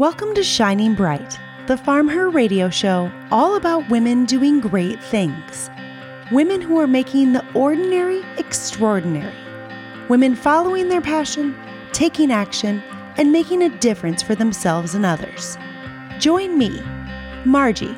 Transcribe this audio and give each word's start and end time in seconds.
Welcome 0.00 0.34
to 0.36 0.42
Shining 0.42 0.94
Bright, 0.94 1.38
the 1.66 1.76
Farm 1.76 2.08
Her 2.08 2.30
radio 2.30 2.70
show, 2.70 3.12
all 3.30 3.56
about 3.56 3.90
women 3.90 4.24
doing 4.24 4.58
great 4.58 4.98
things. 4.98 5.68
Women 6.32 6.62
who 6.62 6.80
are 6.80 6.86
making 6.86 7.34
the 7.34 7.44
ordinary 7.52 8.22
extraordinary. 8.38 9.36
Women 10.08 10.36
following 10.36 10.88
their 10.88 11.02
passion, 11.02 11.54
taking 11.92 12.32
action, 12.32 12.82
and 13.18 13.30
making 13.30 13.60
a 13.60 13.78
difference 13.78 14.22
for 14.22 14.34
themselves 14.34 14.94
and 14.94 15.04
others. 15.04 15.58
Join 16.18 16.56
me, 16.56 16.78
Marji, 17.44 17.94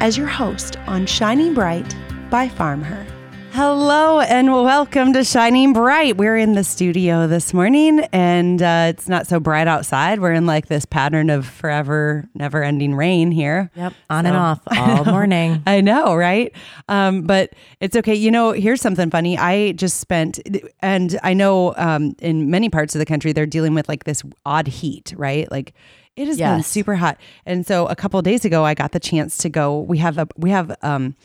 as 0.00 0.18
your 0.18 0.26
host 0.26 0.76
on 0.86 1.06
Shining 1.06 1.54
Bright 1.54 1.96
by 2.28 2.46
Farm 2.46 2.82
Her. 2.82 3.06
Hello 3.54 4.18
and 4.18 4.50
welcome 4.50 5.12
to 5.12 5.22
Shining 5.22 5.74
Bright. 5.74 6.16
We're 6.16 6.38
in 6.38 6.54
the 6.54 6.64
studio 6.64 7.26
this 7.26 7.52
morning 7.52 8.00
and 8.10 8.62
uh, 8.62 8.86
it's 8.88 9.10
not 9.10 9.26
so 9.26 9.40
bright 9.40 9.68
outside. 9.68 10.20
We're 10.20 10.32
in 10.32 10.46
like 10.46 10.68
this 10.68 10.86
pattern 10.86 11.28
of 11.28 11.46
forever, 11.46 12.30
never 12.34 12.62
ending 12.62 12.94
rain 12.94 13.30
here. 13.30 13.70
Yep, 13.74 13.92
on 14.08 14.24
so, 14.24 14.28
and 14.28 14.36
off 14.38 14.60
all 14.74 15.04
morning. 15.12 15.62
I 15.66 15.82
know, 15.82 16.14
right? 16.14 16.50
Um, 16.88 17.24
but 17.24 17.52
it's 17.78 17.94
okay. 17.94 18.14
You 18.14 18.30
know, 18.30 18.52
here's 18.52 18.80
something 18.80 19.10
funny. 19.10 19.36
I 19.36 19.72
just 19.72 20.00
spent, 20.00 20.40
and 20.80 21.20
I 21.22 21.34
know 21.34 21.74
um, 21.76 22.16
in 22.20 22.50
many 22.50 22.70
parts 22.70 22.94
of 22.94 23.00
the 23.00 23.06
country, 23.06 23.34
they're 23.34 23.44
dealing 23.44 23.74
with 23.74 23.86
like 23.86 24.04
this 24.04 24.22
odd 24.46 24.66
heat, 24.66 25.12
right? 25.14 25.50
Like, 25.50 25.74
it 26.16 26.26
has 26.26 26.38
yes. 26.38 26.56
been 26.56 26.62
super 26.62 26.96
hot, 26.96 27.18
and 27.44 27.66
so 27.66 27.86
a 27.86 27.96
couple 27.96 28.20
days 28.22 28.46
ago, 28.46 28.64
I 28.64 28.72
got 28.72 28.92
the 28.92 29.00
chance 29.00 29.36
to 29.38 29.50
go. 29.50 29.80
We 29.80 29.98
have 29.98 30.16
a 30.16 30.26
we 30.36 30.48
have 30.50 30.74
um, 30.80 31.16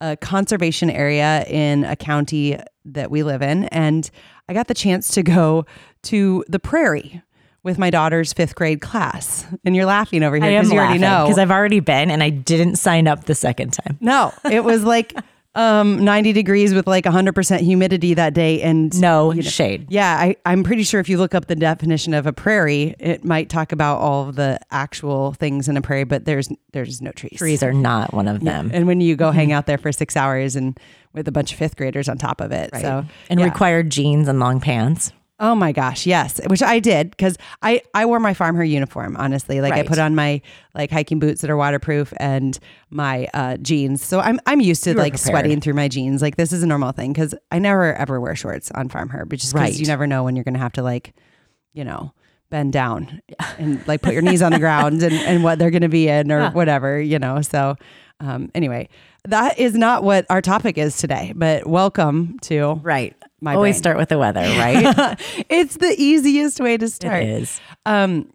a 0.00 0.16
conservation 0.16 0.90
area 0.90 1.44
in 1.44 1.84
a 1.84 1.96
county 1.96 2.58
that 2.84 3.10
we 3.10 3.22
live 3.22 3.42
in. 3.42 3.64
And 3.66 4.10
I 4.48 4.54
got 4.54 4.68
the 4.68 4.74
chance 4.74 5.08
to 5.12 5.22
go 5.22 5.66
to 6.04 6.44
the 6.48 6.58
prairie 6.58 7.22
with 7.62 7.78
my 7.78 7.90
daughter's 7.90 8.32
fifth 8.32 8.54
grade 8.54 8.80
class. 8.80 9.46
And 9.64 9.76
you're 9.76 9.86
laughing 9.86 10.22
over 10.22 10.36
here 10.36 10.60
because 10.60 10.72
you 10.72 10.78
already 10.78 10.98
know. 10.98 11.24
Because 11.24 11.38
I've 11.38 11.50
already 11.50 11.80
been 11.80 12.10
and 12.10 12.22
I 12.22 12.30
didn't 12.30 12.76
sign 12.76 13.06
up 13.06 13.24
the 13.24 13.34
second 13.34 13.72
time. 13.72 13.98
No, 14.00 14.32
it 14.50 14.64
was 14.64 14.82
like 14.84 15.14
um 15.56 16.04
90 16.04 16.32
degrees 16.32 16.72
with 16.72 16.86
like 16.86 17.04
100% 17.04 17.60
humidity 17.60 18.14
that 18.14 18.34
day 18.34 18.62
and 18.62 18.98
no 19.00 19.32
you 19.32 19.42
know, 19.42 19.48
shade 19.48 19.86
yeah 19.90 20.16
I, 20.16 20.36
i'm 20.46 20.62
pretty 20.62 20.84
sure 20.84 21.00
if 21.00 21.08
you 21.08 21.18
look 21.18 21.34
up 21.34 21.46
the 21.46 21.56
definition 21.56 22.14
of 22.14 22.26
a 22.26 22.32
prairie 22.32 22.94
it 23.00 23.24
might 23.24 23.48
talk 23.48 23.72
about 23.72 23.98
all 23.98 24.28
of 24.28 24.36
the 24.36 24.60
actual 24.70 25.32
things 25.32 25.68
in 25.68 25.76
a 25.76 25.82
prairie 25.82 26.04
but 26.04 26.24
there's 26.24 26.48
there's 26.72 27.02
no 27.02 27.10
trees 27.10 27.36
trees 27.36 27.62
are 27.64 27.72
not 27.72 28.14
one 28.14 28.28
of 28.28 28.40
them 28.44 28.68
yeah. 28.70 28.76
and 28.76 28.86
when 28.86 29.00
you 29.00 29.16
go 29.16 29.26
mm-hmm. 29.26 29.36
hang 29.36 29.52
out 29.52 29.66
there 29.66 29.78
for 29.78 29.90
six 29.90 30.16
hours 30.16 30.54
and 30.54 30.78
with 31.14 31.26
a 31.26 31.32
bunch 31.32 31.50
of 31.50 31.58
fifth 31.58 31.76
graders 31.76 32.08
on 32.08 32.16
top 32.16 32.40
of 32.40 32.52
it 32.52 32.70
right. 32.72 32.82
so 32.82 33.04
and 33.28 33.40
yeah. 33.40 33.46
required 33.46 33.90
jeans 33.90 34.28
and 34.28 34.38
long 34.38 34.60
pants 34.60 35.12
Oh 35.42 35.54
my 35.54 35.72
gosh, 35.72 36.04
yes, 36.04 36.38
which 36.48 36.62
I 36.62 36.80
did 36.80 37.10
because 37.10 37.38
I 37.62 37.80
I 37.94 38.04
wore 38.04 38.20
my 38.20 38.34
farm 38.34 38.56
her 38.56 38.64
uniform. 38.64 39.16
Honestly, 39.16 39.62
like 39.62 39.72
right. 39.72 39.86
I 39.86 39.88
put 39.88 39.98
on 39.98 40.14
my 40.14 40.42
like 40.74 40.90
hiking 40.90 41.18
boots 41.18 41.40
that 41.40 41.48
are 41.48 41.56
waterproof 41.56 42.12
and 42.18 42.58
my 42.90 43.26
uh, 43.32 43.56
jeans. 43.56 44.04
So 44.04 44.20
I'm 44.20 44.38
I'm 44.44 44.60
used 44.60 44.84
to 44.84 44.90
like 44.90 45.14
prepared. 45.14 45.20
sweating 45.20 45.60
through 45.62 45.72
my 45.74 45.88
jeans. 45.88 46.20
Like 46.20 46.36
this 46.36 46.52
is 46.52 46.62
a 46.62 46.66
normal 46.66 46.92
thing 46.92 47.14
because 47.14 47.34
I 47.50 47.58
never 47.58 47.94
ever 47.94 48.20
wear 48.20 48.36
shorts 48.36 48.70
on 48.72 48.90
farm 48.90 49.08
her, 49.08 49.24
but 49.24 49.38
just 49.38 49.54
because 49.54 49.70
right. 49.70 49.78
you 49.80 49.86
never 49.86 50.06
know 50.06 50.24
when 50.24 50.36
you're 50.36 50.44
gonna 50.44 50.58
have 50.58 50.74
to 50.74 50.82
like, 50.82 51.14
you 51.72 51.84
know, 51.84 52.12
bend 52.50 52.74
down 52.74 53.22
and 53.58 53.86
like 53.88 54.02
put 54.02 54.12
your 54.12 54.22
knees 54.22 54.42
on 54.42 54.52
the 54.52 54.58
ground 54.58 55.02
and 55.02 55.14
and 55.14 55.42
what 55.42 55.58
they're 55.58 55.70
gonna 55.70 55.88
be 55.88 56.06
in 56.06 56.30
or 56.30 56.50
whatever, 56.50 57.00
you 57.00 57.18
know. 57.18 57.40
So 57.40 57.76
um, 58.20 58.50
anyway, 58.54 58.90
that 59.24 59.58
is 59.58 59.74
not 59.74 60.04
what 60.04 60.26
our 60.28 60.42
topic 60.42 60.76
is 60.76 60.98
today. 60.98 61.32
But 61.34 61.66
welcome 61.66 62.38
to 62.40 62.74
right 62.82 63.16
my 63.40 63.54
always 63.54 63.74
brain. 63.74 63.82
start 63.82 63.96
with 63.96 64.08
the 64.08 64.18
weather, 64.18 64.40
right? 64.58 65.18
it's 65.48 65.76
the 65.76 65.94
easiest 65.98 66.60
way 66.60 66.76
to 66.76 66.88
start. 66.88 67.22
It 67.22 67.28
is. 67.28 67.60
Um, 67.86 68.30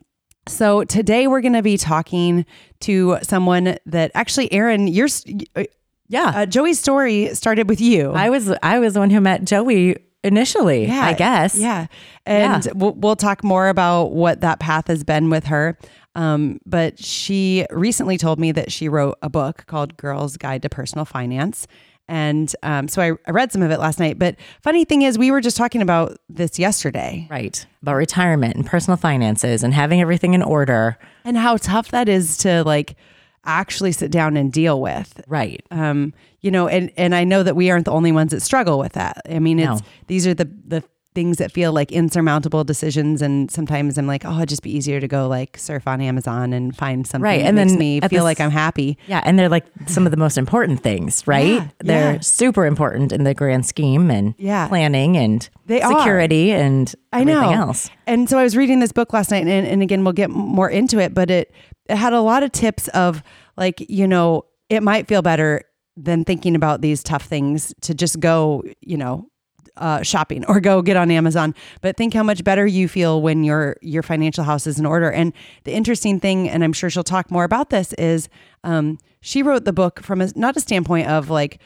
so 0.47 0.83
today 0.83 1.27
we're 1.27 1.41
going 1.41 1.53
to 1.53 1.63
be 1.63 1.77
talking 1.77 2.45
to 2.81 3.17
someone 3.23 3.77
that 3.85 4.11
actually, 4.13 4.51
Erin, 4.51 4.87
you're, 4.87 5.07
uh, 5.55 5.63
yeah, 6.07 6.33
uh, 6.35 6.45
Joey's 6.45 6.79
story 6.79 7.33
started 7.33 7.67
with 7.67 7.81
you. 7.81 8.11
I 8.11 8.29
was, 8.29 8.51
I 8.61 8.79
was 8.79 8.93
the 8.93 8.99
one 8.99 9.09
who 9.09 9.21
met 9.21 9.43
Joey 9.45 9.97
initially. 10.23 10.85
Yeah, 10.85 11.05
I 11.05 11.13
guess. 11.13 11.55
Yeah, 11.57 11.87
and 12.25 12.65
yeah. 12.65 12.71
We'll, 12.75 12.93
we'll 12.93 13.15
talk 13.15 13.43
more 13.43 13.69
about 13.69 14.11
what 14.11 14.41
that 14.41 14.59
path 14.59 14.87
has 14.87 15.03
been 15.03 15.29
with 15.29 15.45
her. 15.45 15.77
Um, 16.15 16.59
but 16.65 17.03
she 17.03 17.65
recently 17.71 18.17
told 18.17 18.39
me 18.39 18.51
that 18.53 18.71
she 18.71 18.87
wrote 18.87 19.17
a 19.21 19.29
book 19.29 19.65
called 19.67 19.97
Girls 19.97 20.37
Guide 20.37 20.61
to 20.61 20.69
Personal 20.69 21.05
Finance. 21.05 21.67
And 22.07 22.55
um, 22.61 22.87
so 22.87 23.01
I, 23.01 23.11
I, 23.27 23.31
read 23.31 23.51
some 23.51 23.63
of 23.63 23.71
it 23.71 23.79
last 23.79 23.99
night. 23.99 24.19
But 24.19 24.35
funny 24.61 24.85
thing 24.85 25.01
is, 25.01 25.17
we 25.17 25.31
were 25.31 25.41
just 25.41 25.57
talking 25.57 25.81
about 25.81 26.17
this 26.29 26.59
yesterday. 26.59 27.27
Right. 27.31 27.65
About 27.81 27.95
retirement 27.95 28.55
and 28.55 28.65
personal 28.65 28.97
finances 28.97 29.63
and 29.63 29.73
having 29.73 30.01
everything 30.01 30.35
in 30.35 30.43
order. 30.43 30.99
And 31.23 31.35
how 31.35 31.57
tough 31.57 31.89
that 31.89 32.07
is 32.07 32.37
to 32.37 32.63
like 32.63 32.95
actually 33.43 33.91
sit 33.91 34.11
down 34.11 34.37
and 34.37 34.51
deal 34.51 34.79
with. 34.79 35.19
Right. 35.27 35.65
Um, 35.71 36.13
you 36.41 36.51
know, 36.51 36.67
and, 36.67 36.91
and 36.95 37.15
I 37.15 37.23
know 37.23 37.41
that 37.41 37.55
we 37.55 37.71
aren't 37.71 37.85
the 37.85 37.91
only 37.91 38.11
ones 38.11 38.31
that 38.31 38.41
struggle 38.41 38.77
with 38.77 38.93
that. 38.93 39.21
I 39.27 39.39
mean, 39.39 39.57
it's 39.59 39.81
no. 39.81 39.87
these 40.07 40.27
are 40.27 40.35
the 40.35 40.45
the 40.67 40.83
things 41.15 41.37
that 41.37 41.51
feel 41.51 41.73
like 41.73 41.91
insurmountable 41.91 42.63
decisions 42.63 43.21
and 43.21 43.49
sometimes 43.49 43.97
I'm 43.97 44.05
like, 44.05 44.23
oh, 44.25 44.37
it'd 44.37 44.49
just 44.49 44.61
be 44.61 44.75
easier 44.75 44.99
to 44.99 45.07
go 45.07 45.27
like 45.27 45.57
surf 45.57 45.87
on 45.87 46.01
Amazon 46.01 46.53
and 46.53 46.75
find 46.75 47.07
something 47.07 47.23
right. 47.23 47.41
and 47.41 47.57
then 47.57 47.77
me 47.77 48.01
feel 48.01 48.09
this, 48.09 48.21
like 48.21 48.39
I'm 48.39 48.51
happy. 48.51 48.97
Yeah. 49.07 49.21
And 49.23 49.39
they're 49.39 49.49
like 49.49 49.65
some 49.87 50.05
of 50.05 50.11
the 50.11 50.17
most 50.17 50.37
important 50.37 50.83
things, 50.83 51.25
right? 51.25 51.53
Yeah, 51.53 51.67
they're 51.79 52.13
yeah. 52.15 52.19
super 52.19 52.65
important 52.65 53.11
in 53.11 53.23
the 53.23 53.33
grand 53.33 53.65
scheme 53.65 54.11
and 54.11 54.35
yeah. 54.37 54.67
planning 54.67 55.17
and 55.17 55.49
they 55.65 55.81
security 55.81 56.53
are. 56.53 56.57
and 56.57 56.93
I 57.11 57.23
know. 57.23 57.51
else. 57.51 57.89
And 58.05 58.29
so 58.29 58.37
I 58.37 58.43
was 58.43 58.55
reading 58.55 58.81
this 58.81 58.91
book 58.91 59.13
last 59.13 59.31
night 59.31 59.47
and, 59.47 59.65
and 59.65 59.81
again, 59.81 60.03
we'll 60.03 60.13
get 60.13 60.29
more 60.29 60.69
into 60.69 60.99
it, 60.99 61.13
but 61.13 61.31
it, 61.31 61.53
it 61.87 61.95
had 61.95 62.13
a 62.13 62.21
lot 62.21 62.43
of 62.43 62.51
tips 62.51 62.87
of 62.89 63.23
like, 63.57 63.83
you 63.89 64.07
know, 64.07 64.45
it 64.69 64.83
might 64.83 65.07
feel 65.07 65.21
better 65.21 65.61
than 65.97 66.25
thinking 66.25 66.55
about 66.55 66.81
these 66.81 67.03
tough 67.03 67.23
things 67.23 67.73
to 67.81 67.93
just 67.93 68.19
go, 68.19 68.63
you 68.81 68.97
know, 68.97 69.29
uh, 69.77 70.01
shopping 70.01 70.45
or 70.45 70.59
go 70.59 70.81
get 70.81 70.97
on 70.97 71.11
Amazon. 71.11 71.53
But 71.81 71.97
think 71.97 72.13
how 72.13 72.23
much 72.23 72.43
better 72.43 72.65
you 72.65 72.87
feel 72.87 73.21
when 73.21 73.43
your 73.43 73.77
your 73.81 74.03
financial 74.03 74.43
house 74.43 74.67
is 74.67 74.79
in 74.79 74.85
order. 74.85 75.11
And 75.11 75.33
the 75.63 75.73
interesting 75.73 76.19
thing, 76.19 76.49
and 76.49 76.63
I'm 76.63 76.73
sure 76.73 76.89
she'll 76.89 77.03
talk 77.03 77.31
more 77.31 77.43
about 77.43 77.69
this, 77.69 77.93
is 77.93 78.29
um, 78.63 78.97
she 79.21 79.43
wrote 79.43 79.65
the 79.65 79.73
book 79.73 80.01
from 80.01 80.21
a, 80.21 80.29
not 80.35 80.55
a 80.57 80.59
standpoint 80.59 81.07
of 81.07 81.29
like 81.29 81.59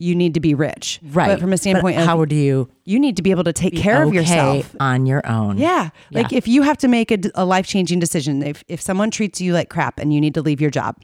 you 0.00 0.14
need 0.14 0.32
to 0.34 0.40
be 0.40 0.54
rich, 0.54 0.98
right? 1.10 1.28
But 1.28 1.40
from 1.40 1.52
a 1.52 1.58
standpoint 1.58 1.96
but 1.96 2.06
how 2.06 2.22
of, 2.22 2.28
do 2.30 2.34
you 2.34 2.70
you 2.84 2.98
need 2.98 3.16
to 3.16 3.22
be 3.22 3.30
able 3.30 3.44
to 3.44 3.52
take 3.52 3.76
care 3.76 4.02
okay 4.02 4.08
of 4.08 4.14
yourself 4.14 4.74
on 4.80 5.04
your 5.04 5.24
own. 5.26 5.58
Yeah, 5.58 5.90
like 6.10 6.32
yeah. 6.32 6.38
if 6.38 6.48
you 6.48 6.62
have 6.62 6.78
to 6.78 6.88
make 6.88 7.10
a, 7.10 7.18
a 7.34 7.44
life 7.44 7.66
changing 7.66 8.00
decision, 8.00 8.42
if 8.42 8.64
if 8.66 8.80
someone 8.80 9.10
treats 9.10 9.40
you 9.40 9.52
like 9.52 9.68
crap 9.68 9.98
and 10.00 10.12
you 10.12 10.20
need 10.20 10.34
to 10.34 10.42
leave 10.42 10.60
your 10.60 10.70
job, 10.70 10.96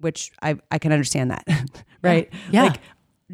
which 0.00 0.30
I 0.42 0.56
I 0.70 0.78
can 0.78 0.92
understand 0.92 1.30
that, 1.30 1.46
right? 2.02 2.28
Yeah. 2.32 2.38
yeah. 2.50 2.62
Like 2.64 2.80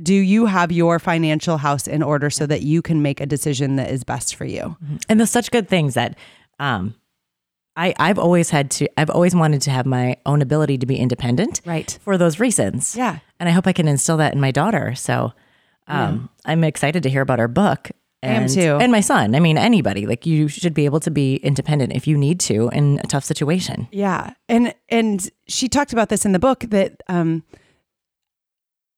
do 0.02 0.14
you 0.14 0.46
have 0.46 0.70
your 0.72 0.98
financial 0.98 1.58
house 1.58 1.86
in 1.86 2.02
order 2.02 2.30
so 2.30 2.46
that 2.46 2.62
you 2.62 2.82
can 2.82 3.02
make 3.02 3.20
a 3.20 3.26
decision 3.26 3.76
that 3.76 3.90
is 3.90 4.04
best 4.04 4.34
for 4.34 4.44
you? 4.44 4.76
Mm-hmm. 4.82 4.96
And 5.08 5.20
there's 5.20 5.30
such 5.30 5.50
good 5.50 5.68
things 5.68 5.94
that 5.94 6.16
um, 6.58 6.94
I, 7.76 7.94
I've 7.98 8.18
always 8.18 8.50
had 8.50 8.70
to, 8.72 8.88
I've 8.98 9.10
always 9.10 9.34
wanted 9.34 9.62
to 9.62 9.70
have 9.70 9.86
my 9.86 10.16
own 10.26 10.42
ability 10.42 10.78
to 10.78 10.86
be 10.86 10.96
independent. 10.96 11.60
Right. 11.64 11.98
For 12.02 12.18
those 12.18 12.40
reasons. 12.40 12.96
Yeah. 12.96 13.18
And 13.38 13.48
I 13.48 13.52
hope 13.52 13.66
I 13.66 13.72
can 13.72 13.88
instill 13.88 14.16
that 14.18 14.34
in 14.34 14.40
my 14.40 14.50
daughter. 14.50 14.94
So 14.94 15.32
um, 15.86 16.30
yeah. 16.44 16.52
I'm 16.52 16.64
excited 16.64 17.02
to 17.02 17.10
hear 17.10 17.22
about 17.22 17.40
our 17.40 17.48
book. 17.48 17.90
And, 18.22 18.38
I 18.38 18.42
am 18.42 18.48
too. 18.48 18.78
And 18.80 18.90
my 18.90 19.02
son. 19.02 19.34
I 19.34 19.40
mean, 19.40 19.58
anybody. 19.58 20.06
Like 20.06 20.26
you 20.26 20.48
should 20.48 20.74
be 20.74 20.86
able 20.86 21.00
to 21.00 21.10
be 21.10 21.36
independent 21.36 21.92
if 21.92 22.06
you 22.06 22.16
need 22.16 22.40
to 22.40 22.70
in 22.70 22.98
a 23.04 23.06
tough 23.06 23.24
situation. 23.24 23.88
Yeah. 23.92 24.32
And 24.48 24.74
and 24.88 25.28
she 25.46 25.68
talked 25.68 25.92
about 25.92 26.08
this 26.08 26.24
in 26.24 26.32
the 26.32 26.38
book 26.38 26.60
that 26.60 27.02
um 27.08 27.44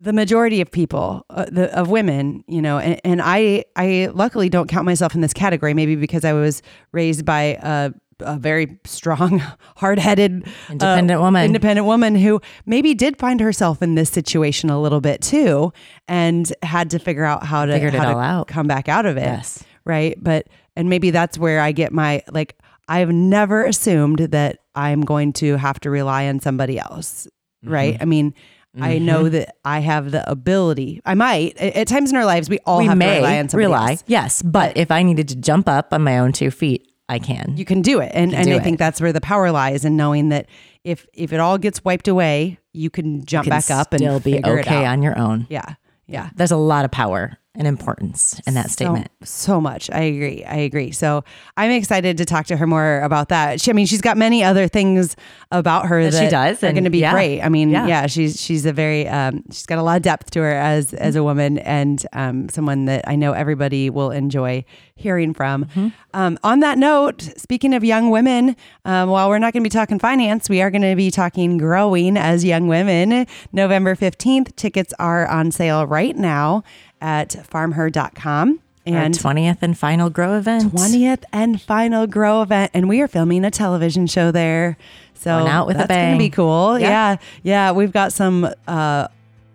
the 0.01 0.13
majority 0.13 0.61
of 0.61 0.71
people 0.71 1.25
uh, 1.31 1.47
the, 1.51 1.77
of 1.77 1.91
women 1.91 2.45
you 2.47 2.63
know 2.63 2.79
and, 2.79 3.01
and, 3.05 3.21
i 3.23 3.65
i 3.77 4.09
luckily 4.13 4.49
don't 4.49 4.69
count 4.69 4.85
myself 4.85 5.15
in 5.15 5.21
this 5.21 5.33
category 5.33 5.75
maybe 5.75 5.97
because 5.97 6.25
i 6.25 6.33
was 6.33 6.63
raised 6.93 7.25
by 7.25 7.59
a, 7.63 7.93
a 8.21 8.37
very 8.39 8.79
strong 8.85 9.39
hard-headed 9.77 10.47
independent 10.69 11.19
uh, 11.19 11.23
woman. 11.23 11.45
independent 11.45 11.87
woman 11.87 12.15
who 12.15 12.41
maybe 12.67 12.95
did 12.95 13.17
find 13.17 13.41
herself 13.41 13.83
in 13.83 13.95
this 13.95 14.11
situation 14.11 14.71
a 14.71 14.81
little 14.81 15.01
bit 15.01 15.21
too 15.21 15.73
and 16.07 16.53
had 16.63 16.91
to 16.91 16.99
figure 16.99 17.25
out 17.25 17.45
how 17.45 17.65
to, 17.65 17.73
Figured 17.73 17.95
how 17.95 18.13
to 18.13 18.19
out. 18.19 18.49
come 18.49 18.67
back 18.67 18.89
out 18.89 19.07
of 19.07 19.17
it. 19.17 19.23
Yes. 19.23 19.65
Right? 19.85 20.17
But 20.23 20.49
and 20.77 20.89
maybe 20.89 21.11
that's 21.11 21.39
where 21.39 21.61
i 21.61 21.73
get 21.73 21.93
my 21.93 22.23
like 22.31 22.57
i've 22.89 23.11
never 23.11 23.65
assumed 23.65 24.19
that 24.19 24.59
i'm 24.75 25.01
going 25.01 25.33
to 25.33 25.57
have 25.57 25.81
to 25.81 25.91
rely 25.91 26.29
on 26.29 26.41
somebody 26.41 26.79
else. 26.79 27.27
Right? 27.65 27.95
Mm-hmm. 27.95 28.03
i 28.03 28.07
mean 28.07 28.35
Mm-hmm. 28.77 28.85
I 28.85 28.99
know 28.99 29.25
mm-hmm. 29.25 29.33
that 29.33 29.57
I 29.65 29.81
have 29.81 30.11
the 30.11 30.29
ability. 30.31 31.01
I 31.05 31.15
might 31.15 31.57
at 31.57 31.89
times 31.89 32.11
in 32.11 32.17
our 32.17 32.27
lives. 32.27 32.51
We 32.51 32.59
all 32.67 32.79
we 32.79 32.87
have 32.87 32.99
may 32.99 33.15
to 33.15 33.21
rely 33.21 33.39
on 33.39 33.49
somebody 33.49 33.67
rely, 33.67 33.91
else. 33.93 34.05
Yes, 34.07 34.43
but 34.43 34.77
if 34.77 34.91
I 34.91 35.03
needed 35.03 35.29
to 35.29 35.37
jump 35.37 35.69
up 35.69 35.93
on 35.93 36.03
my 36.03 36.19
own 36.19 36.33
two 36.33 36.51
feet, 36.51 36.93
I 37.09 37.19
can. 37.19 37.55
You 37.57 37.65
can 37.65 37.81
do 37.81 38.01
it, 38.01 38.13
and 38.15 38.35
and 38.35 38.51
I 38.51 38.57
it. 38.57 38.63
think 38.63 38.79
that's 38.79 39.01
where 39.01 39.13
the 39.13 39.23
power 39.23 39.51
lies 39.51 39.85
in 39.85 39.97
knowing 39.97 40.29
that 40.29 40.47
if 40.85 41.07
if 41.15 41.33
it 41.33 41.41
all 41.41 41.57
gets 41.57 41.83
wiped 41.83 42.09
away, 42.09 42.59
you 42.75 42.91
can 42.91 43.25
jump 43.25 43.47
you 43.47 43.51
can 43.51 43.59
back 43.59 43.71
up 43.71 43.93
and 43.95 44.01
still 44.01 44.21
be 44.21 44.45
okay 44.45 44.85
on 44.85 45.03
your 45.03 45.19
own. 45.19 45.47
Yeah, 45.49 45.75
yeah. 46.07 46.31
There's 46.37 46.51
a 46.51 46.57
lot 46.57 46.85
of 46.85 46.91
power 46.91 47.39
and 47.59 47.67
importance 47.67 48.41
in 48.47 48.55
that 48.55 48.71
statement. 48.71 49.11
So 49.25 49.61
much. 49.61 49.91
I 49.91 50.03
agree. 50.03 50.45
I 50.45 50.57
agree. 50.59 50.93
So 50.93 51.25
I'm 51.57 51.73
excited 51.73 52.17
to 52.19 52.25
talk 52.25 52.47
to 52.47 52.57
her 52.57 52.69
more 52.69 53.01
about 53.01 53.31
that. 53.31 53.61
She, 53.61 53.73
I 53.73 53.75
mean, 53.75 53.87
she's 53.87 54.01
got 54.01 54.17
many 54.17 54.45
other 54.45 54.69
things 54.69 55.17
about 55.51 55.87
her 55.87 56.05
that, 56.05 56.13
that 56.13 56.25
she 56.25 56.31
does. 56.31 56.63
Are 56.63 56.73
going 56.73 56.85
to 56.85 56.91
be 56.91 57.01
yeah. 57.01 57.13
great. 57.13 57.43
I 57.43 57.49
mean, 57.49 57.71
yeah. 57.71 57.87
yeah. 57.87 58.07
she's 58.07 58.41
she's 58.41 58.65
a 58.65 58.73
very 58.73 59.09
um, 59.09 59.43
she's 59.51 59.67
got 59.67 59.79
a 59.79 59.83
lot 59.83 59.97
of 59.97 60.03
depth 60.03 60.31
to 60.31 60.41
her 60.41 60.53
as 60.53 60.95
as 60.95 61.17
a 61.17 61.25
woman 61.25 61.59
and 61.59 62.07
um, 62.13 62.49
someone 62.49 62.85
that 62.85 63.09
I 63.09 63.17
know 63.17 63.33
everybody 63.33 63.91
will 63.91 64.13
enjoy 64.13 64.65
hearing 64.95 65.35
from. 65.35 65.65
Mm-hmm. 65.65 65.89
Um, 66.15 66.39
on 66.45 66.61
that 66.61 66.79
note, 66.79 67.23
speaking 67.37 67.75
of 67.75 67.85
young 67.85 68.11
women, 68.11 68.57
um, 68.85 69.11
while 69.11 69.29
we're 69.29 69.39
not 69.39 69.53
going 69.53 69.63
to 69.63 69.69
be 69.69 69.73
talking 69.73 69.99
finance, 69.99 70.49
we 70.49 70.63
are 70.63 70.71
going 70.71 70.83
to 70.83 70.97
be 70.97 71.11
talking 71.11 71.59
growing 71.59 72.17
as 72.17 72.45
young 72.45 72.69
women. 72.69 73.27
November 73.53 73.95
15th, 73.95 74.55
tickets 74.57 74.95
are 74.99 75.27
on 75.27 75.51
sale 75.51 75.87
right 75.87 76.17
now 76.17 76.63
at 77.01 77.31
farmher.com. 77.31 78.61
And 78.87 79.13
20th 79.13 79.59
and 79.61 79.77
final 79.77 80.09
grow 80.09 80.39
event. 80.39 80.73
20th 80.73 81.25
and 81.31 81.61
final 81.61 82.07
grow 82.07 82.41
event. 82.41 82.71
And 82.73 82.89
we 82.89 83.03
are 83.03 83.09
filming 83.09 83.45
a 83.45 83.51
television 83.51 84.07
show 84.07 84.31
there. 84.31 84.79
So 85.13 85.39
Going 85.39 85.49
out 85.49 85.67
with 85.67 85.77
that's 85.77 85.89
going 85.89 86.13
to 86.13 86.19
be 86.19 86.31
cool. 86.31 86.79
Yeah. 86.79 86.89
yeah. 86.89 87.17
yeah. 87.43 87.73
We've 87.73 87.93
got 87.93 88.15
some 88.15 88.49
uh, 88.67 89.09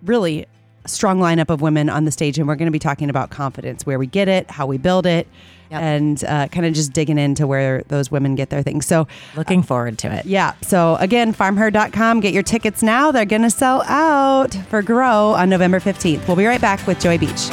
really 0.04 0.46
strong 0.86 1.20
lineup 1.20 1.50
of 1.50 1.62
women 1.62 1.90
on 1.90 2.06
the 2.06 2.12
stage, 2.12 2.38
and 2.38 2.48
we're 2.48 2.56
going 2.56 2.68
to 2.68 2.72
be 2.72 2.80
talking 2.80 3.10
about 3.10 3.30
confidence, 3.30 3.86
where 3.86 4.00
we 4.00 4.08
get 4.08 4.28
it, 4.28 4.50
how 4.52 4.66
we 4.66 4.78
build 4.78 5.06
it, 5.06 5.28
yep. 5.70 5.82
and 5.82 6.24
uh, 6.26 6.48
kind 6.48 6.66
of 6.66 6.74
just 6.74 6.94
digging 6.94 7.18
into 7.18 7.48
where 7.48 7.84
those 7.88 8.12
women 8.12 8.36
get 8.36 8.50
their 8.50 8.64
things. 8.64 8.86
So, 8.86 9.08
looking 9.36 9.62
uh, 9.62 9.64
forward 9.64 9.98
to 10.00 10.14
it. 10.14 10.26
Yeah. 10.26 10.54
So, 10.62 10.96
again, 11.00 11.34
farmher.com, 11.34 12.20
get 12.20 12.34
your 12.34 12.44
tickets 12.44 12.84
now. 12.84 13.12
They're 13.12 13.26
going 13.26 13.42
to 13.44 13.50
sell 13.50 13.84
out 13.84 14.54
for 14.70 14.82
Grow 14.82 15.34
on 15.34 15.50
November 15.50 15.80
15th. 15.80 16.28
We'll 16.28 16.38
be 16.38 16.46
right 16.46 16.62
back 16.62 16.86
with 16.88 17.00
Joy 17.00 17.18
Beach. 17.18 17.50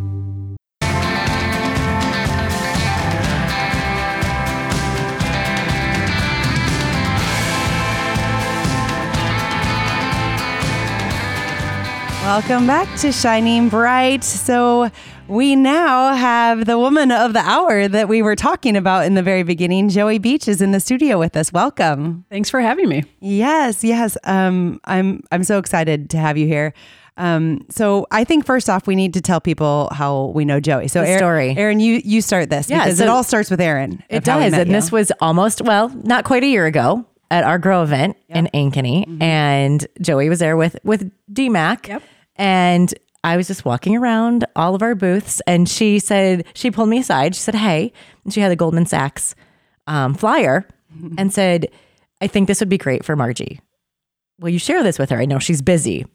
Welcome 12.26 12.66
back 12.66 12.98
to 12.98 13.12
Shining 13.12 13.68
Bright. 13.68 14.24
So, 14.24 14.90
we 15.28 15.54
now 15.54 16.12
have 16.12 16.64
the 16.64 16.76
woman 16.76 17.12
of 17.12 17.34
the 17.34 17.38
hour 17.38 17.86
that 17.86 18.08
we 18.08 18.20
were 18.20 18.34
talking 18.34 18.76
about 18.76 19.06
in 19.06 19.14
the 19.14 19.22
very 19.22 19.44
beginning. 19.44 19.90
Joey 19.90 20.18
Beach 20.18 20.48
is 20.48 20.60
in 20.60 20.72
the 20.72 20.80
studio 20.80 21.20
with 21.20 21.36
us. 21.36 21.52
Welcome. 21.52 22.24
Thanks 22.28 22.50
for 22.50 22.60
having 22.60 22.88
me. 22.88 23.04
Yes, 23.20 23.84
yes. 23.84 24.18
Um, 24.24 24.80
I'm 24.86 25.22
I'm 25.30 25.44
so 25.44 25.58
excited 25.58 26.10
to 26.10 26.18
have 26.18 26.36
you 26.36 26.48
here. 26.48 26.74
Um, 27.16 27.64
so 27.70 28.08
I 28.10 28.24
think 28.24 28.44
first 28.44 28.68
off, 28.68 28.88
we 28.88 28.96
need 28.96 29.14
to 29.14 29.20
tell 29.20 29.40
people 29.40 29.88
how 29.92 30.32
we 30.34 30.44
know 30.44 30.58
Joey. 30.58 30.88
So, 30.88 31.02
Erin, 31.02 31.18
story. 31.18 31.56
Erin, 31.56 31.78
you 31.78 32.02
you 32.04 32.20
start 32.20 32.50
this 32.50 32.68
yeah, 32.68 32.82
because 32.82 32.98
so 32.98 33.04
it 33.04 33.08
all 33.08 33.22
starts 33.22 33.52
with 33.52 33.60
Erin. 33.60 34.02
It 34.08 34.24
does, 34.24 34.52
and 34.52 34.66
you. 34.66 34.74
this 34.74 34.90
was 34.90 35.12
almost 35.20 35.62
well, 35.62 35.90
not 35.90 36.24
quite 36.24 36.42
a 36.42 36.48
year 36.48 36.66
ago 36.66 37.06
at 37.30 37.44
our 37.44 37.58
Grow 37.58 37.84
event 37.84 38.16
yep. 38.28 38.38
in 38.38 38.46
Ankeny, 38.48 39.06
mm-hmm. 39.06 39.22
and 39.22 39.86
Joey 40.00 40.28
was 40.28 40.40
there 40.40 40.56
with 40.56 40.76
with 40.82 41.08
DMACC. 41.32 41.86
Yep. 41.86 42.02
And 42.36 42.92
I 43.26 43.36
was 43.36 43.48
just 43.48 43.64
walking 43.64 43.96
around 43.96 44.44
all 44.54 44.74
of 44.76 44.82
our 44.82 44.94
booths, 44.94 45.42
and 45.46 45.68
she 45.68 45.98
said, 45.98 46.46
she 46.54 46.70
pulled 46.70 46.88
me 46.88 46.98
aside. 46.98 47.34
She 47.34 47.40
said, 47.40 47.56
Hey, 47.56 47.92
and 48.24 48.32
she 48.32 48.40
had 48.40 48.52
a 48.52 48.56
Goldman 48.56 48.86
Sachs 48.86 49.34
um, 49.88 50.14
flyer 50.14 50.66
and 51.18 51.32
said, 51.32 51.66
I 52.20 52.28
think 52.28 52.46
this 52.46 52.60
would 52.60 52.68
be 52.68 52.78
great 52.78 53.04
for 53.04 53.16
Marji. 53.16 53.60
Will 54.38 54.50
you 54.50 54.58
share 54.58 54.82
this 54.82 54.98
with 54.98 55.10
her? 55.10 55.18
I 55.18 55.24
know 55.24 55.38
she's 55.38 55.60
busy. 55.60 56.06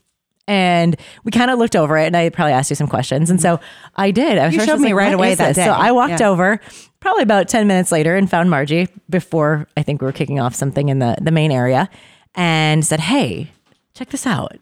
And 0.48 0.96
we 1.24 1.32
kind 1.32 1.52
of 1.52 1.60
looked 1.60 1.76
over 1.76 1.98
it, 1.98 2.08
and 2.08 2.18
I 2.18 2.30
probably 2.30 2.54
asked 2.54 2.70
you 2.70 2.76
some 2.76 2.88
questions. 2.88 3.30
And 3.30 3.42
so 3.42 3.60
I 3.96 4.12
did. 4.12 4.38
I 4.38 4.48
you 4.48 4.60
showed 4.62 4.80
me 4.80 4.94
like, 4.94 4.96
right 4.96 5.14
away 5.14 5.36
that 5.36 5.56
day. 5.56 5.66
So 5.66 5.72
I 5.72 5.92
walked 5.92 6.20
yeah. 6.20 6.30
over 6.30 6.60
probably 7.00 7.24
about 7.24 7.48
10 7.48 7.68
minutes 7.68 7.92
later 7.92 8.16
and 8.16 8.30
found 8.30 8.50
Marji 8.50 8.90
before 9.10 9.68
I 9.76 9.84
think 9.84 10.02
we 10.02 10.06
were 10.06 10.12
kicking 10.12 10.40
off 10.40 10.56
something 10.56 10.90
in 10.90 11.00
the, 11.00 11.16
the 11.22 11.32
main 11.32 11.52
area 11.52 11.90
and 12.36 12.86
said, 12.86 13.02
Hey, 13.02 13.52
check 13.94 14.10
this 14.10 14.26
out 14.26 14.58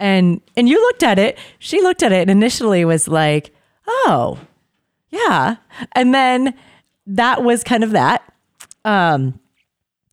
and 0.00 0.40
and 0.56 0.68
you 0.68 0.80
looked 0.80 1.02
at 1.02 1.18
it 1.18 1.38
she 1.58 1.80
looked 1.80 2.02
at 2.02 2.12
it 2.12 2.22
and 2.22 2.30
initially 2.30 2.84
was 2.84 3.08
like 3.08 3.52
oh 3.86 4.38
yeah. 5.10 5.56
And 5.92 6.14
then 6.14 6.54
that 7.06 7.42
was 7.42 7.64
kind 7.64 7.84
of 7.84 7.92
that. 7.92 8.22
Um 8.84 9.40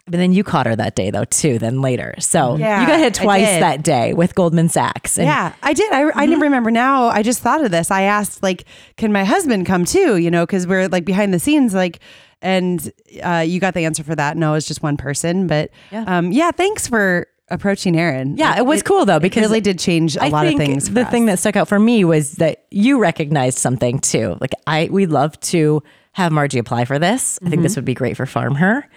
but 0.07 0.17
then 0.17 0.33
you 0.33 0.43
caught 0.43 0.67
her 0.67 0.75
that 0.75 0.95
day 0.95 1.09
though 1.09 1.25
too 1.25 1.57
then 1.57 1.81
later. 1.81 2.13
So 2.19 2.57
yeah, 2.57 2.81
you 2.81 2.87
got 2.87 2.99
hit 2.99 3.13
twice 3.15 3.59
that 3.59 3.83
day 3.83 4.13
with 4.13 4.35
goldman 4.35 4.69
sachs. 4.69 5.17
And, 5.17 5.25
yeah 5.25 5.53
i 5.63 5.73
did. 5.73 5.91
I, 5.91 6.03
mm-hmm. 6.03 6.19
I 6.19 6.25
didn't 6.25 6.41
remember. 6.41 6.71
Now 6.71 7.05
i 7.07 7.23
just 7.23 7.41
thought 7.41 7.63
of 7.63 7.71
this. 7.71 7.91
I 7.91 8.03
asked 8.03 8.43
like 8.43 8.65
can 8.97 9.11
my 9.11 9.23
husband 9.23 9.65
come 9.65 9.85
too? 9.85 10.17
You 10.17 10.31
know 10.31 10.45
because 10.45 10.67
we're 10.67 10.87
like 10.87 11.05
behind 11.05 11.33
the 11.33 11.39
scenes 11.39 11.73
like 11.73 11.99
and 12.41 12.91
uh, 13.23 13.43
you 13.45 13.59
got 13.59 13.73
the 13.73 13.85
answer 13.85 14.03
for 14.03 14.15
that. 14.15 14.37
No 14.37 14.53
it's 14.53 14.67
just 14.67 14.83
one 14.83 14.97
person 14.97 15.47
but 15.47 15.71
yeah. 15.91 16.03
um 16.07 16.31
yeah 16.31 16.51
thanks 16.51 16.87
for 16.87 17.27
approaching 17.49 17.97
Erin. 17.97 18.37
Yeah, 18.37 18.57
it 18.57 18.65
was 18.65 18.81
it, 18.81 18.85
cool 18.85 19.05
though 19.05 19.19
because 19.19 19.43
it 19.43 19.47
really 19.47 19.61
did 19.61 19.79
change 19.79 20.15
a 20.17 20.23
I 20.23 20.27
lot 20.29 20.47
of 20.47 20.55
things. 20.55 20.89
the 20.89 21.01
us. 21.03 21.11
thing 21.11 21.25
that 21.27 21.39
stuck 21.39 21.55
out 21.55 21.67
for 21.67 21.79
me 21.79 22.03
was 22.03 22.33
that 22.33 22.65
you 22.71 22.99
recognized 22.99 23.57
something 23.57 23.99
too. 23.99 24.37
Like 24.41 24.51
I, 24.67 24.89
we 24.91 25.05
love 25.05 25.39
to 25.41 25.83
have 26.13 26.31
Marji 26.31 26.59
apply 26.59 26.85
for 26.85 26.99
this. 26.99 27.35
Mm-hmm. 27.35 27.47
I 27.47 27.49
think 27.49 27.61
this 27.61 27.73
mm-hmm. 27.73 27.79
would 27.79 27.85
be 27.85 27.93
great 27.93 28.17
for 28.17 28.25
Farm 28.25 28.55
Her, 28.55 28.87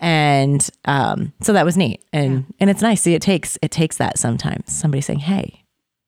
and 0.00 0.68
um, 0.84 1.32
so 1.40 1.52
that 1.52 1.64
was 1.64 1.76
neat. 1.76 2.04
And 2.12 2.32
yeah. 2.32 2.54
and 2.60 2.70
it's 2.70 2.82
nice. 2.82 3.02
See, 3.02 3.14
it 3.14 3.22
takes 3.22 3.58
it 3.62 3.70
takes 3.70 3.96
that 3.98 4.18
sometimes. 4.18 4.72
Somebody 4.72 5.00
saying, 5.00 5.20
"Hey." 5.20 5.60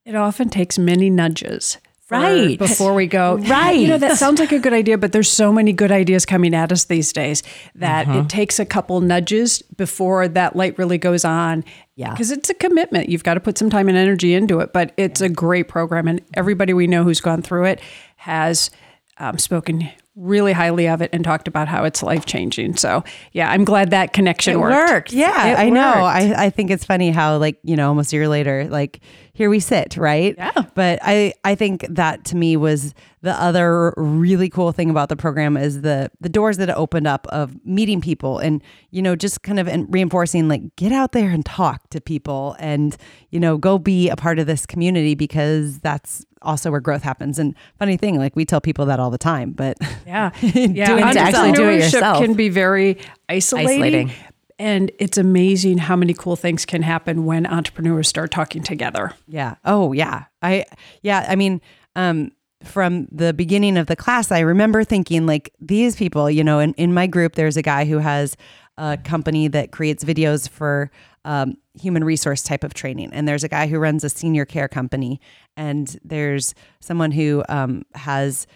It 0.04 0.14
often 0.14 0.50
takes 0.50 0.78
many 0.78 1.10
nudges 1.10 1.78
right. 2.10 2.58
before 2.58 2.94
we 2.94 3.06
go. 3.06 3.38
Right. 3.46 3.78
You 3.78 3.88
know 3.88 3.98
that 3.98 4.18
sounds 4.18 4.40
like 4.40 4.52
a 4.52 4.58
good 4.58 4.72
idea 4.72 4.98
but 4.98 5.12
there's 5.12 5.30
so 5.30 5.52
many 5.52 5.72
good 5.72 5.92
ideas 5.92 6.26
coming 6.26 6.54
at 6.54 6.72
us 6.72 6.84
these 6.84 7.12
days 7.12 7.42
that 7.74 8.08
uh-huh. 8.08 8.20
it 8.20 8.28
takes 8.28 8.58
a 8.58 8.66
couple 8.66 9.00
nudges 9.00 9.62
before 9.62 10.26
that 10.28 10.56
light 10.56 10.76
really 10.78 10.98
goes 10.98 11.24
on. 11.24 11.64
Yeah. 11.94 12.10
Because 12.10 12.30
it's 12.30 12.50
a 12.50 12.54
commitment. 12.54 13.08
You've 13.08 13.24
got 13.24 13.34
to 13.34 13.40
put 13.40 13.56
some 13.56 13.70
time 13.70 13.88
and 13.88 13.96
energy 13.96 14.34
into 14.34 14.60
it 14.60 14.72
but 14.72 14.92
it's 14.96 15.20
a 15.20 15.28
great 15.28 15.68
program 15.68 16.08
and 16.08 16.20
everybody 16.34 16.72
we 16.72 16.86
know 16.86 17.04
who's 17.04 17.20
gone 17.20 17.42
through 17.42 17.64
it 17.66 17.80
has 18.16 18.70
um, 19.18 19.38
spoken 19.38 19.88
really 20.16 20.52
highly 20.52 20.88
of 20.88 21.02
it 21.02 21.10
and 21.12 21.22
talked 21.24 21.46
about 21.46 21.68
how 21.68 21.84
it's 21.84 22.02
life 22.02 22.24
changing. 22.24 22.74
So 22.76 23.04
yeah, 23.32 23.50
I'm 23.50 23.64
glad 23.64 23.90
that 23.90 24.14
connection 24.14 24.54
it 24.54 24.60
worked. 24.60 24.90
worked. 24.90 25.12
Yeah, 25.12 25.48
it 25.48 25.58
I 25.58 25.64
worked. 25.64 25.74
know. 25.74 26.04
I, 26.04 26.44
I 26.46 26.50
think 26.50 26.70
it's 26.70 26.84
funny 26.84 27.10
how 27.10 27.36
like, 27.36 27.58
you 27.62 27.76
know, 27.76 27.88
almost 27.88 28.12
a 28.12 28.16
year 28.16 28.26
later, 28.26 28.66
like 28.70 29.00
here 29.34 29.50
we 29.50 29.60
sit, 29.60 29.98
right? 29.98 30.34
Yeah. 30.38 30.64
But 30.74 30.98
I, 31.02 31.34
I 31.44 31.54
think 31.54 31.84
that 31.90 32.24
to 32.26 32.36
me 32.36 32.56
was 32.56 32.94
the 33.20 33.32
other 33.32 33.92
really 33.98 34.48
cool 34.48 34.72
thing 34.72 34.88
about 34.88 35.10
the 35.10 35.16
program 35.16 35.56
is 35.58 35.82
the 35.82 36.10
the 36.20 36.28
doors 36.30 36.56
that 36.56 36.70
it 36.70 36.76
opened 36.76 37.06
up 37.06 37.26
of 37.28 37.54
meeting 37.66 38.00
people 38.00 38.38
and, 38.38 38.62
you 38.90 39.02
know, 39.02 39.16
just 39.16 39.42
kind 39.42 39.60
of 39.60 39.68
reinforcing 39.90 40.48
like 40.48 40.74
get 40.76 40.92
out 40.92 41.12
there 41.12 41.28
and 41.28 41.44
talk 41.44 41.90
to 41.90 42.00
people 42.00 42.56
and, 42.58 42.96
you 43.30 43.38
know, 43.40 43.58
go 43.58 43.78
be 43.78 44.08
a 44.08 44.16
part 44.16 44.38
of 44.38 44.46
this 44.46 44.64
community 44.64 45.14
because 45.14 45.80
that's 45.80 46.24
also 46.46 46.70
where 46.70 46.80
growth 46.80 47.02
happens. 47.02 47.38
And 47.38 47.54
funny 47.78 47.96
thing, 47.96 48.18
like 48.18 48.36
we 48.36 48.44
tell 48.44 48.60
people 48.60 48.86
that 48.86 49.00
all 49.00 49.10
the 49.10 49.18
time, 49.18 49.52
but 49.52 49.76
yeah, 50.06 50.30
yeah, 50.40 50.86
doing 50.86 51.12
to 51.12 51.18
actually 51.18 51.52
do 51.52 51.68
it 51.68 51.80
yourself 51.80 52.22
can 52.22 52.34
be 52.34 52.48
very 52.48 52.98
isolating. 53.28 53.70
isolating. 53.70 54.12
And 54.58 54.90
it's 54.98 55.18
amazing 55.18 55.78
how 55.78 55.96
many 55.96 56.14
cool 56.14 56.36
things 56.36 56.64
can 56.64 56.80
happen 56.80 57.26
when 57.26 57.46
entrepreneurs 57.46 58.08
start 58.08 58.30
talking 58.30 58.62
together. 58.62 59.12
Yeah. 59.28 59.56
Oh, 59.66 59.92
yeah. 59.92 60.24
I, 60.40 60.64
yeah. 61.02 61.26
I 61.28 61.36
mean, 61.36 61.60
um, 61.94 62.32
from 62.64 63.06
the 63.12 63.34
beginning 63.34 63.76
of 63.76 63.86
the 63.86 63.96
class, 63.96 64.32
I 64.32 64.40
remember 64.40 64.82
thinking 64.82 65.26
like 65.26 65.52
these 65.60 65.94
people, 65.94 66.30
you 66.30 66.42
know, 66.42 66.58
in, 66.58 66.72
in 66.74 66.94
my 66.94 67.06
group, 67.06 67.34
there's 67.34 67.58
a 67.58 67.62
guy 67.62 67.84
who 67.84 67.98
has 67.98 68.34
a 68.78 68.96
company 68.96 69.48
that 69.48 69.72
creates 69.72 70.04
videos 70.04 70.48
for 70.48 70.90
um, 71.26 71.58
human 71.74 72.04
resource 72.04 72.42
type 72.42 72.64
of 72.64 72.72
training. 72.72 73.12
And 73.12 73.28
there's 73.28 73.44
a 73.44 73.48
guy 73.48 73.66
who 73.66 73.78
runs 73.78 74.04
a 74.04 74.08
senior 74.08 74.46
care 74.46 74.68
company, 74.68 75.20
and 75.56 75.98
there's 76.02 76.54
someone 76.80 77.10
who 77.10 77.44
um, 77.48 77.82
has 77.94 78.46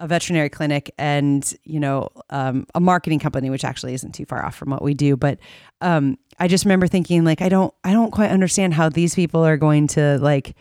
a 0.00 0.06
veterinary 0.06 0.48
clinic 0.48 0.94
and 0.96 1.56
you 1.64 1.80
know 1.80 2.08
um, 2.30 2.66
a 2.74 2.78
marketing 2.78 3.18
company 3.18 3.50
which 3.50 3.64
actually 3.64 3.94
isn't 3.94 4.12
too 4.12 4.24
far 4.24 4.44
off 4.44 4.54
from 4.54 4.70
what 4.70 4.80
we 4.80 4.94
do 4.94 5.16
but 5.16 5.40
um, 5.80 6.16
i 6.38 6.46
just 6.46 6.64
remember 6.64 6.86
thinking 6.86 7.24
like 7.24 7.42
i 7.42 7.48
don't 7.48 7.74
i 7.82 7.92
don't 7.92 8.12
quite 8.12 8.30
understand 8.30 8.72
how 8.72 8.88
these 8.88 9.16
people 9.16 9.44
are 9.44 9.56
going 9.56 9.88
to 9.88 10.16
like 10.18 10.54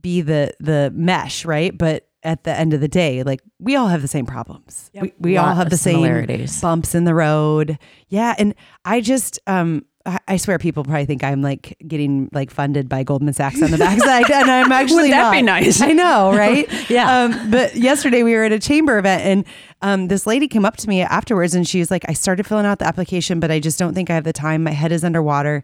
be 0.00 0.20
the 0.20 0.54
the 0.60 0.92
mesh 0.94 1.44
right 1.44 1.76
but 1.76 2.08
at 2.22 2.44
the 2.44 2.50
end 2.50 2.74
of 2.74 2.80
the 2.80 2.88
day, 2.88 3.22
like 3.22 3.40
we 3.58 3.76
all 3.76 3.86
have 3.88 4.02
the 4.02 4.08
same 4.08 4.26
problems. 4.26 4.90
Yep. 4.92 5.02
We, 5.02 5.12
we 5.18 5.36
all 5.36 5.54
have 5.54 5.70
the 5.70 5.76
same 5.76 6.26
bumps 6.60 6.94
in 6.94 7.04
the 7.04 7.14
road. 7.14 7.78
Yeah. 8.08 8.34
And 8.38 8.54
I 8.84 9.00
just, 9.00 9.38
um, 9.46 9.84
I 10.26 10.36
swear 10.36 10.58
people 10.58 10.84
probably 10.84 11.04
think 11.06 11.22
I'm 11.24 11.42
like 11.42 11.76
getting 11.86 12.28
like 12.32 12.50
funded 12.50 12.88
by 12.88 13.02
Goldman 13.02 13.34
Sachs 13.34 13.62
on 13.62 13.70
the 13.70 13.78
backside, 13.78 14.30
and 14.30 14.50
I'm 14.50 14.72
actually 14.80 15.04
Would 15.04 15.12
that 15.12 15.22
not. 15.22 15.32
be 15.32 15.42
nice? 15.42 15.80
I 15.80 15.92
know, 15.92 16.32
right? 16.32 16.68
yeah. 16.90 17.22
Um, 17.24 17.50
but 17.50 17.74
yesterday 17.76 18.22
we 18.22 18.34
were 18.34 18.44
at 18.44 18.52
a 18.52 18.58
chamber 18.58 18.98
event, 18.98 19.22
and 19.22 19.44
um, 19.82 20.08
this 20.08 20.26
lady 20.26 20.48
came 20.48 20.64
up 20.64 20.76
to 20.78 20.88
me 20.88 21.02
afterwards, 21.02 21.54
and 21.54 21.66
she's 21.66 21.90
like, 21.90 22.04
"I 22.08 22.12
started 22.12 22.46
filling 22.46 22.66
out 22.66 22.78
the 22.78 22.86
application, 22.86 23.40
but 23.40 23.50
I 23.50 23.60
just 23.60 23.78
don't 23.78 23.94
think 23.94 24.10
I 24.10 24.14
have 24.14 24.24
the 24.24 24.32
time. 24.32 24.62
My 24.62 24.70
head 24.72 24.92
is 24.92 25.04
underwater. 25.04 25.62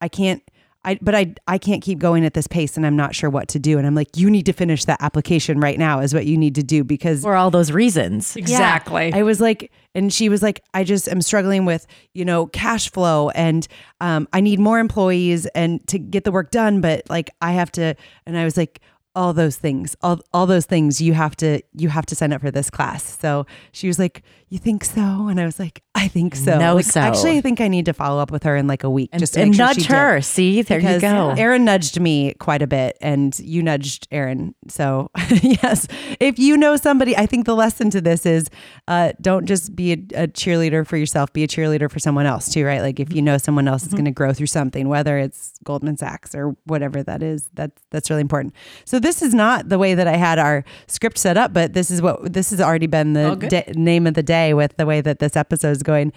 I 0.00 0.08
can't. 0.08 0.42
I 0.84 0.98
but 1.00 1.14
I 1.14 1.34
I 1.46 1.58
can't 1.58 1.82
keep 1.82 1.98
going 1.98 2.24
at 2.24 2.34
this 2.34 2.46
pace 2.46 2.76
and 2.76 2.84
I'm 2.84 2.96
not 2.96 3.14
sure 3.14 3.30
what 3.30 3.48
to 3.48 3.58
do. 3.58 3.78
And 3.78 3.86
I'm 3.86 3.94
like, 3.94 4.16
you 4.16 4.30
need 4.30 4.46
to 4.46 4.52
finish 4.52 4.84
that 4.86 5.00
application 5.00 5.60
right 5.60 5.78
now 5.78 6.00
is 6.00 6.12
what 6.12 6.26
you 6.26 6.36
need 6.36 6.54
to 6.56 6.62
do 6.62 6.82
because 6.84 7.22
for 7.22 7.36
all 7.36 7.50
those 7.50 7.70
reasons. 7.70 8.36
Exactly. 8.36 9.08
Yeah, 9.08 9.18
I 9.18 9.22
was 9.22 9.40
like, 9.40 9.70
and 9.94 10.12
she 10.12 10.28
was 10.28 10.42
like, 10.42 10.62
I 10.74 10.84
just 10.84 11.08
am 11.08 11.22
struggling 11.22 11.64
with, 11.64 11.86
you 12.14 12.24
know, 12.24 12.46
cash 12.46 12.90
flow 12.90 13.30
and 13.30 13.66
um, 14.00 14.28
I 14.32 14.40
need 14.40 14.58
more 14.58 14.78
employees 14.78 15.46
and 15.46 15.86
to 15.88 15.98
get 15.98 16.24
the 16.24 16.32
work 16.32 16.50
done, 16.50 16.80
but 16.80 17.08
like 17.08 17.30
I 17.40 17.52
have 17.52 17.70
to 17.72 17.94
and 18.26 18.36
I 18.36 18.44
was 18.44 18.56
like, 18.56 18.80
all 19.14 19.32
those 19.32 19.56
things 19.56 19.94
all, 20.00 20.20
all 20.32 20.46
those 20.46 20.64
things 20.64 21.00
you 21.00 21.12
have 21.12 21.36
to 21.36 21.60
you 21.74 21.90
have 21.90 22.06
to 22.06 22.14
sign 22.14 22.32
up 22.32 22.40
for 22.40 22.50
this 22.50 22.70
class 22.70 23.18
so 23.20 23.46
she 23.72 23.86
was 23.86 23.98
like 23.98 24.22
you 24.48 24.58
think 24.58 24.82
so 24.82 25.28
and 25.28 25.38
i 25.38 25.44
was 25.44 25.58
like 25.58 25.82
i 25.94 26.08
think 26.08 26.34
so. 26.34 26.58
No 26.58 26.76
like, 26.76 26.84
so. 26.84 27.00
Actually 27.00 27.38
i 27.38 27.40
think 27.40 27.60
i 27.60 27.68
need 27.68 27.86
to 27.86 27.92
follow 27.92 28.20
up 28.20 28.30
with 28.30 28.42
her 28.44 28.56
in 28.56 28.66
like 28.66 28.84
a 28.84 28.90
week 28.90 29.10
and, 29.12 29.20
just 29.20 29.34
to 29.34 29.40
and 29.40 29.54
sure 29.54 29.66
nudge 29.66 29.86
her. 29.86 30.16
did. 30.16 30.24
see 30.24 30.62
there 30.62 30.78
because 30.78 31.02
you 31.02 31.08
go. 31.08 31.34
Erin 31.36 31.64
nudged 31.64 32.00
me 32.00 32.34
quite 32.34 32.62
a 32.62 32.66
bit 32.66 32.96
and 33.00 33.38
you 33.38 33.62
nudged 33.62 34.08
erin. 34.10 34.54
So 34.68 35.10
yes. 35.42 35.86
If 36.20 36.38
you 36.38 36.56
know 36.56 36.76
somebody 36.76 37.16
i 37.16 37.26
think 37.26 37.46
the 37.46 37.54
lesson 37.54 37.90
to 37.90 38.00
this 38.00 38.24
is 38.24 38.48
uh, 38.88 39.12
don't 39.20 39.46
just 39.46 39.76
be 39.76 39.92
a, 39.92 40.24
a, 40.24 40.28
cheerleader 40.28 40.86
for 40.86 40.96
yourself 40.96 41.32
be 41.32 41.44
a 41.44 41.48
cheerleader 41.48 41.90
for 41.90 41.98
someone 41.98 42.26
else 42.26 42.52
too 42.52 42.64
right? 42.64 42.80
Like 42.80 42.98
if 42.98 43.12
you 43.12 43.22
know 43.22 43.38
someone 43.38 43.68
else 43.68 43.82
mm-hmm. 43.82 43.88
is 43.88 43.94
going 43.94 44.04
to 44.06 44.10
grow 44.10 44.32
through 44.32 44.46
something 44.46 44.88
whether 44.88 45.18
it's 45.18 45.52
goldman 45.64 45.96
sachs 45.96 46.34
or 46.34 46.56
whatever 46.64 47.02
that 47.02 47.22
is 47.22 47.50
that's 47.54 47.82
that's 47.90 48.08
really 48.08 48.22
important. 48.22 48.54
So 48.84 48.98
this 48.98 49.22
is 49.22 49.34
not 49.34 49.68
the 49.68 49.78
way 49.78 49.94
that 49.94 50.06
I 50.06 50.16
had 50.16 50.38
our 50.38 50.64
script 50.86 51.18
set 51.18 51.36
up, 51.36 51.52
but 51.52 51.74
this 51.74 51.90
is 51.90 52.00
what 52.00 52.32
this 52.32 52.50
has 52.50 52.60
already 52.60 52.86
been 52.86 53.12
the 53.12 53.66
oh, 53.68 53.72
name 53.74 54.06
of 54.06 54.14
the 54.14 54.22
day 54.22 54.54
with 54.54 54.76
the 54.76 54.86
way 54.86 55.00
that 55.00 55.18
this 55.18 55.36
episode 55.36 55.81
is 55.82 55.84
going. 55.84 56.12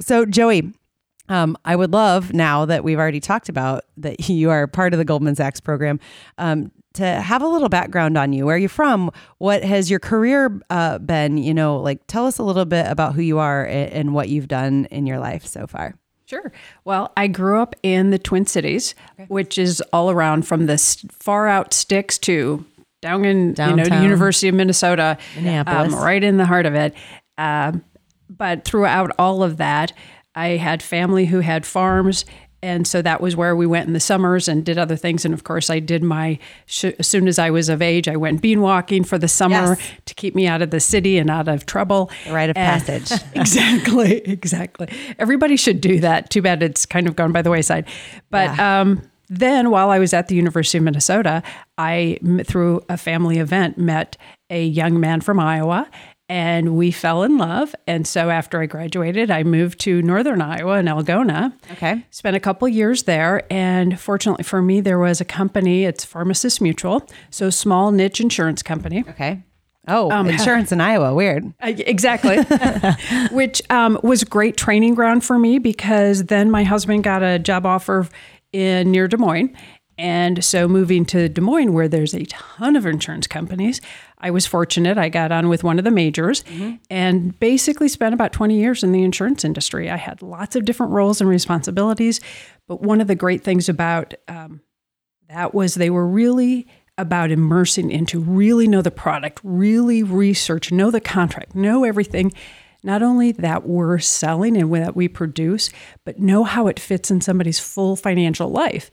So, 0.00 0.24
Joey, 0.24 0.72
um, 1.28 1.56
I 1.64 1.76
would 1.76 1.92
love 1.92 2.32
now 2.32 2.64
that 2.64 2.84
we've 2.84 2.98
already 2.98 3.20
talked 3.20 3.48
about 3.48 3.84
that 3.98 4.28
you 4.28 4.50
are 4.50 4.66
part 4.66 4.94
of 4.94 4.98
the 4.98 5.04
Goldman 5.04 5.36
Sachs 5.36 5.60
program. 5.60 6.00
Um, 6.38 6.72
to 6.92 7.04
have 7.04 7.40
a 7.40 7.46
little 7.46 7.68
background 7.68 8.18
on 8.18 8.32
you. 8.32 8.46
Where 8.46 8.56
are 8.56 8.58
you 8.58 8.66
from? 8.66 9.12
What 9.38 9.62
has 9.62 9.88
your 9.88 10.00
career 10.00 10.60
uh, 10.70 10.98
been? 10.98 11.38
You 11.38 11.54
know, 11.54 11.76
like 11.76 12.04
tell 12.08 12.26
us 12.26 12.38
a 12.38 12.42
little 12.42 12.64
bit 12.64 12.84
about 12.88 13.14
who 13.14 13.22
you 13.22 13.38
are 13.38 13.64
and 13.64 14.12
what 14.12 14.28
you've 14.28 14.48
done 14.48 14.86
in 14.86 15.06
your 15.06 15.20
life 15.20 15.46
so 15.46 15.68
far. 15.68 15.94
Sure. 16.26 16.50
Well, 16.84 17.12
I 17.16 17.28
grew 17.28 17.60
up 17.60 17.76
in 17.84 18.10
the 18.10 18.18
Twin 18.18 18.44
Cities, 18.44 18.96
okay. 19.14 19.26
which 19.28 19.56
is 19.56 19.80
all 19.92 20.10
around 20.10 20.48
from 20.48 20.66
the 20.66 20.78
far 21.12 21.46
out 21.46 21.72
sticks 21.72 22.18
to 22.18 22.64
down 23.00 23.24
in 23.24 23.54
Downtown. 23.54 23.78
you 23.78 23.84
know 23.84 23.96
the 23.96 24.02
University 24.02 24.48
of 24.48 24.56
Minnesota, 24.56 25.16
um, 25.38 25.94
right 25.94 26.22
in 26.22 26.38
the 26.38 26.46
heart 26.46 26.66
of 26.66 26.74
it. 26.74 26.92
Uh, 27.38 27.72
but 28.40 28.64
throughout 28.64 29.10
all 29.18 29.42
of 29.42 29.58
that, 29.58 29.92
I 30.34 30.56
had 30.56 30.82
family 30.82 31.26
who 31.26 31.40
had 31.40 31.66
farms, 31.66 32.24
and 32.62 32.86
so 32.86 33.02
that 33.02 33.20
was 33.20 33.36
where 33.36 33.54
we 33.54 33.66
went 33.66 33.86
in 33.86 33.92
the 33.92 34.00
summers 34.00 34.48
and 34.48 34.64
did 34.64 34.78
other 34.78 34.96
things. 34.96 35.26
And 35.26 35.34
of 35.34 35.44
course, 35.44 35.68
I 35.68 35.78
did 35.78 36.02
my 36.02 36.38
sh- 36.64 36.96
as 36.98 37.06
soon 37.06 37.28
as 37.28 37.38
I 37.38 37.50
was 37.50 37.68
of 37.68 37.82
age, 37.82 38.08
I 38.08 38.16
went 38.16 38.40
bean 38.40 38.62
walking 38.62 39.04
for 39.04 39.18
the 39.18 39.28
summer 39.28 39.76
yes. 39.78 39.92
to 40.06 40.14
keep 40.14 40.34
me 40.34 40.46
out 40.46 40.62
of 40.62 40.70
the 40.70 40.80
city 40.80 41.18
and 41.18 41.28
out 41.28 41.48
of 41.48 41.66
trouble. 41.66 42.10
The 42.24 42.32
rite 42.32 42.48
of 42.48 42.56
and 42.56 42.82
passage. 42.82 43.20
exactly, 43.34 44.22
exactly. 44.24 44.88
Everybody 45.18 45.56
should 45.56 45.82
do 45.82 46.00
that. 46.00 46.30
Too 46.30 46.40
bad 46.40 46.62
it's 46.62 46.86
kind 46.86 47.06
of 47.06 47.16
gone 47.16 47.32
by 47.32 47.42
the 47.42 47.50
wayside, 47.50 47.86
but. 48.30 48.56
Yeah. 48.56 48.80
Um, 48.80 49.02
then, 49.32 49.70
while 49.70 49.90
I 49.90 50.00
was 50.00 50.12
at 50.12 50.26
the 50.26 50.34
University 50.34 50.78
of 50.78 50.82
Minnesota, 50.82 51.44
I, 51.78 52.18
through 52.42 52.80
a 52.88 52.96
family 52.96 53.38
event, 53.38 53.78
met 53.78 54.16
a 54.50 54.64
young 54.64 54.98
man 54.98 55.20
from 55.20 55.38
Iowa 55.38 55.88
and 56.30 56.76
we 56.76 56.92
fell 56.92 57.24
in 57.24 57.38
love. 57.38 57.74
And 57.88 58.06
so 58.06 58.30
after 58.30 58.60
I 58.60 58.66
graduated, 58.66 59.32
I 59.32 59.42
moved 59.42 59.80
to 59.80 60.00
Northern 60.00 60.40
Iowa 60.40 60.78
in 60.78 60.86
Algona. 60.86 61.52
Okay. 61.72 62.06
Spent 62.10 62.36
a 62.36 62.40
couple 62.40 62.68
years 62.68 63.02
there. 63.02 63.52
And 63.52 63.98
fortunately 63.98 64.44
for 64.44 64.62
me, 64.62 64.80
there 64.80 65.00
was 65.00 65.20
a 65.20 65.24
company, 65.24 65.84
it's 65.84 66.04
Pharmacist 66.04 66.60
Mutual, 66.60 67.04
so 67.30 67.50
small 67.50 67.90
niche 67.90 68.20
insurance 68.20 68.62
company. 68.62 69.04
Okay. 69.08 69.42
Oh, 69.88 70.08
um, 70.12 70.28
insurance 70.28 70.70
in 70.70 70.80
Iowa. 70.80 71.12
Weird. 71.14 71.52
Exactly. 71.62 72.38
Which 73.32 73.60
um, 73.68 73.98
was 74.04 74.22
great 74.22 74.56
training 74.56 74.94
ground 74.94 75.24
for 75.24 75.36
me 75.36 75.58
because 75.58 76.26
then 76.26 76.48
my 76.48 76.62
husband 76.62 77.02
got 77.02 77.24
a 77.24 77.40
job 77.40 77.66
offer 77.66 78.06
in 78.52 78.92
near 78.92 79.08
Des 79.08 79.16
Moines. 79.16 79.52
And 80.00 80.42
so 80.42 80.66
moving 80.66 81.04
to 81.06 81.28
Des 81.28 81.42
Moines, 81.42 81.74
where 81.74 81.86
there's 81.86 82.14
a 82.14 82.24
ton 82.24 82.74
of 82.74 82.86
insurance 82.86 83.26
companies, 83.26 83.82
I 84.16 84.30
was 84.30 84.46
fortunate. 84.46 84.96
I 84.96 85.10
got 85.10 85.30
on 85.30 85.50
with 85.50 85.62
one 85.62 85.78
of 85.78 85.84
the 85.84 85.90
majors 85.90 86.42
mm-hmm. 86.44 86.76
and 86.88 87.38
basically 87.38 87.86
spent 87.86 88.14
about 88.14 88.32
20 88.32 88.58
years 88.58 88.82
in 88.82 88.92
the 88.92 89.02
insurance 89.02 89.44
industry. 89.44 89.90
I 89.90 89.98
had 89.98 90.22
lots 90.22 90.56
of 90.56 90.64
different 90.64 90.92
roles 90.92 91.20
and 91.20 91.28
responsibilities. 91.28 92.18
But 92.66 92.80
one 92.80 93.02
of 93.02 93.08
the 93.08 93.14
great 93.14 93.44
things 93.44 93.68
about 93.68 94.14
um, 94.26 94.62
that 95.28 95.52
was 95.52 95.74
they 95.74 95.90
were 95.90 96.06
really 96.06 96.66
about 96.96 97.30
immersing 97.30 97.90
into 97.90 98.20
really 98.20 98.66
know 98.66 98.80
the 98.80 98.90
product, 98.90 99.38
really 99.44 100.02
research, 100.02 100.72
know 100.72 100.90
the 100.90 101.02
contract, 101.02 101.54
know 101.54 101.84
everything 101.84 102.32
not 102.82 103.02
only 103.02 103.32
that 103.32 103.66
we're 103.66 103.98
selling 103.98 104.56
and 104.56 104.72
that 104.72 104.96
we 104.96 105.08
produce, 105.08 105.68
but 106.06 106.18
know 106.18 106.44
how 106.44 106.68
it 106.68 106.80
fits 106.80 107.10
in 107.10 107.20
somebody's 107.20 107.60
full 107.60 107.96
financial 107.96 108.48
life. 108.48 108.90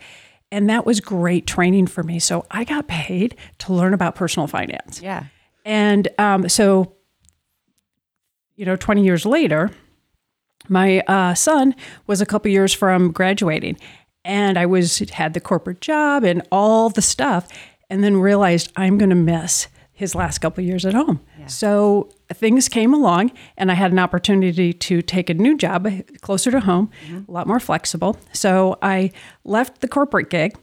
And 0.51 0.69
that 0.69 0.85
was 0.85 1.01
great 1.01 1.45
training 1.45 1.87
for 1.87 2.03
me. 2.03 2.19
So 2.19 2.45
I 2.51 2.63
got 2.63 2.87
paid 2.87 3.35
to 3.59 3.73
learn 3.73 3.93
about 3.93 4.15
personal 4.15 4.47
finance. 4.47 5.01
Yeah. 5.01 5.25
And 5.65 6.07
um, 6.17 6.47
so, 6.47 6.93
you 8.55 8.65
know, 8.65 8.77
20 8.77 9.03
years 9.03 9.25
later, 9.25 9.71
my 10.69 11.01
uh, 11.01 11.33
son 11.33 11.75
was 12.07 12.21
a 12.21 12.25
couple 12.25 12.49
years 12.51 12.73
from 12.73 13.11
graduating 13.11 13.77
and 14.23 14.57
I 14.57 14.65
was 14.65 14.99
had 14.99 15.33
the 15.33 15.39
corporate 15.39 15.81
job 15.81 16.23
and 16.23 16.41
all 16.51 16.89
the 16.89 17.01
stuff 17.01 17.47
and 17.89 18.03
then 18.03 18.17
realized 18.17 18.71
I'm 18.75 18.97
going 18.97 19.09
to 19.09 19.15
miss 19.15 19.67
his 19.93 20.13
last 20.13 20.39
couple 20.39 20.63
years 20.63 20.85
at 20.85 20.93
home. 20.93 21.21
Yeah. 21.39 21.47
So 21.47 22.09
things 22.33 22.67
came 22.67 22.93
along, 22.93 23.31
and 23.57 23.71
I 23.71 23.75
had 23.75 23.91
an 23.91 23.99
opportunity 23.99 24.73
to 24.73 25.01
take 25.01 25.29
a 25.29 25.33
new 25.33 25.57
job 25.57 25.87
closer 26.21 26.51
to 26.51 26.59
home, 26.59 26.89
mm-hmm. 27.05 27.29
a 27.29 27.33
lot 27.33 27.47
more 27.47 27.59
flexible. 27.59 28.17
So 28.33 28.77
I 28.81 29.11
left 29.43 29.81
the 29.81 29.87
corporate 29.87 30.29
gig, 30.29 30.57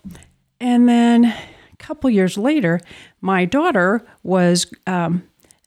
and 0.61 0.89
then 0.89 1.27
a 1.27 1.77
couple 1.79 2.11
years 2.11 2.37
later, 2.37 2.81
my 3.21 3.45
daughter 3.45 4.07
was 4.23 4.67
um, 4.87 5.23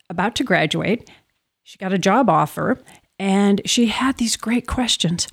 about 0.09 0.35
to 0.35 0.43
graduate. 0.43 1.09
She 1.63 1.77
got 1.77 1.93
a 1.93 1.97
job 1.97 2.29
offer, 2.29 2.79
and 3.19 3.61
she 3.65 3.87
had 3.87 4.17
these 4.17 4.37
great 4.37 4.67
questions 4.67 5.27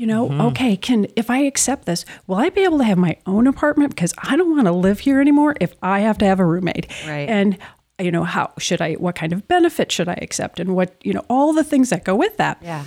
you 0.00 0.06
know 0.06 0.28
mm-hmm. 0.28 0.40
okay 0.40 0.76
can 0.76 1.06
if 1.14 1.28
i 1.28 1.38
accept 1.38 1.84
this 1.84 2.06
will 2.26 2.36
i 2.36 2.48
be 2.48 2.62
able 2.62 2.78
to 2.78 2.84
have 2.84 2.96
my 2.96 3.16
own 3.26 3.46
apartment 3.46 3.90
because 3.90 4.14
i 4.18 4.34
don't 4.34 4.50
want 4.50 4.66
to 4.66 4.72
live 4.72 5.00
here 5.00 5.20
anymore 5.20 5.54
if 5.60 5.74
i 5.82 6.00
have 6.00 6.16
to 6.16 6.24
have 6.24 6.40
a 6.40 6.44
roommate 6.44 6.86
right 7.06 7.28
and 7.28 7.58
you 8.00 8.10
know 8.10 8.24
how 8.24 8.52
should 8.58 8.80
i 8.80 8.94
what 8.94 9.14
kind 9.14 9.32
of 9.32 9.46
benefit 9.48 9.90
should 9.92 10.08
i 10.08 10.18
accept 10.20 10.60
and 10.60 10.74
what 10.74 10.94
you 11.02 11.12
know 11.12 11.24
all 11.28 11.52
the 11.52 11.64
things 11.64 11.90
that 11.90 12.04
go 12.04 12.14
with 12.14 12.36
that 12.36 12.58
yeah 12.62 12.84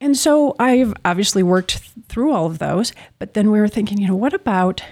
and 0.00 0.16
so 0.16 0.54
i've 0.58 0.94
obviously 1.04 1.42
worked 1.42 1.78
through 2.08 2.32
all 2.32 2.46
of 2.46 2.58
those 2.58 2.92
but 3.18 3.34
then 3.34 3.50
we 3.50 3.60
were 3.60 3.68
thinking 3.68 3.98
you 3.98 4.06
know 4.06 4.16
what 4.16 4.34
about 4.34 4.82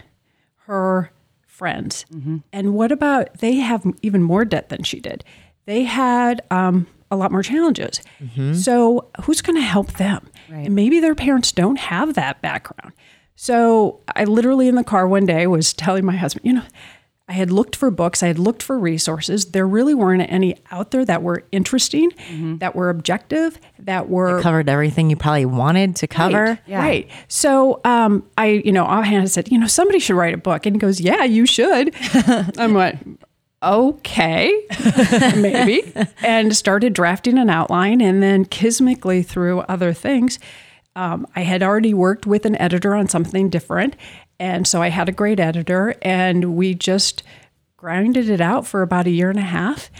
her 0.66 1.10
friends 1.46 2.04
mm-hmm. 2.12 2.38
and 2.52 2.74
what 2.74 2.92
about 2.92 3.32
they 3.38 3.56
have 3.56 3.84
even 4.02 4.22
more 4.22 4.44
debt 4.44 4.68
than 4.68 4.82
she 4.82 5.00
did 5.00 5.24
they 5.66 5.82
had 5.84 6.42
um, 6.50 6.86
a 7.10 7.16
lot 7.16 7.30
more 7.30 7.42
challenges 7.42 8.00
mm-hmm. 8.20 8.54
so 8.54 9.08
who's 9.22 9.42
going 9.42 9.56
to 9.56 9.62
help 9.62 9.92
them 9.94 10.30
Right. 10.50 10.66
And 10.66 10.74
maybe 10.74 11.00
their 11.00 11.14
parents 11.14 11.52
don't 11.52 11.78
have 11.78 12.14
that 12.14 12.42
background. 12.42 12.92
So 13.36 14.00
I 14.14 14.24
literally 14.24 14.68
in 14.68 14.74
the 14.74 14.84
car 14.84 15.06
one 15.06 15.26
day 15.26 15.46
was 15.46 15.72
telling 15.72 16.04
my 16.04 16.16
husband, 16.16 16.44
you 16.44 16.52
know, 16.52 16.64
I 17.30 17.34
had 17.34 17.52
looked 17.52 17.76
for 17.76 17.92
books, 17.92 18.24
I 18.24 18.26
had 18.26 18.40
looked 18.40 18.60
for 18.60 18.76
resources. 18.76 19.52
There 19.52 19.64
really 19.64 19.94
weren't 19.94 20.22
any 20.28 20.56
out 20.72 20.90
there 20.90 21.04
that 21.04 21.22
were 21.22 21.44
interesting, 21.52 22.10
mm-hmm. 22.10 22.56
that 22.56 22.74
were 22.74 22.90
objective, 22.90 23.56
that 23.78 24.08
were 24.08 24.40
it 24.40 24.42
covered 24.42 24.68
everything 24.68 25.10
you 25.10 25.16
probably 25.16 25.44
wanted 25.46 25.94
to 25.94 26.08
cover. 26.08 26.44
Right. 26.44 26.58
Yeah. 26.66 26.80
right. 26.80 27.10
So 27.28 27.80
um, 27.84 28.28
I, 28.36 28.62
you 28.64 28.72
know, 28.72 28.84
offhand 28.84 29.30
said, 29.30 29.48
you 29.48 29.58
know, 29.58 29.68
somebody 29.68 30.00
should 30.00 30.16
write 30.16 30.34
a 30.34 30.38
book. 30.38 30.66
And 30.66 30.74
he 30.74 30.80
goes, 30.80 31.00
Yeah, 31.00 31.22
you 31.22 31.46
should. 31.46 31.94
I'm 32.58 32.74
like, 32.74 32.98
okay, 33.62 34.66
maybe. 35.36 35.92
and 36.24 36.56
started 36.56 36.94
drafting 36.94 37.38
an 37.38 37.48
outline 37.48 38.00
and 38.00 38.20
then 38.20 38.44
kismically 38.44 39.24
through 39.24 39.60
other 39.60 39.92
things. 39.92 40.40
Um, 40.96 41.28
I 41.36 41.42
had 41.42 41.62
already 41.62 41.94
worked 41.94 42.26
with 42.26 42.44
an 42.44 42.56
editor 42.56 42.96
on 42.96 43.08
something 43.08 43.50
different. 43.50 43.94
And 44.40 44.66
so 44.66 44.80
I 44.80 44.88
had 44.88 45.08
a 45.08 45.12
great 45.12 45.38
editor, 45.38 45.94
and 46.00 46.56
we 46.56 46.74
just 46.74 47.22
grinded 47.76 48.30
it 48.30 48.40
out 48.40 48.66
for 48.66 48.80
about 48.80 49.06
a 49.06 49.10
year 49.10 49.28
and 49.28 49.38
a 49.38 49.42
half. 49.42 49.90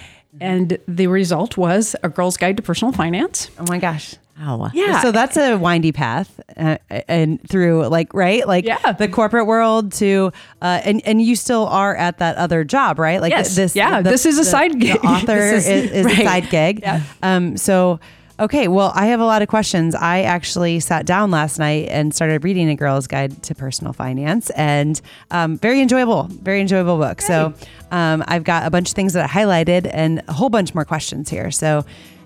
And 0.41 0.79
the 0.89 1.09
result 1.09 1.59
was 1.59 1.95
A 2.03 2.09
Girl's 2.09 2.39
Guide 2.39 2.57
to 2.57 2.63
Personal 2.63 2.93
Finance. 2.93 3.51
Oh 3.59 3.67
my 3.69 3.79
gosh. 3.79 4.15
Oh, 4.43 4.71
yeah. 4.73 5.03
So 5.03 5.13
that's 5.13 5.37
a 5.37 5.57
windy 5.57 5.93
path, 5.93 6.41
uh, 6.57 6.79
and 6.89 7.47
through 7.47 7.89
like 7.89 8.15
right, 8.15 8.47
like 8.49 8.65
yeah. 8.65 8.93
the 8.93 9.07
corporate 9.07 9.47
world 9.47 9.93
to, 9.95 10.33
uh, 10.63 10.81
and 10.83 11.03
and 11.05 11.21
you 11.21 11.37
still 11.37 11.67
are 11.67 11.95
at 11.95 12.19
that 12.19 12.39
other 12.39 12.65
job, 12.65 12.99
right? 12.99 13.21
Like 13.21 13.33
yes. 13.33 13.55
this, 13.55 13.77
yeah. 13.77 14.01
The, 14.01 14.09
this 14.09 14.25
is 14.25 14.39
a 14.39 14.45
side 14.45 14.81
gig. 14.81 15.03
The 15.03 15.07
author 15.07 15.37
is, 15.37 15.69
is, 15.69 15.91
is 15.91 16.05
right. 16.07 16.19
a 16.21 16.25
side 16.25 16.49
gig. 16.49 16.81
Yeah. 16.81 17.03
Um. 17.23 17.59
So 17.59 18.01
Okay, 18.41 18.69
well, 18.69 18.91
I 18.95 19.07
have 19.09 19.21
a 19.21 19.27
lot 19.27 19.43
of 19.43 19.49
questions. 19.49 19.95
I 19.95 20.23
actually 20.23 20.81
sat 20.81 21.05
down 21.05 21.31
last 21.31 21.59
night 21.59 21.89
and 21.91 22.15
started 22.15 22.43
reading 22.43 22.71
A 22.71 22.75
Girl's 22.75 23.07
Guide 23.07 23.43
to 23.43 23.55
Personal 23.55 23.93
Finance, 23.93 24.49
and 24.51 24.99
um, 25.31 25.59
very 25.59 25.83
enjoyable, 25.83 26.23
very 26.31 26.63
enjoyable 26.63 26.97
book. 26.97 27.21
Hey. 27.21 27.27
So 27.27 27.55
um, 27.91 28.25
I've 28.27 28.45
got 28.45 28.67
a 28.67 28.71
bunch 28.71 28.89
of 28.89 28.95
things 28.95 29.13
that 29.13 29.29
I 29.29 29.29
highlighted 29.29 29.91
and 29.93 30.23
a 30.27 30.33
whole 30.33 30.49
bunch 30.49 30.75
more 30.75 30.87
questions 30.87 31.29
here. 31.29 31.51
So 31.51 31.85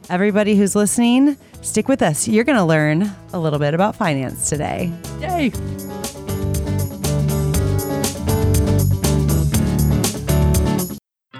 everybody 0.08 0.56
who's 0.56 0.76
listening, 0.76 1.36
stick 1.62 1.88
with 1.88 2.00
us. 2.00 2.28
You're 2.28 2.44
going 2.44 2.58
to 2.58 2.64
learn 2.64 3.10
a 3.32 3.40
little 3.40 3.58
bit 3.58 3.74
about 3.74 3.96
finance 3.96 4.48
today. 4.48 4.92
Yay! 5.20 5.50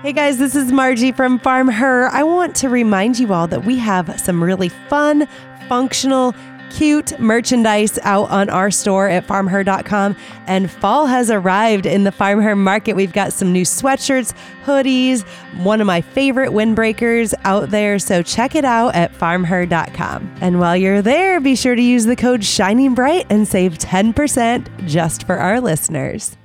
Hey 0.05 0.13
guys, 0.13 0.37
this 0.37 0.55
is 0.55 0.71
Marji 0.71 1.17
from 1.17 1.39
Farm 1.39 1.67
Her. 1.67 2.09
I 2.09 2.25
want 2.25 2.55
to 2.57 2.69
remind 2.69 3.19
you 3.19 3.33
all 3.33 3.47
that 3.47 3.65
we 3.65 3.79
have 3.79 4.21
some 4.21 4.45
really 4.45 4.69
fun, 4.69 5.27
functional, 5.67 6.35
cute 6.69 7.19
merchandise 7.19 7.99
out 8.03 8.29
on 8.29 8.51
our 8.51 8.71
store 8.71 9.09
at 9.09 9.27
farmher.com. 9.27 10.15
And 10.47 10.71
fall 10.71 11.07
has 11.07 11.31
arrived 11.31 11.87
in 11.87 12.05
the 12.05 12.13
Farm 12.13 12.43
Her 12.43 12.55
market. 12.55 12.97
We've 12.97 13.15
got 13.15 13.33
some 13.33 13.51
new 13.51 13.63
sweatshirts, 13.63 14.35
hoodies, 14.67 15.27
one 15.65 15.81
of 15.81 15.87
my 15.87 16.03
favorite 16.03 16.51
windbreakers 16.51 17.33
out 17.45 17.71
there. 17.71 17.99
So 17.99 18.23
check 18.23 18.55
it 18.55 18.67
out 18.67 18.95
at 18.95 19.15
farmher.com. 19.15 20.35
And 20.43 20.61
while 20.61 20.77
you're 20.77 21.01
there, 21.01 21.41
be 21.41 21.57
sure 21.57 21.75
to 21.75 21.83
use 21.83 22.05
the 22.05 22.15
code 22.15 22.45
Shining 22.45 22.93
Bright 22.93 23.25
and 23.31 23.49
save 23.49 23.79
10% 23.79 24.87
just 24.87 25.27
for 25.27 25.39
our 25.39 25.63
listeners. 25.63 26.37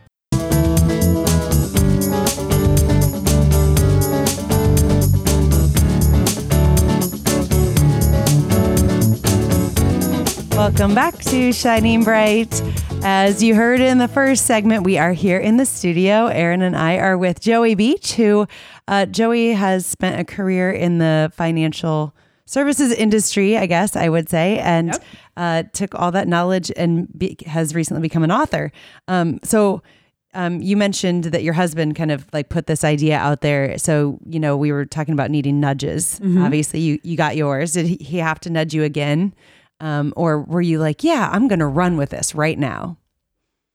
Welcome 10.59 10.93
back 10.93 11.15
to 11.19 11.53
Shining 11.53 12.03
Bright. 12.03 12.61
As 13.01 13.41
you 13.41 13.55
heard 13.55 13.79
in 13.79 13.97
the 13.97 14.09
first 14.09 14.45
segment, 14.45 14.83
we 14.83 14.97
are 14.97 15.13
here 15.13 15.37
in 15.37 15.55
the 15.55 15.65
studio. 15.65 16.27
Erin 16.27 16.61
and 16.61 16.75
I 16.75 16.97
are 16.97 17.17
with 17.17 17.39
Joey 17.39 17.75
Beach, 17.75 18.15
who 18.15 18.45
uh, 18.85 19.05
Joey 19.05 19.53
has 19.53 19.85
spent 19.85 20.19
a 20.19 20.25
career 20.25 20.69
in 20.69 20.97
the 20.97 21.31
financial 21.33 22.13
services 22.45 22.91
industry, 22.91 23.55
I 23.55 23.67
guess 23.67 23.95
I 23.95 24.09
would 24.09 24.29
say, 24.29 24.59
and 24.59 24.87
yep. 24.87 25.03
uh, 25.37 25.63
took 25.71 25.95
all 25.95 26.11
that 26.11 26.27
knowledge 26.27 26.73
and 26.75 27.07
be, 27.17 27.37
has 27.45 27.73
recently 27.73 28.01
become 28.01 28.25
an 28.25 28.31
author. 28.31 28.73
Um, 29.07 29.39
so, 29.45 29.81
um, 30.33 30.61
you 30.61 30.75
mentioned 30.75 31.23
that 31.23 31.41
your 31.41 31.53
husband 31.53 31.95
kind 31.95 32.11
of 32.11 32.27
like 32.33 32.49
put 32.49 32.67
this 32.67 32.83
idea 32.83 33.17
out 33.17 33.39
there. 33.39 33.77
So, 33.77 34.19
you 34.25 34.41
know, 34.41 34.57
we 34.57 34.73
were 34.73 34.85
talking 34.85 35.13
about 35.13 35.31
needing 35.31 35.61
nudges. 35.61 36.19
Mm-hmm. 36.19 36.43
Obviously, 36.43 36.81
you, 36.81 36.99
you 37.01 37.15
got 37.15 37.37
yours. 37.37 37.71
Did 37.71 38.01
he 38.01 38.17
have 38.17 38.41
to 38.41 38.49
nudge 38.49 38.73
you 38.73 38.83
again? 38.83 39.33
Um, 39.79 40.13
or 40.15 40.41
were 40.41 40.61
you 40.61 40.79
like, 40.79 41.03
yeah, 41.03 41.29
I'm 41.31 41.47
going 41.47 41.59
to 41.59 41.67
run 41.67 41.97
with 41.97 42.09
this 42.09 42.35
right 42.35 42.57
now? 42.57 42.97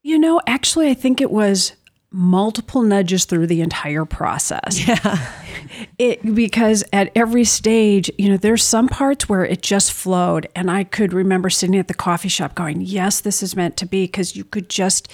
You 0.02 0.18
know, 0.18 0.40
actually, 0.46 0.90
I 0.90 0.94
think 0.94 1.20
it 1.20 1.30
was 1.30 1.72
multiple 2.14 2.82
nudges 2.82 3.24
through 3.24 3.48
the 3.48 3.60
entire 3.60 4.04
process. 4.04 4.86
Yeah. 4.86 5.32
It, 5.98 6.34
because 6.34 6.84
at 6.92 7.10
every 7.16 7.44
stage, 7.44 8.10
you 8.18 8.28
know, 8.28 8.36
there's 8.36 8.62
some 8.62 8.88
parts 8.88 9.28
where 9.28 9.44
it 9.44 9.62
just 9.62 9.92
flowed. 9.92 10.46
And 10.54 10.70
I 10.70 10.84
could 10.84 11.12
remember 11.12 11.50
sitting 11.50 11.76
at 11.76 11.88
the 11.88 11.94
coffee 11.94 12.28
shop 12.28 12.54
going, 12.54 12.80
yes, 12.82 13.20
this 13.20 13.42
is 13.42 13.56
meant 13.56 13.76
to 13.78 13.86
be, 13.86 14.04
because 14.04 14.36
you 14.36 14.44
could 14.44 14.68
just 14.68 15.10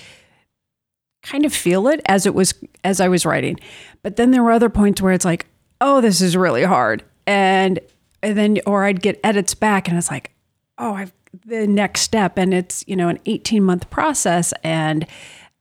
kind 1.22 1.46
of 1.46 1.54
feel 1.54 1.86
it 1.88 2.00
as 2.06 2.26
it 2.26 2.34
was, 2.34 2.52
as 2.84 3.00
I 3.00 3.08
was 3.08 3.24
writing. 3.24 3.58
But 4.02 4.16
then 4.16 4.32
there 4.32 4.42
were 4.42 4.50
other 4.50 4.68
points 4.68 5.00
where 5.00 5.12
it's 5.12 5.24
like, 5.24 5.46
oh, 5.80 6.00
this 6.00 6.20
is 6.20 6.36
really 6.36 6.64
hard. 6.64 7.04
And, 7.26 7.78
and 8.22 8.36
then, 8.36 8.58
or 8.66 8.84
I'd 8.84 9.02
get 9.02 9.20
edits 9.22 9.54
back 9.54 9.88
and 9.88 9.96
it's 9.96 10.10
like, 10.10 10.32
oh, 10.80 10.94
I've 10.94 11.12
the 11.44 11.66
next 11.66 12.00
step, 12.00 12.38
and 12.38 12.52
it's 12.52 12.84
you 12.88 12.96
know 12.96 13.08
an 13.08 13.20
18 13.26 13.62
month 13.62 13.88
process, 13.90 14.52
and 14.64 15.06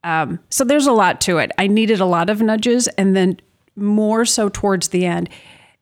um, 0.03 0.39
so 0.49 0.63
there's 0.63 0.87
a 0.87 0.91
lot 0.91 1.21
to 1.21 1.37
it. 1.37 1.51
I 1.57 1.67
needed 1.67 1.99
a 1.99 2.05
lot 2.05 2.29
of 2.29 2.41
nudges, 2.41 2.87
and 2.89 3.15
then 3.15 3.39
more 3.75 4.25
so 4.25 4.49
towards 4.49 4.87
the 4.87 5.05
end, 5.05 5.29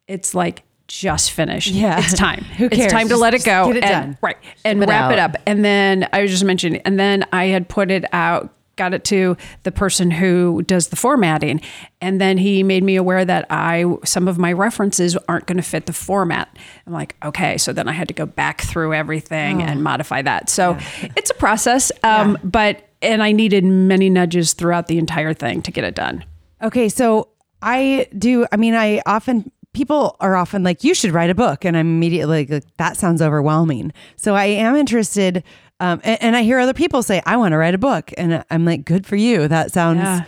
it's 0.07 0.35
like 0.35 0.63
just 0.87 1.31
finish. 1.31 1.67
Yeah, 1.67 1.99
it's 1.99 2.13
time. 2.13 2.43
Who 2.57 2.69
cares? 2.69 2.85
It's 2.85 2.93
time 2.93 3.07
to 3.07 3.13
just, 3.13 3.21
let 3.21 3.33
it 3.33 3.45
go. 3.45 3.67
Get 3.67 3.77
it 3.77 3.83
and, 3.83 3.91
done. 3.91 4.17
Right, 4.21 4.37
and 4.65 4.79
wrap 4.81 5.05
out. 5.05 5.13
it 5.13 5.19
up. 5.19 5.37
And 5.45 5.63
then 5.63 6.09
I 6.11 6.21
was 6.21 6.31
just 6.31 6.43
mentioning, 6.43 6.81
and 6.81 6.99
then 6.99 7.25
I 7.31 7.45
had 7.45 7.69
put 7.69 7.91
it 7.91 8.05
out 8.11 8.53
got 8.77 8.93
it 8.93 9.03
to 9.03 9.35
the 9.63 9.71
person 9.71 10.09
who 10.11 10.61
does 10.63 10.87
the 10.87 10.95
formatting 10.95 11.59
and 11.99 12.21
then 12.21 12.37
he 12.37 12.63
made 12.63 12.83
me 12.83 12.95
aware 12.95 13.25
that 13.25 13.45
i 13.49 13.83
some 14.05 14.27
of 14.27 14.37
my 14.37 14.53
references 14.53 15.17
aren't 15.27 15.45
going 15.45 15.57
to 15.57 15.63
fit 15.63 15.85
the 15.85 15.93
format 15.93 16.55
i'm 16.85 16.93
like 16.93 17.15
okay 17.25 17.57
so 17.57 17.73
then 17.73 17.89
i 17.89 17.91
had 17.91 18.07
to 18.07 18.13
go 18.13 18.25
back 18.25 18.61
through 18.61 18.93
everything 18.93 19.61
oh. 19.61 19.65
and 19.65 19.83
modify 19.83 20.21
that 20.21 20.49
so 20.49 20.71
yeah. 20.71 21.11
it's 21.17 21.29
a 21.29 21.35
process 21.35 21.91
um, 22.03 22.31
yeah. 22.31 22.37
but 22.43 22.89
and 23.01 23.21
i 23.21 23.31
needed 23.31 23.63
many 23.63 24.09
nudges 24.09 24.53
throughout 24.53 24.87
the 24.87 24.97
entire 24.97 25.33
thing 25.33 25.61
to 25.61 25.71
get 25.71 25.83
it 25.83 25.95
done 25.95 26.23
okay 26.63 26.87
so 26.87 27.27
i 27.61 28.07
do 28.17 28.45
i 28.51 28.55
mean 28.55 28.75
i 28.75 29.01
often 29.05 29.51
people 29.73 30.15
are 30.19 30.35
often 30.35 30.63
like 30.63 30.83
you 30.83 30.95
should 30.95 31.11
write 31.11 31.29
a 31.29 31.35
book 31.35 31.65
and 31.65 31.77
i'm 31.77 31.87
immediately 31.87 32.45
like 32.47 32.63
that 32.77 32.97
sounds 32.97 33.21
overwhelming 33.21 33.91
so 34.15 34.33
i 34.33 34.45
am 34.45 34.75
interested 34.75 35.43
um, 35.79 36.01
and, 36.03 36.21
and, 36.21 36.35
I 36.35 36.41
hear 36.41 36.59
other 36.59 36.73
people 36.73 37.03
say, 37.03 37.21
I 37.25 37.37
want 37.37 37.51
to 37.51 37.57
write 37.57 37.75
a 37.75 37.77
book. 37.77 38.11
And 38.17 38.43
I'm 38.49 38.65
like, 38.65 38.83
good 38.83 39.05
for 39.05 39.15
you. 39.15 39.47
That 39.47 39.71
sounds 39.71 39.99
yeah. 39.99 40.23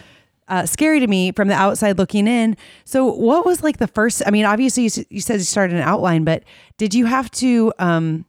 uh, 0.48 0.66
scary 0.66 1.00
to 1.00 1.08
me 1.08 1.32
from 1.32 1.48
the 1.48 1.56
outside 1.56 1.98
looking 1.98 2.28
in. 2.28 2.56
So, 2.86 3.06
what 3.06 3.46
was 3.46 3.64
like 3.64 3.78
the 3.78 3.88
first? 3.88 4.22
I 4.26 4.32
mean, 4.32 4.46
obviously, 4.46 4.84
you, 4.84 5.06
you 5.10 5.22
said 5.22 5.40
you 5.40 5.46
started 5.46 5.76
an 5.76 5.82
outline, 5.82 6.24
but 6.24 6.44
did 6.78 6.94
you 6.94 7.06
have 7.06 7.32
to? 7.32 7.74
Um, 7.80 8.26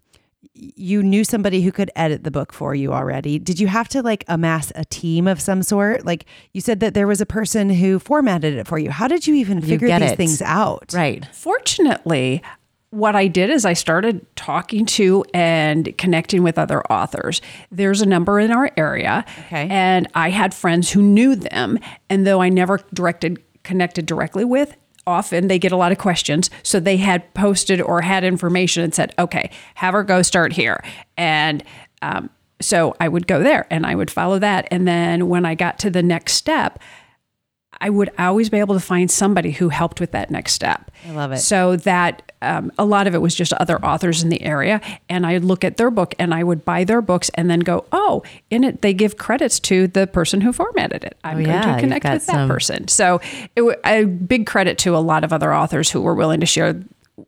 you 0.52 1.02
knew 1.02 1.24
somebody 1.24 1.62
who 1.62 1.72
could 1.72 1.90
edit 1.96 2.24
the 2.24 2.30
book 2.30 2.52
for 2.52 2.74
you 2.74 2.92
already. 2.92 3.38
Did 3.38 3.58
you 3.58 3.66
have 3.68 3.88
to 3.88 4.02
like 4.02 4.24
amass 4.28 4.72
a 4.74 4.84
team 4.84 5.26
of 5.26 5.40
some 5.40 5.62
sort? 5.62 6.04
Like 6.04 6.26
you 6.52 6.60
said 6.60 6.80
that 6.80 6.92
there 6.92 7.06
was 7.06 7.20
a 7.20 7.26
person 7.26 7.70
who 7.70 7.98
formatted 7.98 8.54
it 8.54 8.66
for 8.66 8.78
you. 8.78 8.90
How 8.90 9.08
did 9.08 9.26
you 9.26 9.34
even 9.36 9.60
figure 9.60 9.88
you 9.88 9.98
these 9.98 10.12
it. 10.12 10.16
things 10.16 10.42
out? 10.42 10.92
Right. 10.92 11.24
Fortunately, 11.32 12.42
what 12.90 13.14
I 13.14 13.28
did 13.28 13.50
is 13.50 13.64
I 13.64 13.72
started 13.72 14.24
talking 14.34 14.84
to 14.86 15.24
and 15.32 15.96
connecting 15.96 16.42
with 16.42 16.58
other 16.58 16.82
authors. 16.92 17.40
There's 17.70 18.00
a 18.00 18.06
number 18.06 18.40
in 18.40 18.50
our 18.50 18.70
area, 18.76 19.24
okay. 19.46 19.68
and 19.70 20.08
I 20.14 20.30
had 20.30 20.52
friends 20.52 20.90
who 20.90 21.00
knew 21.00 21.36
them. 21.36 21.78
And 22.08 22.26
though 22.26 22.42
I 22.42 22.48
never 22.48 22.80
directed 22.92 23.42
connected 23.62 24.06
directly 24.06 24.44
with, 24.44 24.76
often 25.06 25.46
they 25.46 25.58
get 25.58 25.70
a 25.70 25.76
lot 25.76 25.92
of 25.92 25.98
questions. 25.98 26.50
So 26.62 26.80
they 26.80 26.96
had 26.96 27.32
posted 27.34 27.80
or 27.80 28.00
had 28.00 28.24
information 28.24 28.82
and 28.82 28.92
said, 28.92 29.14
"Okay, 29.18 29.50
have 29.74 29.94
her 29.94 30.02
go 30.02 30.22
start 30.22 30.52
here." 30.52 30.82
And 31.16 31.62
um, 32.02 32.28
so 32.60 32.94
I 33.00 33.08
would 33.08 33.26
go 33.26 33.42
there 33.42 33.66
and 33.70 33.86
I 33.86 33.94
would 33.94 34.10
follow 34.10 34.38
that. 34.38 34.66
And 34.70 34.86
then 34.86 35.28
when 35.28 35.46
I 35.46 35.54
got 35.54 35.78
to 35.80 35.90
the 35.90 36.02
next 36.02 36.34
step, 36.34 36.78
I 37.80 37.90
would 37.90 38.10
always 38.18 38.50
be 38.50 38.58
able 38.58 38.74
to 38.74 38.80
find 38.80 39.10
somebody 39.10 39.52
who 39.52 39.70
helped 39.70 40.00
with 40.00 40.10
that 40.12 40.30
next 40.30 40.52
step. 40.52 40.90
I 41.06 41.12
love 41.12 41.32
it. 41.32 41.38
So 41.38 41.76
that 41.76 42.32
um, 42.42 42.70
a 42.78 42.84
lot 42.84 43.06
of 43.06 43.14
it 43.14 43.18
was 43.18 43.34
just 43.34 43.52
other 43.54 43.82
authors 43.84 44.22
in 44.22 44.28
the 44.28 44.42
area, 44.42 44.80
and 45.08 45.26
I'd 45.26 45.44
look 45.44 45.64
at 45.64 45.76
their 45.76 45.90
book 45.90 46.14
and 46.18 46.34
I 46.34 46.42
would 46.42 46.64
buy 46.64 46.84
their 46.84 47.00
books 47.00 47.30
and 47.34 47.50
then 47.50 47.60
go, 47.60 47.86
oh, 47.92 48.22
in 48.50 48.64
it 48.64 48.82
they 48.82 48.92
give 48.92 49.16
credits 49.16 49.58
to 49.60 49.86
the 49.86 50.06
person 50.06 50.40
who 50.42 50.52
formatted 50.52 51.04
it. 51.04 51.16
I'm 51.24 51.38
oh, 51.38 51.44
going 51.44 51.48
yeah, 51.48 51.74
to 51.74 51.80
connect 51.80 52.04
with 52.04 52.22
some... 52.22 52.48
that 52.48 52.52
person. 52.52 52.88
So 52.88 53.20
it 53.56 53.80
a 53.84 54.04
big 54.04 54.46
credit 54.46 54.78
to 54.78 54.96
a 54.96 54.98
lot 54.98 55.24
of 55.24 55.32
other 55.32 55.54
authors 55.54 55.90
who 55.90 56.00
were 56.02 56.14
willing 56.14 56.40
to 56.40 56.46
share 56.46 56.82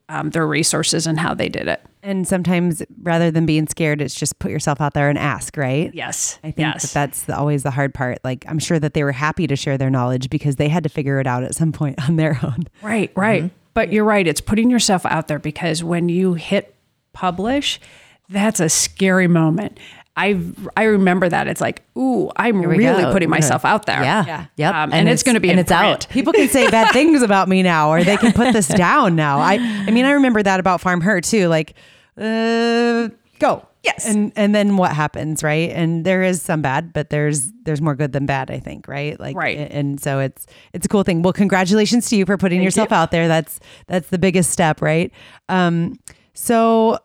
um, 0.08 0.30
their 0.30 0.46
resources 0.46 1.06
and 1.06 1.18
how 1.18 1.34
they 1.34 1.48
did 1.48 1.68
it. 1.68 1.82
And 2.02 2.26
sometimes 2.26 2.82
rather 3.02 3.30
than 3.30 3.46
being 3.46 3.68
scared, 3.68 4.00
it's 4.00 4.14
just 4.14 4.38
put 4.40 4.50
yourself 4.50 4.80
out 4.80 4.94
there 4.94 5.08
and 5.08 5.16
ask, 5.16 5.56
right? 5.56 5.94
Yes. 5.94 6.38
I 6.42 6.50
think 6.50 6.58
yes. 6.58 6.82
that 6.82 6.92
that's 6.92 7.22
the, 7.22 7.36
always 7.36 7.62
the 7.62 7.70
hard 7.70 7.94
part. 7.94 8.18
Like, 8.24 8.44
I'm 8.48 8.58
sure 8.58 8.80
that 8.80 8.94
they 8.94 9.04
were 9.04 9.12
happy 9.12 9.46
to 9.46 9.54
share 9.54 9.78
their 9.78 9.90
knowledge 9.90 10.28
because 10.28 10.56
they 10.56 10.68
had 10.68 10.82
to 10.82 10.88
figure 10.88 11.20
it 11.20 11.26
out 11.28 11.44
at 11.44 11.54
some 11.54 11.70
point 11.70 12.02
on 12.08 12.16
their 12.16 12.40
own. 12.42 12.64
Right, 12.82 13.12
right. 13.14 13.44
Mm-hmm. 13.44 13.56
But 13.74 13.92
you're 13.92 14.04
right. 14.04 14.26
It's 14.26 14.40
putting 14.40 14.68
yourself 14.68 15.06
out 15.06 15.28
there 15.28 15.38
because 15.38 15.82
when 15.84 16.08
you 16.08 16.34
hit 16.34 16.74
publish, 17.12 17.80
that's 18.28 18.60
a 18.60 18.68
scary 18.68 19.28
moment. 19.28 19.78
I 20.16 20.38
I 20.76 20.84
remember 20.84 21.28
that 21.28 21.48
it's 21.48 21.60
like, 21.60 21.82
ooh, 21.96 22.30
I'm 22.36 22.60
really 22.60 23.02
go. 23.02 23.12
putting 23.12 23.30
myself 23.30 23.64
out 23.64 23.86
there. 23.86 24.02
Yeah, 24.02 24.24
yeah, 24.26 24.46
yep. 24.56 24.74
Um, 24.74 24.84
and, 24.84 24.94
and, 24.94 25.08
it's, 25.08 25.20
it's 25.20 25.22
going 25.22 25.34
to 25.34 25.40
be 25.40 25.50
and 25.50 25.58
it's 25.58 25.72
print. 25.72 25.82
out. 25.82 26.08
People 26.10 26.32
can 26.34 26.48
say 26.48 26.70
bad 26.70 26.92
things 26.92 27.22
about 27.22 27.48
me 27.48 27.62
now, 27.62 27.90
or 27.90 28.04
they 28.04 28.18
can 28.18 28.32
put 28.32 28.52
this 28.52 28.68
down 28.76 29.16
now. 29.16 29.38
I 29.38 29.54
I 29.54 29.90
mean, 29.90 30.04
I 30.04 30.12
remember 30.12 30.42
that 30.42 30.60
about 30.60 30.80
Farm 30.82 31.00
Her 31.00 31.20
too. 31.20 31.48
Like, 31.48 31.74
uh, 32.18 33.08
go. 33.38 33.66
Yes. 33.82 34.06
And 34.06 34.32
and 34.36 34.54
then 34.54 34.76
what 34.76 34.92
happens, 34.92 35.42
right? 35.42 35.70
And 35.70 36.04
there 36.04 36.22
is 36.22 36.40
some 36.40 36.62
bad, 36.62 36.92
but 36.92 37.10
there's 37.10 37.50
there's 37.64 37.80
more 37.80 37.96
good 37.96 38.12
than 38.12 38.26
bad, 38.26 38.50
I 38.50 38.60
think, 38.60 38.86
right? 38.86 39.18
Like 39.18 39.34
right. 39.34 39.58
And 39.58 40.00
so 40.00 40.20
it's 40.20 40.46
it's 40.72 40.86
a 40.86 40.88
cool 40.88 41.02
thing. 41.02 41.22
Well, 41.22 41.32
congratulations 41.32 42.08
to 42.10 42.16
you 42.16 42.24
for 42.24 42.36
putting 42.36 42.58
Thank 42.58 42.66
yourself 42.66 42.90
you. 42.90 42.96
out 42.96 43.10
there. 43.10 43.28
That's 43.28 43.58
that's 43.88 44.08
the 44.10 44.18
biggest 44.18 44.50
step, 44.50 44.80
right? 44.82 45.10
Um, 45.48 45.98
so 46.34 46.98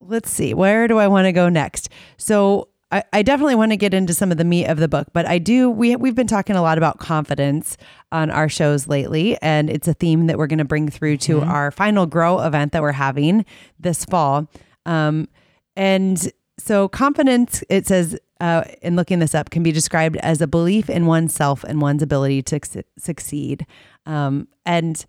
let's 0.00 0.30
see, 0.30 0.54
where 0.54 0.88
do 0.88 0.98
I 0.98 1.08
want 1.08 1.26
to 1.26 1.32
go 1.32 1.48
next? 1.48 1.88
So 2.16 2.68
I, 2.92 3.04
I 3.12 3.22
definitely 3.22 3.54
want 3.54 3.72
to 3.72 3.76
get 3.76 3.94
into 3.94 4.14
some 4.14 4.32
of 4.32 4.38
the 4.38 4.44
meat 4.44 4.66
of 4.66 4.78
the 4.78 4.88
book, 4.88 5.08
but 5.12 5.26
I 5.26 5.38
do. 5.38 5.70
We 5.70 5.94
we've 5.96 6.14
been 6.14 6.26
talking 6.26 6.56
a 6.56 6.62
lot 6.62 6.78
about 6.78 6.98
confidence 6.98 7.76
on 8.10 8.30
our 8.30 8.48
shows 8.48 8.88
lately, 8.88 9.40
and 9.40 9.70
it's 9.70 9.86
a 9.86 9.94
theme 9.94 10.26
that 10.26 10.38
we're 10.38 10.48
going 10.48 10.58
to 10.58 10.64
bring 10.64 10.88
through 10.88 11.18
to 11.18 11.40
mm-hmm. 11.40 11.50
our 11.50 11.70
final 11.70 12.06
Grow 12.06 12.40
event 12.40 12.72
that 12.72 12.82
we're 12.82 12.92
having 12.92 13.44
this 13.78 14.04
fall. 14.04 14.50
Um, 14.86 15.28
and 15.76 16.30
so 16.58 16.88
confidence, 16.88 17.62
it 17.68 17.86
says 17.86 18.18
uh, 18.40 18.64
in 18.82 18.96
looking 18.96 19.20
this 19.20 19.34
up, 19.34 19.50
can 19.50 19.62
be 19.62 19.72
described 19.72 20.16
as 20.16 20.40
a 20.40 20.46
belief 20.46 20.90
in 20.90 21.06
oneself 21.06 21.62
and 21.64 21.80
one's 21.80 22.02
ability 22.02 22.42
to 22.42 22.60
su- 22.64 22.82
succeed. 22.98 23.66
Um, 24.04 24.48
and 24.66 25.04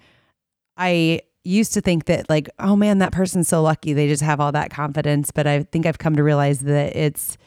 I 0.78 1.22
used 1.44 1.74
to 1.74 1.82
think 1.82 2.06
that 2.06 2.30
like, 2.30 2.50
oh 2.60 2.76
man, 2.76 3.00
that 3.00 3.12
person's 3.12 3.48
so 3.48 3.62
lucky. 3.62 3.94
They 3.94 4.08
just 4.08 4.24
have 4.24 4.40
all 4.40 4.52
that 4.52 4.70
confidence. 4.70 5.32
But 5.32 5.48
I 5.48 5.64
think 5.64 5.86
I've 5.86 5.98
come 5.98 6.16
to 6.16 6.24
realize 6.24 6.60
that 6.60 6.96
it's 6.96 7.38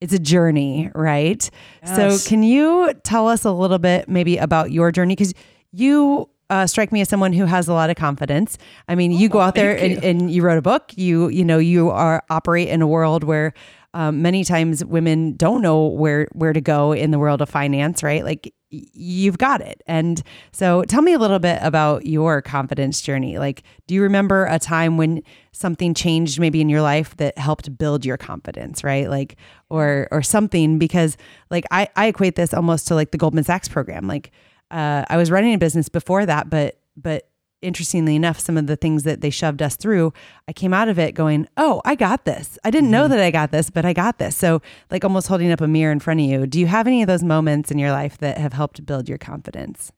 it's 0.00 0.12
a 0.12 0.18
journey, 0.18 0.90
right? 0.94 1.48
Yes. 1.82 1.96
So 1.96 2.28
can 2.28 2.42
you 2.42 2.92
tell 3.04 3.28
us 3.28 3.44
a 3.44 3.52
little 3.52 3.78
bit 3.78 4.08
maybe 4.08 4.36
about 4.36 4.70
your 4.70 4.92
journey? 4.92 5.14
Because 5.14 5.34
you 5.72 6.28
uh, 6.50 6.66
strike 6.66 6.92
me 6.92 7.00
as 7.00 7.08
someone 7.08 7.32
who 7.32 7.46
has 7.46 7.68
a 7.68 7.72
lot 7.72 7.90
of 7.90 7.96
confidence. 7.96 8.58
I 8.86 8.94
mean, 8.94 9.12
you 9.12 9.28
go 9.28 9.40
out 9.40 9.54
there 9.54 9.76
and, 9.76 10.04
and, 10.04 10.30
you 10.30 10.42
wrote 10.42 10.58
a 10.58 10.62
book. 10.62 10.92
You 10.94 11.28
you 11.28 11.44
know 11.44 11.58
you 11.58 11.90
are 11.90 12.22
operate 12.28 12.68
in 12.68 12.82
a 12.82 12.86
world 12.86 13.24
where 13.24 13.54
um, 13.94 14.20
many 14.20 14.44
times 14.44 14.84
women 14.84 15.36
don't 15.36 15.62
know 15.62 15.86
where 15.86 16.28
where 16.32 16.52
to 16.52 16.60
go 16.60 16.92
in 16.92 17.12
the 17.12 17.18
world 17.18 17.40
of 17.40 17.48
finance, 17.48 18.02
right? 18.02 18.24
Like 18.24 18.52
you've 18.70 19.38
got 19.38 19.60
it. 19.60 19.82
And 19.86 20.20
so 20.50 20.82
tell 20.82 21.00
me 21.00 21.12
a 21.12 21.18
little 21.18 21.38
bit 21.38 21.60
about 21.62 22.04
your 22.06 22.42
confidence 22.42 23.00
journey. 23.00 23.38
Like, 23.38 23.62
do 23.86 23.94
you 23.94 24.02
remember 24.02 24.46
a 24.46 24.58
time 24.58 24.96
when 24.96 25.22
something 25.52 25.94
changed 25.94 26.40
maybe 26.40 26.60
in 26.60 26.68
your 26.68 26.82
life 26.82 27.16
that 27.18 27.38
helped 27.38 27.78
build 27.78 28.04
your 28.04 28.16
confidence, 28.16 28.82
right? 28.82 29.08
Like, 29.08 29.36
or, 29.70 30.08
or 30.10 30.22
something, 30.22 30.78
because 30.78 31.16
like 31.50 31.64
I, 31.70 31.88
I 31.94 32.06
equate 32.08 32.34
this 32.34 32.52
almost 32.52 32.88
to 32.88 32.96
like 32.96 33.12
the 33.12 33.18
Goldman 33.18 33.44
Sachs 33.44 33.68
program. 33.68 34.08
Like, 34.08 34.32
uh, 34.72 35.04
I 35.08 35.16
was 35.16 35.30
running 35.30 35.54
a 35.54 35.58
business 35.58 35.88
before 35.88 36.26
that, 36.26 36.50
but, 36.50 36.80
but 36.96 37.28
interestingly 37.64 38.14
enough, 38.14 38.38
some 38.38 38.56
of 38.56 38.66
the 38.66 38.76
things 38.76 39.02
that 39.02 39.20
they 39.20 39.30
shoved 39.30 39.62
us 39.62 39.76
through, 39.76 40.12
I 40.46 40.52
came 40.52 40.74
out 40.74 40.88
of 40.88 40.98
it 40.98 41.12
going, 41.12 41.48
Oh, 41.56 41.82
I 41.84 41.94
got 41.94 42.24
this. 42.24 42.58
I 42.64 42.70
didn't 42.70 42.86
mm-hmm. 42.86 42.92
know 42.92 43.08
that 43.08 43.20
I 43.20 43.30
got 43.30 43.50
this, 43.50 43.70
but 43.70 43.84
I 43.84 43.92
got 43.92 44.18
this. 44.18 44.36
So, 44.36 44.62
like 44.90 45.04
almost 45.04 45.28
holding 45.28 45.50
up 45.50 45.60
a 45.60 45.68
mirror 45.68 45.92
in 45.92 46.00
front 46.00 46.20
of 46.20 46.26
you. 46.26 46.46
Do 46.46 46.60
you 46.60 46.66
have 46.66 46.86
any 46.86 47.02
of 47.02 47.08
those 47.08 47.24
moments 47.24 47.70
in 47.70 47.78
your 47.78 47.90
life 47.90 48.18
that 48.18 48.38
have 48.38 48.52
helped 48.52 48.84
build 48.86 49.08
your 49.08 49.18
confidence? 49.18 49.92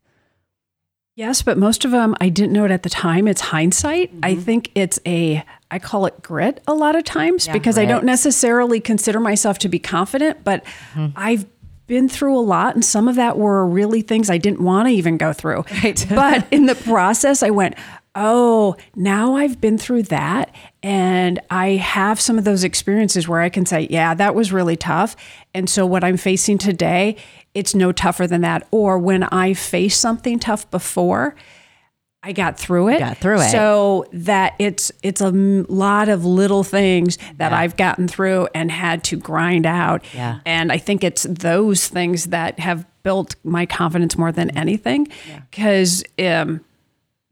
Yes, 1.16 1.40
but 1.40 1.56
most 1.56 1.86
of 1.86 1.92
them 1.92 2.14
I 2.20 2.28
didn't 2.28 2.52
know 2.52 2.66
it 2.66 2.70
at 2.70 2.82
the 2.82 2.90
time. 2.90 3.26
It's 3.26 3.40
hindsight. 3.40 4.10
Mm-hmm. 4.10 4.20
I 4.22 4.34
think 4.34 4.70
it's 4.74 5.00
a, 5.06 5.42
I 5.70 5.78
call 5.78 6.04
it 6.04 6.22
grit 6.22 6.62
a 6.68 6.74
lot 6.74 6.94
of 6.94 7.04
times 7.04 7.46
yeah, 7.46 7.54
because 7.54 7.78
I 7.78 7.86
don't 7.86 8.04
necessarily 8.04 8.80
consider 8.80 9.18
myself 9.18 9.58
to 9.60 9.68
be 9.70 9.78
confident, 9.78 10.44
but 10.44 10.62
mm-hmm. 10.92 11.06
I've 11.16 11.46
been 11.86 12.08
through 12.08 12.36
a 12.36 12.40
lot 12.40 12.74
and 12.74 12.84
some 12.84 13.08
of 13.08 13.16
that 13.16 13.38
were 13.38 13.66
really 13.66 14.02
things 14.02 14.28
I 14.28 14.38
didn't 14.38 14.60
want 14.60 14.88
to 14.88 14.92
even 14.92 15.16
go 15.16 15.32
through. 15.32 15.64
Right. 15.82 16.06
but 16.10 16.46
in 16.50 16.66
the 16.66 16.74
process 16.74 17.42
I 17.42 17.50
went, 17.50 17.74
"Oh, 18.14 18.76
now 18.94 19.36
I've 19.36 19.60
been 19.60 19.78
through 19.78 20.04
that 20.04 20.54
and 20.82 21.38
I 21.50 21.70
have 21.72 22.20
some 22.20 22.38
of 22.38 22.44
those 22.44 22.64
experiences 22.64 23.28
where 23.28 23.40
I 23.40 23.50
can 23.50 23.66
say, 23.66 23.86
yeah, 23.90 24.14
that 24.14 24.34
was 24.34 24.52
really 24.52 24.76
tough." 24.76 25.16
And 25.54 25.68
so 25.68 25.84
what 25.84 26.02
I'm 26.02 26.16
facing 26.16 26.58
today, 26.58 27.16
it's 27.54 27.74
no 27.74 27.92
tougher 27.92 28.26
than 28.26 28.40
that. 28.40 28.66
Or 28.70 28.98
when 28.98 29.24
I 29.24 29.54
faced 29.54 30.00
something 30.00 30.38
tough 30.38 30.68
before, 30.70 31.36
I 32.26 32.32
got 32.32 32.58
through 32.58 32.88
it. 32.88 32.98
Got 32.98 33.18
through 33.18 33.40
it. 33.40 33.50
So 33.50 34.04
that 34.12 34.54
it's 34.58 34.90
it's 35.04 35.20
a 35.20 35.30
lot 35.30 36.08
of 36.08 36.24
little 36.24 36.64
things 36.64 37.18
that 37.36 37.52
yeah. 37.52 37.58
I've 37.58 37.76
gotten 37.76 38.08
through 38.08 38.48
and 38.52 38.68
had 38.68 39.04
to 39.04 39.16
grind 39.16 39.64
out. 39.64 40.04
Yeah. 40.12 40.40
And 40.44 40.72
I 40.72 40.78
think 40.78 41.04
it's 41.04 41.22
those 41.22 41.86
things 41.86 42.26
that 42.26 42.58
have 42.58 42.84
built 43.04 43.36
my 43.44 43.64
confidence 43.64 44.18
more 44.18 44.32
than 44.32 44.50
anything. 44.58 45.06
Because 45.52 46.02
yeah. 46.18 46.42
um, 46.42 46.64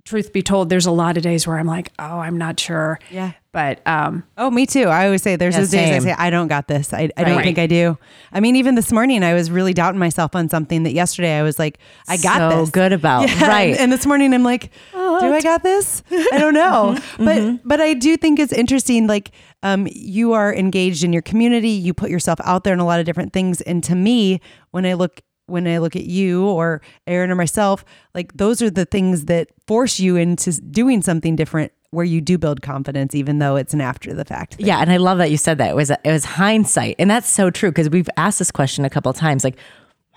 truth 0.05 0.33
be 0.33 0.43
told, 0.43 0.69
there's 0.69 0.87
a 0.87 0.93
lot 0.93 1.17
of 1.17 1.25
days 1.25 1.45
where 1.45 1.59
I'm 1.59 1.67
like, 1.67 1.91
oh, 1.99 2.21
I'm 2.21 2.39
not 2.39 2.61
sure. 2.61 3.01
Yeah. 3.11 3.33
But 3.55 3.87
um, 3.87 4.25
oh, 4.37 4.51
me 4.51 4.67
too. 4.67 4.87
I 4.87 5.05
always 5.05 5.23
say 5.23 5.37
there's 5.37 5.55
yeah, 5.55 5.61
those 5.61 5.71
days 5.71 5.95
I 5.95 5.99
say 6.01 6.13
I 6.19 6.29
don't 6.29 6.49
got 6.49 6.67
this. 6.67 6.93
I, 6.93 7.09
I 7.17 7.23
don't 7.23 7.41
think 7.41 7.61
I 7.61 7.69
do. 7.69 7.97
I 8.33 8.41
mean, 8.41 8.57
even 8.57 8.75
this 8.75 8.91
morning 8.91 9.23
I 9.23 9.33
was 9.33 9.49
really 9.49 9.73
doubting 9.73 10.01
myself 10.01 10.35
on 10.35 10.49
something 10.49 10.83
that 10.83 10.93
yesterday 10.93 11.39
I 11.39 11.45
was 11.45 11.57
like, 11.57 11.79
I 12.09 12.17
got 12.17 12.51
so 12.51 12.63
this. 12.63 12.71
good 12.71 12.93
about 12.93 13.29
yeah. 13.29 13.47
right. 13.47 13.71
And, 13.71 13.79
and, 13.79 13.93
this 13.93 14.07
morning 14.07 14.35
I'm 14.35 14.43
like, 14.43 14.73
oh, 14.93 15.21
do 15.21 15.33
I 15.33 15.41
got 15.41 15.63
this? 15.63 16.03
I 16.11 16.39
don't 16.39 16.53
know. 16.53 16.97
mm-hmm. 16.99 17.25
But 17.25 17.37
mm-hmm. 17.37 17.69
but 17.69 17.81
I 17.81 17.95
do 17.95 18.17
think 18.17 18.41
it's 18.41 18.53
interesting. 18.53 19.07
Like 19.07 19.31
um, 19.63 19.87
you 19.89 20.33
are 20.33 20.53
engaged 20.53 21.05
in 21.05 21.13
your 21.13 21.23
community. 21.23 21.71
You 21.71 21.95
put 21.95 22.11
yourself 22.11 22.41
out 22.43 22.65
there 22.65 22.75
in 22.75 22.81
a 22.81 22.85
lot 22.85 22.99
of 22.99 23.07
different 23.07 23.33
things. 23.33 23.61
And 23.61 23.85
to 23.85 23.95
me, 23.95 24.41
when 24.73 24.85
I 24.85 24.95
look 24.95 25.23
when 25.47 25.69
I 25.69 25.79
look 25.79 25.95
at 25.95 26.07
you 26.07 26.45
or 26.45 26.83
Erin 27.07 27.31
or 27.31 27.37
myself, 27.37 27.85
like 28.17 28.33
those 28.37 28.61
are 28.63 28.71
the 28.71 28.85
things 28.85 29.27
that 29.27 29.51
force 29.69 30.01
you 30.01 30.17
into 30.17 30.61
doing 30.61 31.03
something 31.03 31.37
different 31.37 31.71
where 31.95 32.05
you 32.05 32.21
do 32.21 32.37
build 32.39 32.63
confidence, 32.63 33.15
even 33.15 33.39
though 33.39 33.57
it's 33.57 33.73
an 33.73 33.81
after 33.81 34.13
the 34.13 34.25
fact. 34.25 34.55
Thing. 34.55 34.67
Yeah, 34.67 34.79
and 34.79 34.91
I 34.91 34.99
love 34.99 35.19
that 35.19 35.31
you 35.31 35.37
said 35.37 35.59
that. 35.59 35.71
It 35.71 35.77
was 35.77 35.91
it 35.91 36.01
was 36.05 36.25
hindsight, 36.25 36.97
and 36.99 37.11
that's 37.11 37.29
so 37.29 37.51
true 37.51 37.71
because 37.71 37.89
we've 37.91 38.11
asked 38.17 38.39
this 38.39 38.51
question 38.51 38.85
a 38.85 38.91
couple 38.91 39.11
of 39.11 39.17
times, 39.17 39.45
like. 39.45 39.57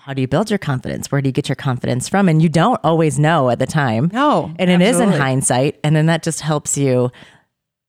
How 0.00 0.14
do 0.14 0.22
you 0.22 0.28
build 0.28 0.48
your 0.48 0.58
confidence? 0.58 1.12
Where 1.12 1.20
do 1.20 1.28
you 1.28 1.32
get 1.32 1.50
your 1.50 1.56
confidence 1.56 2.08
from? 2.08 2.30
And 2.30 2.40
you 2.40 2.48
don't 2.48 2.80
always 2.82 3.18
know 3.18 3.50
at 3.50 3.58
the 3.58 3.66
time. 3.66 4.08
No. 4.10 4.54
And 4.58 4.70
it 4.70 4.80
absolutely. 4.80 4.86
is 4.86 5.00
in 5.00 5.20
hindsight. 5.20 5.78
And 5.84 5.94
then 5.94 6.06
that 6.06 6.22
just 6.22 6.40
helps 6.40 6.78
you 6.78 7.10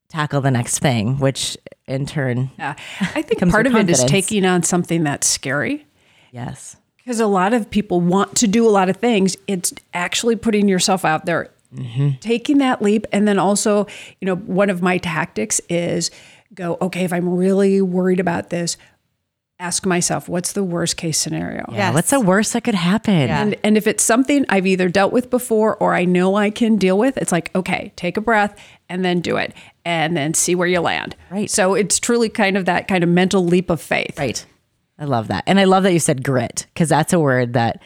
tackle 0.09 0.41
the 0.41 0.51
next 0.51 0.79
thing, 0.79 1.17
which 1.19 1.55
in 1.87 2.05
turn. 2.05 2.51
Yeah. 2.59 2.75
I 2.99 3.21
think 3.21 3.39
part 3.49 3.67
of 3.67 3.71
confidence. 3.71 4.01
it 4.01 4.03
is 4.03 4.11
taking 4.11 4.43
on 4.43 4.63
something 4.63 5.05
that's 5.05 5.27
scary. 5.27 5.87
Yes. 6.31 6.75
Because 6.97 7.21
a 7.21 7.27
lot 7.27 7.53
of 7.53 7.69
people 7.69 8.01
want 8.01 8.35
to 8.37 8.47
do 8.47 8.67
a 8.67 8.69
lot 8.69 8.89
of 8.89 8.97
things. 8.97 9.37
It's 9.47 9.73
actually 9.93 10.35
putting 10.35 10.67
yourself 10.67 11.05
out 11.05 11.25
there 11.25 11.51
Mm-hmm. 11.73 12.17
Taking 12.19 12.57
that 12.59 12.81
leap. 12.81 13.05
And 13.11 13.27
then 13.27 13.37
also, 13.37 13.85
you 14.19 14.25
know, 14.25 14.35
one 14.35 14.69
of 14.69 14.81
my 14.81 14.97
tactics 14.97 15.61
is 15.69 16.11
go, 16.53 16.77
okay, 16.81 17.03
if 17.03 17.13
I'm 17.13 17.29
really 17.29 17.81
worried 17.81 18.19
about 18.19 18.49
this, 18.49 18.77
ask 19.59 19.85
myself, 19.85 20.29
what's 20.29 20.53
the 20.53 20.63
worst 20.63 20.95
case 20.97 21.17
scenario? 21.17 21.65
Yeah. 21.69 21.77
Yes. 21.77 21.93
What's 21.93 22.09
the 22.11 22.19
worst 22.21 22.53
that 22.53 22.63
could 22.63 22.75
happen? 22.75 23.27
Yeah. 23.27 23.41
And, 23.41 23.55
and 23.63 23.77
if 23.77 23.87
it's 23.87 24.03
something 24.03 24.45
I've 24.47 24.65
either 24.65 24.87
dealt 24.87 25.11
with 25.11 25.29
before 25.29 25.75
or 25.77 25.93
I 25.93 26.05
know 26.05 26.35
I 26.35 26.49
can 26.49 26.77
deal 26.77 26.97
with, 26.97 27.17
it's 27.17 27.31
like, 27.31 27.53
okay, 27.53 27.91
take 27.95 28.15
a 28.15 28.21
breath 28.21 28.57
and 28.87 29.03
then 29.03 29.19
do 29.19 29.35
it 29.37 29.53
and 29.83 30.15
then 30.15 30.33
see 30.33 30.55
where 30.55 30.67
you 30.67 30.79
land. 30.79 31.15
Right. 31.29 31.49
So 31.49 31.75
it's 31.75 31.99
truly 31.99 32.29
kind 32.29 32.57
of 32.57 32.65
that 32.65 32.87
kind 32.87 33.03
of 33.03 33.09
mental 33.09 33.45
leap 33.45 33.69
of 33.69 33.81
faith. 33.81 34.17
Right. 34.17 34.43
I 34.97 35.05
love 35.05 35.27
that. 35.27 35.43
And 35.45 35.59
I 35.59 35.65
love 35.65 35.83
that 35.83 35.93
you 35.93 35.99
said 35.99 36.23
grit 36.23 36.65
because 36.73 36.89
that's 36.89 37.13
a 37.13 37.19
word 37.19 37.53
that 37.53 37.81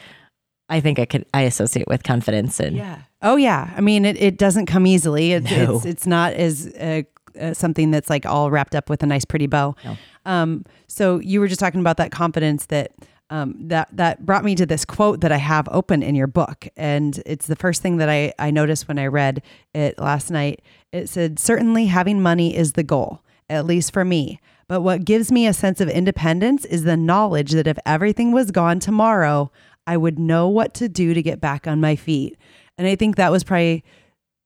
I 0.69 0.79
think 0.79 0.99
I 0.99 1.05
could 1.05 1.25
I 1.33 1.41
associate 1.41 1.87
with 1.87 2.03
confidence 2.03 2.59
and 2.59 2.77
yeah. 2.77 2.99
Oh 3.23 3.37
yeah. 3.37 3.73
I 3.75 3.81
mean, 3.81 4.05
it, 4.05 4.21
it 4.21 4.37
doesn't 4.37 4.67
come 4.67 4.85
easily. 4.85 5.31
It, 5.31 5.43
no. 5.45 5.77
It's 5.77 5.85
it's 5.85 6.07
not 6.07 6.33
as 6.33 6.67
uh, 6.67 7.03
uh, 7.39 7.53
something 7.53 7.89
that's 7.91 8.09
like 8.09 8.25
all 8.25 8.51
wrapped 8.51 8.75
up 8.75 8.89
with 8.89 9.01
a 9.01 9.05
nice 9.05 9.25
pretty 9.25 9.47
bow. 9.47 9.75
No. 9.83 9.97
Um, 10.25 10.65
so 10.87 11.19
you 11.19 11.39
were 11.39 11.47
just 11.47 11.59
talking 11.59 11.79
about 11.79 11.97
that 11.97 12.11
confidence 12.11 12.67
that 12.67 12.91
um, 13.29 13.55
that 13.67 13.89
that 13.93 14.25
brought 14.25 14.43
me 14.43 14.55
to 14.55 14.65
this 14.65 14.85
quote 14.85 15.21
that 15.21 15.31
I 15.31 15.37
have 15.37 15.67
open 15.71 16.03
in 16.03 16.13
your 16.15 16.27
book, 16.27 16.67
and 16.77 17.21
it's 17.25 17.47
the 17.47 17.55
first 17.55 17.81
thing 17.81 17.97
that 17.97 18.09
I 18.09 18.33
I 18.37 18.51
noticed 18.51 18.87
when 18.87 18.99
I 18.99 19.07
read 19.07 19.41
it 19.73 19.97
last 19.97 20.29
night. 20.29 20.61
It 20.91 21.09
said, 21.09 21.39
"Certainly, 21.39 21.87
having 21.87 22.21
money 22.21 22.55
is 22.55 22.73
the 22.73 22.83
goal, 22.83 23.23
at 23.49 23.65
least 23.65 23.93
for 23.93 24.05
me." 24.05 24.39
But 24.67 24.81
what 24.81 25.05
gives 25.05 25.31
me 25.31 25.47
a 25.47 25.53
sense 25.53 25.81
of 25.81 25.89
independence 25.89 26.65
is 26.65 26.83
the 26.83 26.97
knowledge 26.97 27.51
that 27.51 27.67
if 27.67 27.77
everything 27.85 28.31
was 28.31 28.51
gone 28.51 28.79
tomorrow, 28.79 29.51
I 29.85 29.97
would 29.97 30.17
know 30.17 30.47
what 30.47 30.73
to 30.75 30.87
do 30.87 31.13
to 31.13 31.21
get 31.21 31.41
back 31.41 31.67
on 31.67 31.81
my 31.81 31.95
feet. 31.95 32.37
And 32.77 32.87
I 32.87 32.95
think 32.95 33.15
that 33.17 33.31
was 33.31 33.43
probably 33.43 33.83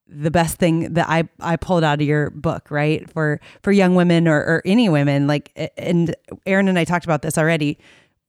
the 0.09 0.31
best 0.31 0.57
thing 0.57 0.93
that 0.93 1.07
I 1.09 1.27
I 1.39 1.57
pulled 1.57 1.83
out 1.83 2.01
of 2.01 2.07
your 2.07 2.29
book, 2.29 2.71
right? 2.71 3.09
For 3.09 3.39
for 3.61 3.71
young 3.71 3.95
women 3.95 4.27
or, 4.27 4.37
or 4.37 4.61
any 4.65 4.89
women, 4.89 5.27
like 5.27 5.51
and 5.77 6.15
Erin 6.45 6.67
and 6.67 6.79
I 6.79 6.85
talked 6.85 7.05
about 7.05 7.21
this 7.21 7.37
already. 7.37 7.77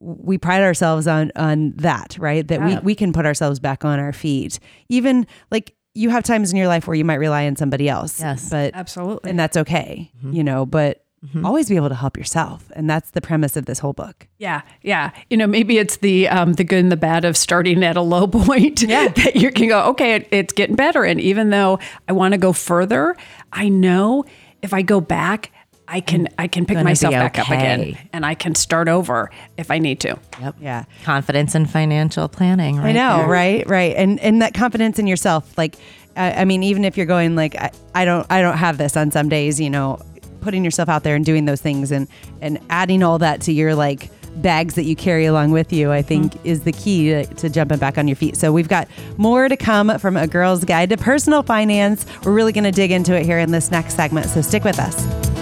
We 0.01 0.39
pride 0.39 0.63
ourselves 0.63 1.07
on 1.07 1.33
on 1.37 1.73
that, 1.77 2.17
right? 2.19 2.47
That 2.47 2.61
yeah. 2.61 2.79
we 2.79 2.87
we 2.87 2.95
can 2.95 3.13
put 3.13 3.27
ourselves 3.27 3.61
back 3.61 3.85
on 3.85 3.99
our 3.99 4.13
feet. 4.13 4.59
Even 4.89 5.27
like 5.51 5.75
you 5.95 6.11
have 6.11 6.23
times 6.23 6.51
in 6.53 6.57
your 6.57 6.69
life 6.69 6.87
where 6.87 6.95
you 6.95 7.05
might 7.05 7.17
rely 7.17 7.47
on 7.47 7.57
somebody 7.57 7.89
else. 7.89 8.21
Yes. 8.21 8.51
But 8.51 8.75
absolutely. 8.75 9.31
And 9.31 9.39
that's 9.39 9.57
okay. 9.57 10.13
Mm-hmm. 10.19 10.33
You 10.33 10.45
know, 10.45 10.67
but 10.67 11.05
Mm-hmm. 11.25 11.45
Always 11.45 11.69
be 11.69 11.75
able 11.75 11.89
to 11.89 11.97
help 11.97 12.17
yourself, 12.17 12.71
and 12.77 12.89
that's 12.89 13.11
the 13.11 13.21
premise 13.21 13.57
of 13.57 13.67
this 13.67 13.81
whole 13.81 13.93
book. 13.93 14.29
Yeah, 14.39 14.63
yeah. 14.83 15.11
You 15.29 15.37
know, 15.37 15.49
maybe 15.49 15.79
it's 15.79 15.97
the 15.97 16.29
um, 16.29 16.53
the 16.53 16.63
good 16.63 16.79
and 16.79 16.93
the 16.93 16.97
bad 16.97 17.25
of 17.25 17.37
starting 17.37 17.83
at 17.83 17.97
a 17.97 18.03
low 18.03 18.27
point. 18.29 18.83
Yeah, 18.83 19.09
that 19.09 19.35
you 19.35 19.51
can 19.51 19.67
go, 19.69 19.83
okay, 19.87 20.15
it, 20.15 20.29
it's 20.31 20.53
getting 20.53 20.77
better, 20.77 21.05
and 21.05 21.21
even 21.21 21.51
though 21.51 21.81
I 22.07 22.13
want 22.13 22.33
to 22.33 22.39
go 22.39 22.53
further, 22.53 23.17
I 23.53 23.69
know 23.69 24.27
if 24.63 24.73
I 24.73 24.83
go 24.83 25.01
back, 25.01 25.51
I 25.89 26.01
can 26.01 26.29
I 26.39 26.47
can 26.47 26.67
pick 26.67 26.81
myself 26.85 27.13
back 27.13 27.37
up 27.37 27.49
again, 27.49 27.99
and 28.13 28.25
I 28.25 28.37
can 28.37 28.55
start 28.55 28.87
over 28.87 29.33
if 29.57 29.73
I 29.73 29.81
need 29.81 29.99
to. 30.01 30.17
Yep. 30.41 30.55
Yeah. 30.61 30.85
Confidence 31.03 31.57
in 31.57 31.67
financial 31.67 32.29
planning. 32.29 32.77
Right 32.77 32.91
I 32.91 32.93
know, 32.93 33.19
there. 33.19 33.27
right, 33.27 33.69
right, 33.69 33.97
and 33.97 34.21
and 34.21 34.41
that 34.41 34.55
confidence 34.55 34.99
in 34.99 35.07
yourself, 35.07 35.59
like. 35.59 35.75
I, 36.17 36.33
I 36.41 36.45
mean, 36.47 36.65
even 36.65 36.85
if 36.85 36.97
you're 36.97 37.07
going 37.07 37.37
like 37.37 37.55
I, 37.55 37.71
I 37.95 38.05
don't, 38.05 38.27
I 38.29 38.43
don't 38.43 38.57
have 38.57 38.77
this 38.77 38.97
on 38.97 39.13
some 39.13 39.29
days. 39.29 39.61
You 39.61 39.71
know, 39.71 40.01
putting 40.49 40.65
yourself 40.65 40.89
out 40.89 41.03
there 41.03 41.15
and 41.15 41.27
doing 41.27 41.45
those 41.45 41.61
things 41.61 41.93
and 41.93 42.09
and 42.41 42.59
adding 42.71 43.03
all 43.03 43.19
that 43.19 43.43
to 43.43 43.53
your 43.53 43.75
like 43.75 44.11
bags 44.37 44.77
that 44.77 44.85
you 44.85 44.97
carry 44.97 45.27
along 45.27 45.51
with 45.51 45.75
you, 45.75 45.93
I 45.93 46.01
think 46.01 46.33
mm-hmm. 46.33 46.47
is 46.47 46.63
the 46.63 46.73
key 46.73 47.11
to, 47.11 47.27
to, 47.27 47.51
jumping 47.51 47.77
back 47.77 47.99
on 47.99 48.09
your 48.09 48.17
feet. 48.17 48.35
So 48.35 48.51
we've 48.51 48.69
got 48.69 48.89
more 49.19 49.47
to 49.47 49.57
come 49.59 49.99
from 49.99 50.17
a 50.17 50.27
girl's 50.27 50.65
guide 50.65 50.89
to 50.89 50.97
personal 50.97 51.43
finance. 51.43 52.07
We're 52.25 52.33
really 52.33 52.53
going 52.53 52.65
to 52.65 52.73
dig 52.73 52.93
into 52.93 53.15
it 53.15 53.27
here 53.27 53.39
in 53.39 53.51
this 53.51 53.71
next 53.71 53.95
segment. 53.95 54.27
So 54.27 54.41
stick 54.41 54.65
with 54.65 54.79
us. 54.79 55.38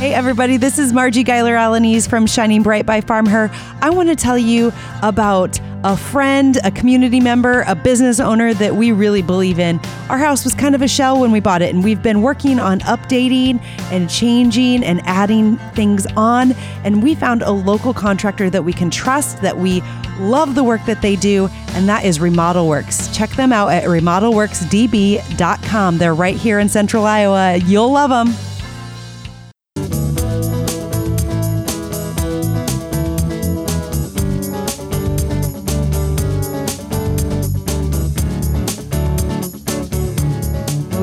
Hey, 0.00 0.14
everybody, 0.14 0.56
this 0.56 0.78
is 0.78 0.94
Marji 0.94 1.26
Guyler-Alaniz 1.26 2.08
from 2.08 2.26
Shining 2.26 2.62
Bright 2.62 2.86
by 2.86 3.02
Farm 3.02 3.26
Her. 3.26 3.50
I 3.82 3.90
want 3.90 4.08
to 4.08 4.16
tell 4.16 4.38
you 4.38 4.72
about 5.02 5.60
a 5.84 5.94
friend, 5.94 6.56
a 6.64 6.70
community 6.70 7.20
member, 7.20 7.64
a 7.66 7.74
business 7.74 8.18
owner 8.18 8.54
that 8.54 8.76
we 8.76 8.92
really 8.92 9.20
believe 9.20 9.58
in. 9.58 9.78
Our 10.08 10.16
house 10.16 10.42
was 10.42 10.54
kind 10.54 10.74
of 10.74 10.80
a 10.80 10.88
shell 10.88 11.20
when 11.20 11.32
we 11.32 11.40
bought 11.40 11.60
it, 11.60 11.74
and 11.74 11.84
we've 11.84 12.02
been 12.02 12.22
working 12.22 12.58
on 12.58 12.80
updating 12.80 13.60
and 13.92 14.08
changing 14.08 14.82
and 14.84 15.02
adding 15.04 15.58
things 15.74 16.06
on. 16.16 16.52
And 16.82 17.02
we 17.02 17.14
found 17.14 17.42
a 17.42 17.50
local 17.50 17.92
contractor 17.92 18.48
that 18.48 18.64
we 18.64 18.72
can 18.72 18.88
trust, 18.88 19.42
that 19.42 19.58
we 19.58 19.82
love 20.18 20.54
the 20.54 20.64
work 20.64 20.82
that 20.86 21.02
they 21.02 21.14
do, 21.14 21.50
and 21.72 21.86
that 21.90 22.06
is 22.06 22.20
Remodel 22.20 22.68
Works. 22.68 23.14
Check 23.14 23.32
them 23.32 23.52
out 23.52 23.68
at 23.68 23.84
remodelworksdb.com. 23.84 25.98
They're 25.98 26.14
right 26.14 26.36
here 26.36 26.58
in 26.58 26.70
central 26.70 27.04
Iowa. 27.04 27.58
You'll 27.58 27.92
love 27.92 28.08
them. 28.08 28.34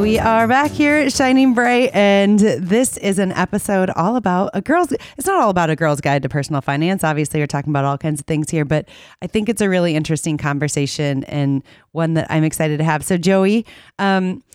We 0.07 0.19
are 0.19 0.47
back 0.47 0.71
here 0.71 0.95
at 0.95 1.11
Shining 1.11 1.53
Bright, 1.53 1.93
and 1.93 2.39
this 2.39 2.95
is 2.95 3.19
an 3.19 3.33
episode 3.33 3.89
all 3.89 4.15
about 4.15 4.51
a 4.53 4.61
girl's. 4.61 4.93
It's 4.93 5.27
not 5.27 5.41
all 5.41 5.49
about 5.49 5.69
a 5.69 5.75
girl's 5.75 5.99
guide 5.99 6.21
to 6.21 6.29
personal 6.29 6.61
finance. 6.61 7.03
Obviously, 7.03 7.41
we're 7.41 7.45
talking 7.45 7.71
about 7.71 7.83
all 7.83 7.97
kinds 7.97 8.21
of 8.21 8.25
things 8.25 8.49
here, 8.49 8.63
but 8.63 8.87
I 9.21 9.27
think 9.27 9.49
it's 9.49 9.59
a 9.59 9.67
really 9.67 9.97
interesting 9.97 10.37
conversation 10.37 11.25
and 11.25 11.61
one 11.91 12.13
that 12.13 12.25
I'm 12.29 12.45
excited 12.45 12.77
to 12.77 12.85
have. 12.85 13.03
So, 13.03 13.17
Joey, 13.17 13.65
um, 13.99 14.45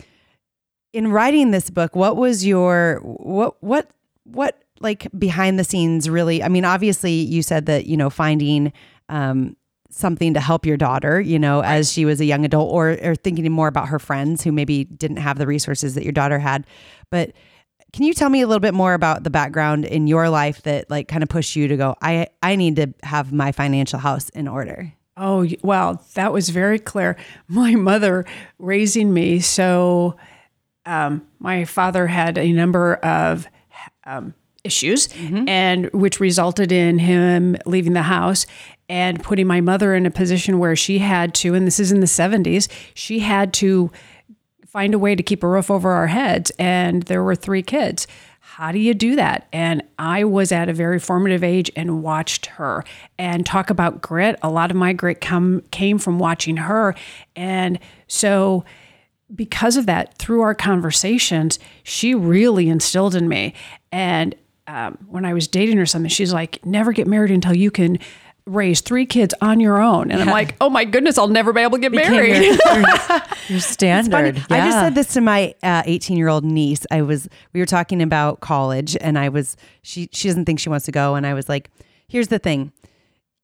in 0.94 1.12
writing 1.12 1.50
this 1.50 1.68
book, 1.68 1.94
what 1.94 2.16
was 2.16 2.46
your 2.46 3.00
what 3.02 3.62
what 3.62 3.90
what 4.24 4.64
like 4.80 5.06
behind 5.18 5.58
the 5.58 5.64
scenes 5.64 6.08
really? 6.08 6.42
I 6.42 6.48
mean, 6.48 6.64
obviously, 6.64 7.12
you 7.12 7.42
said 7.42 7.66
that 7.66 7.84
you 7.84 7.98
know 7.98 8.08
finding 8.08 8.72
um, 9.10 9.54
something 9.92 10.35
to 10.35 10.40
help 10.40 10.66
your 10.66 10.76
daughter, 10.76 11.20
you 11.20 11.38
know, 11.38 11.61
right. 11.61 11.76
as 11.76 11.92
she 11.92 12.05
was 12.05 12.20
a 12.20 12.24
young 12.24 12.44
adult, 12.44 12.72
or 12.72 12.98
or 13.02 13.14
thinking 13.14 13.50
more 13.52 13.68
about 13.68 13.88
her 13.88 13.98
friends 13.98 14.42
who 14.42 14.52
maybe 14.52 14.85
didn't 14.85 15.18
have 15.18 15.38
the 15.38 15.46
resources 15.46 15.94
that 15.94 16.05
your 16.05 16.12
daughter 16.12 16.38
had. 16.38 16.66
But 17.11 17.33
can 17.92 18.05
you 18.05 18.14
tell 18.14 18.31
me 18.31 18.40
a 18.40 18.46
little 18.46 18.61
bit 18.61 18.74
more 18.74 18.94
about 18.94 19.22
the 19.22 19.31
background 19.31 19.85
in 19.85 20.07
your 20.07 20.31
life 20.31 20.62
that 20.62 20.90
like 20.90 21.09
kind 21.09 21.22
of 21.22 21.28
pushed 21.28 21.57
you 21.57 21.68
to 21.68 21.76
go, 21.76 21.94
I 22.00 22.28
I 22.42 22.57
need 22.57 22.76
to 22.76 22.94
have 23.02 23.33
my 23.33 23.52
financial 23.52 23.98
house 23.98 24.28
in 24.31 24.48
order? 24.48 24.92
Oh, 25.16 25.46
well, 25.62 26.02
that 26.14 26.33
was 26.33 26.48
very 26.48 26.78
clear. 26.78 27.16
My 27.48 27.74
mother 27.74 28.24
raising 28.59 29.12
me, 29.12 29.40
so 29.40 30.16
um, 30.87 31.26
my 31.38 31.64
father 31.64 32.07
had 32.07 32.38
a 32.38 32.50
number 32.50 32.94
of 32.96 33.46
um, 34.05 34.35
issues 34.64 35.09
mm-hmm. 35.09 35.48
and 35.48 35.90
which 35.92 36.20
resulted 36.20 36.72
in 36.72 36.98
him 36.98 37.57
leaving 37.66 37.92
the 37.92 38.02
house 38.02 38.46
and 38.92 39.22
putting 39.22 39.46
my 39.46 39.62
mother 39.62 39.94
in 39.94 40.05
a 40.05 40.11
position 40.11 40.59
where 40.59 40.76
she 40.76 40.98
had 40.98 41.33
to 41.33 41.55
and 41.55 41.66
this 41.66 41.81
is 41.81 41.90
in 41.90 42.00
the 42.00 42.07
70s 42.07 42.68
she 42.92 43.20
had 43.20 43.50
to 43.55 43.90
find 44.66 44.92
a 44.92 44.98
way 44.98 45.14
to 45.14 45.22
keep 45.22 45.42
a 45.42 45.48
roof 45.48 45.70
over 45.70 45.90
our 45.90 46.09
heads 46.09 46.50
and 46.59 47.05
there 47.05 47.22
were 47.22 47.35
three 47.35 47.62
kids. 47.62 48.07
How 48.40 48.70
do 48.70 48.78
you 48.78 48.92
do 48.92 49.16
that? 49.16 49.48
And 49.52 49.83
i 49.98 50.24
was 50.24 50.52
at 50.52 50.68
a 50.68 50.74
very 50.74 50.98
formative 50.98 51.42
age 51.42 51.70
and 51.74 52.02
watched 52.02 52.46
her 52.46 52.85
and 53.18 53.46
talk 53.46 53.70
about 53.70 54.02
grit. 54.02 54.38
A 54.42 54.50
lot 54.50 54.70
of 54.70 54.76
my 54.76 54.92
grit 54.92 55.22
come 55.22 55.62
came 55.70 55.98
from 55.98 56.18
watching 56.18 56.59
her. 56.59 56.94
And 57.35 57.78
so 58.09 58.64
because 59.35 59.78
of 59.78 59.87
that 59.87 60.18
through 60.18 60.42
our 60.42 60.55
conversations 60.55 61.59
she 61.83 62.14
really 62.14 62.68
instilled 62.68 63.14
in 63.14 63.26
me. 63.26 63.55
And 63.90 64.35
um, 64.66 64.98
when 65.09 65.24
I 65.24 65.35
was 65.35 65.48
dating 65.48 65.76
her 65.78 65.87
something, 65.87 66.09
she's 66.09 66.33
like, 66.33 66.64
never 66.64 66.92
get 66.92 67.07
married 67.07 67.31
until 67.31 67.55
you 67.55 67.70
can 67.70 67.98
raise 68.46 68.81
three 68.81 69.07
kids 69.07 69.35
on 69.40 69.61
your 69.61 69.81
own. 69.81 70.11
And 70.11 70.18
yeah. 70.18 70.26
I'm 70.26 70.33
like, 70.33 70.57
oh 70.61 70.68
my 70.68 70.85
goodness, 70.85 71.18
I'll 71.18 71.28
never 71.28 71.52
be 71.52 71.61
able 71.61 71.78
to 71.78 71.81
get 71.81 71.92
Became 71.92 72.12
married. 72.12 72.42
Your, 72.42 73.22
your 73.48 73.61
standard. 73.61 74.37
Yeah. 74.37 74.44
I 74.50 74.61
just 74.61 74.78
said 74.78 74.94
this 74.94 75.12
to 75.14 75.20
my 75.20 75.55
18 75.62 76.14
uh, 76.14 76.18
year 76.18 76.28
old 76.28 76.44
niece. 76.44 76.85
I 76.90 77.02
was, 77.02 77.28
we 77.52 77.61
were 77.61 77.66
talking 77.66 78.02
about 78.02 78.40
college 78.40 78.96
and 79.00 79.18
I 79.18 79.28
was, 79.28 79.57
she, 79.83 80.09
she 80.12 80.28
doesn't 80.28 80.44
think 80.44 80.59
she 80.59 80.68
wants 80.68 80.87
to 80.87 80.92
go. 80.92 81.14
And 81.14 81.26
I 81.26 81.35
was 81.35 81.48
like, 81.48 81.70
here's 82.09 82.28
the 82.28 82.38
thing. 82.38 82.72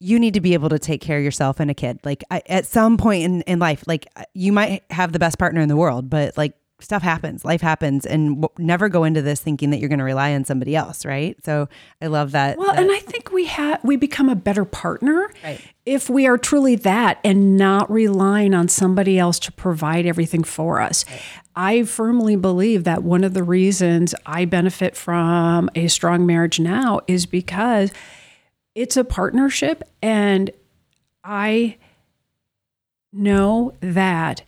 You 0.00 0.18
need 0.18 0.34
to 0.34 0.40
be 0.40 0.54
able 0.54 0.68
to 0.68 0.78
take 0.78 1.00
care 1.00 1.18
of 1.18 1.24
yourself 1.24 1.60
and 1.60 1.70
a 1.70 1.74
kid. 1.74 2.00
Like 2.04 2.24
I, 2.30 2.42
at 2.46 2.66
some 2.66 2.96
point 2.96 3.24
in, 3.24 3.42
in 3.42 3.58
life, 3.58 3.84
like 3.86 4.06
you 4.34 4.52
might 4.52 4.84
have 4.90 5.12
the 5.12 5.18
best 5.18 5.38
partner 5.38 5.60
in 5.60 5.68
the 5.68 5.76
world, 5.76 6.08
but 6.08 6.36
like 6.36 6.54
stuff 6.80 7.02
happens, 7.02 7.44
life 7.44 7.60
happens, 7.60 8.06
and 8.06 8.42
w- 8.42 8.48
never 8.58 8.88
go 8.88 9.04
into 9.04 9.20
this 9.20 9.40
thinking 9.40 9.70
that 9.70 9.78
you're 9.78 9.88
going 9.88 9.98
to 9.98 10.04
rely 10.04 10.32
on 10.34 10.44
somebody 10.44 10.76
else, 10.76 11.04
right? 11.04 11.36
So 11.44 11.68
I 12.00 12.06
love 12.06 12.32
that. 12.32 12.56
Well, 12.56 12.68
that. 12.68 12.80
and 12.80 12.90
I 12.92 12.98
think 13.00 13.32
we 13.32 13.46
have 13.46 13.82
we 13.82 13.96
become 13.96 14.28
a 14.28 14.36
better 14.36 14.64
partner 14.64 15.30
right. 15.42 15.60
if 15.84 16.08
we 16.08 16.26
are 16.26 16.38
truly 16.38 16.76
that 16.76 17.18
and 17.24 17.56
not 17.56 17.90
relying 17.90 18.54
on 18.54 18.68
somebody 18.68 19.18
else 19.18 19.38
to 19.40 19.52
provide 19.52 20.06
everything 20.06 20.44
for 20.44 20.80
us. 20.80 21.04
Right. 21.08 21.22
I 21.56 21.82
firmly 21.82 22.36
believe 22.36 22.84
that 22.84 23.02
one 23.02 23.24
of 23.24 23.34
the 23.34 23.42
reasons 23.42 24.14
I 24.24 24.44
benefit 24.44 24.96
from 24.96 25.68
a 25.74 25.88
strong 25.88 26.24
marriage 26.24 26.60
now 26.60 27.00
is 27.08 27.26
because 27.26 27.90
it's 28.76 28.96
a 28.96 29.02
partnership 29.02 29.82
and 30.00 30.52
I 31.24 31.78
know 33.12 33.74
that 33.80 34.42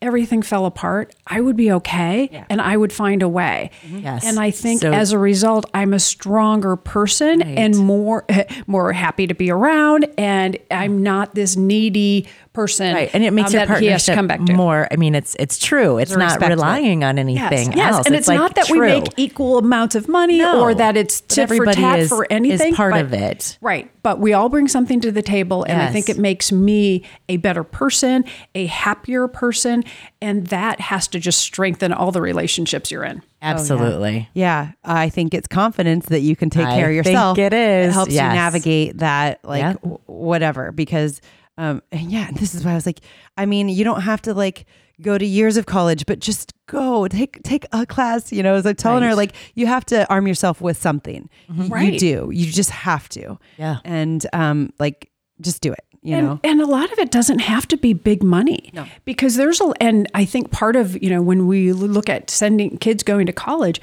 everything 0.00 0.42
fell 0.42 0.66
apart, 0.66 1.14
I 1.26 1.40
would 1.40 1.56
be 1.56 1.72
okay 1.72 2.28
yeah. 2.32 2.44
and 2.48 2.60
I 2.60 2.76
would 2.76 2.92
find 2.92 3.22
a 3.22 3.28
way. 3.28 3.70
Mm-hmm. 3.82 3.98
Yes. 3.98 4.24
And 4.24 4.38
I 4.38 4.50
think 4.50 4.82
so, 4.82 4.92
as 4.92 5.12
a 5.12 5.18
result, 5.18 5.66
I'm 5.74 5.92
a 5.92 5.98
stronger 5.98 6.76
person 6.76 7.40
right. 7.40 7.58
and 7.58 7.76
more 7.76 8.24
more 8.66 8.92
happy 8.92 9.26
to 9.26 9.34
be 9.34 9.50
around 9.50 10.06
and 10.16 10.56
I'm 10.70 11.02
not 11.02 11.34
this 11.34 11.56
needy 11.56 12.28
person. 12.58 12.92
Right. 12.92 13.10
And 13.12 13.22
it 13.22 13.32
makes 13.32 13.54
um, 13.54 13.58
your 13.58 13.66
partnership 13.68 14.14
come 14.16 14.26
back 14.26 14.44
to. 14.44 14.52
more. 14.52 14.88
I 14.90 14.96
mean, 14.96 15.14
it's 15.14 15.36
it's 15.38 15.58
true. 15.58 15.98
It's 15.98 16.16
not 16.16 16.40
relying 16.40 17.04
on 17.04 17.16
anything 17.16 17.68
yes. 17.68 17.76
yes. 17.76 17.94
else. 17.94 18.06
And 18.06 18.16
it's, 18.16 18.22
it's 18.22 18.28
like 18.28 18.38
not 18.38 18.56
that 18.56 18.66
true. 18.66 18.80
we 18.80 18.86
make 18.86 19.04
equal 19.16 19.58
amounts 19.58 19.94
of 19.94 20.08
money 20.08 20.38
no. 20.38 20.60
or 20.60 20.74
that 20.74 20.96
it's 20.96 21.20
tit 21.20 21.48
for 21.48 21.64
tat 21.66 22.00
is, 22.00 22.08
for 22.08 22.26
anything. 22.30 22.72
Is 22.72 22.76
part 22.76 22.94
but, 22.94 23.04
of 23.04 23.12
it. 23.12 23.58
Right. 23.60 23.88
But 24.02 24.18
we 24.18 24.32
all 24.32 24.48
bring 24.48 24.66
something 24.66 25.00
to 25.02 25.12
the 25.12 25.22
table. 25.22 25.62
And 25.62 25.78
yes. 25.78 25.88
I 25.88 25.92
think 25.92 26.08
it 26.08 26.18
makes 26.18 26.50
me 26.50 27.04
a 27.28 27.36
better 27.36 27.62
person, 27.62 28.24
a 28.56 28.66
happier 28.66 29.28
person. 29.28 29.84
And 30.20 30.48
that 30.48 30.80
has 30.80 31.06
to 31.08 31.20
just 31.20 31.38
strengthen 31.38 31.92
all 31.92 32.10
the 32.10 32.20
relationships 32.20 32.90
you're 32.90 33.04
in. 33.04 33.22
Absolutely. 33.40 34.26
Oh, 34.28 34.30
yeah. 34.34 34.66
yeah. 34.66 34.72
I 34.84 35.10
think 35.10 35.32
it's 35.32 35.46
confidence 35.46 36.06
that 36.06 36.20
you 36.20 36.34
can 36.34 36.50
take 36.50 36.66
I 36.66 36.74
care 36.74 36.88
of 36.88 36.94
yourself. 36.96 37.38
it 37.38 37.52
is. 37.52 37.90
It 37.90 37.92
helps 37.92 38.12
yes. 38.12 38.22
you 38.24 38.34
navigate 38.34 38.98
that, 38.98 39.44
like, 39.44 39.60
yeah. 39.60 39.72
w- 39.74 40.00
whatever. 40.06 40.72
Because 40.72 41.20
um, 41.58 41.82
and 41.92 42.10
yeah, 42.10 42.30
this 42.32 42.54
is 42.54 42.64
why 42.64 42.70
I 42.70 42.74
was 42.74 42.86
like, 42.86 43.00
I 43.36 43.44
mean, 43.44 43.68
you 43.68 43.84
don't 43.84 44.02
have 44.02 44.22
to 44.22 44.32
like 44.32 44.64
go 45.02 45.18
to 45.18 45.26
years 45.26 45.56
of 45.56 45.66
college, 45.66 46.06
but 46.06 46.20
just 46.20 46.54
go 46.66 47.06
take 47.08 47.42
take 47.42 47.66
a 47.72 47.84
class. 47.84 48.32
You 48.32 48.42
know, 48.42 48.54
as 48.54 48.64
I'm 48.64 48.76
telling 48.76 49.02
right. 49.02 49.10
her, 49.10 49.14
like 49.16 49.34
you 49.54 49.66
have 49.66 49.84
to 49.86 50.08
arm 50.08 50.26
yourself 50.26 50.60
with 50.60 50.80
something. 50.80 51.28
Mm-hmm. 51.50 51.66
Right. 51.68 51.92
You 51.92 51.98
do. 51.98 52.30
You 52.32 52.50
just 52.50 52.70
have 52.70 53.08
to. 53.10 53.38
Yeah. 53.58 53.78
And 53.84 54.24
um, 54.32 54.72
like 54.78 55.10
just 55.40 55.60
do 55.60 55.72
it. 55.72 55.84
You 56.00 56.14
and, 56.14 56.26
know, 56.26 56.40
and 56.44 56.60
a 56.60 56.66
lot 56.66 56.92
of 56.92 56.98
it 57.00 57.10
doesn't 57.10 57.40
have 57.40 57.66
to 57.68 57.76
be 57.76 57.92
big 57.92 58.22
money 58.22 58.70
no. 58.72 58.86
because 59.04 59.34
there's 59.34 59.60
a 59.60 59.72
and 59.80 60.08
i 60.14 60.24
think 60.24 60.52
part 60.52 60.76
of 60.76 61.00
you 61.02 61.10
know 61.10 61.20
when 61.20 61.48
we 61.48 61.72
look 61.72 62.08
at 62.08 62.30
sending 62.30 62.78
kids 62.78 63.02
going 63.02 63.26
to 63.26 63.32
college 63.32 63.80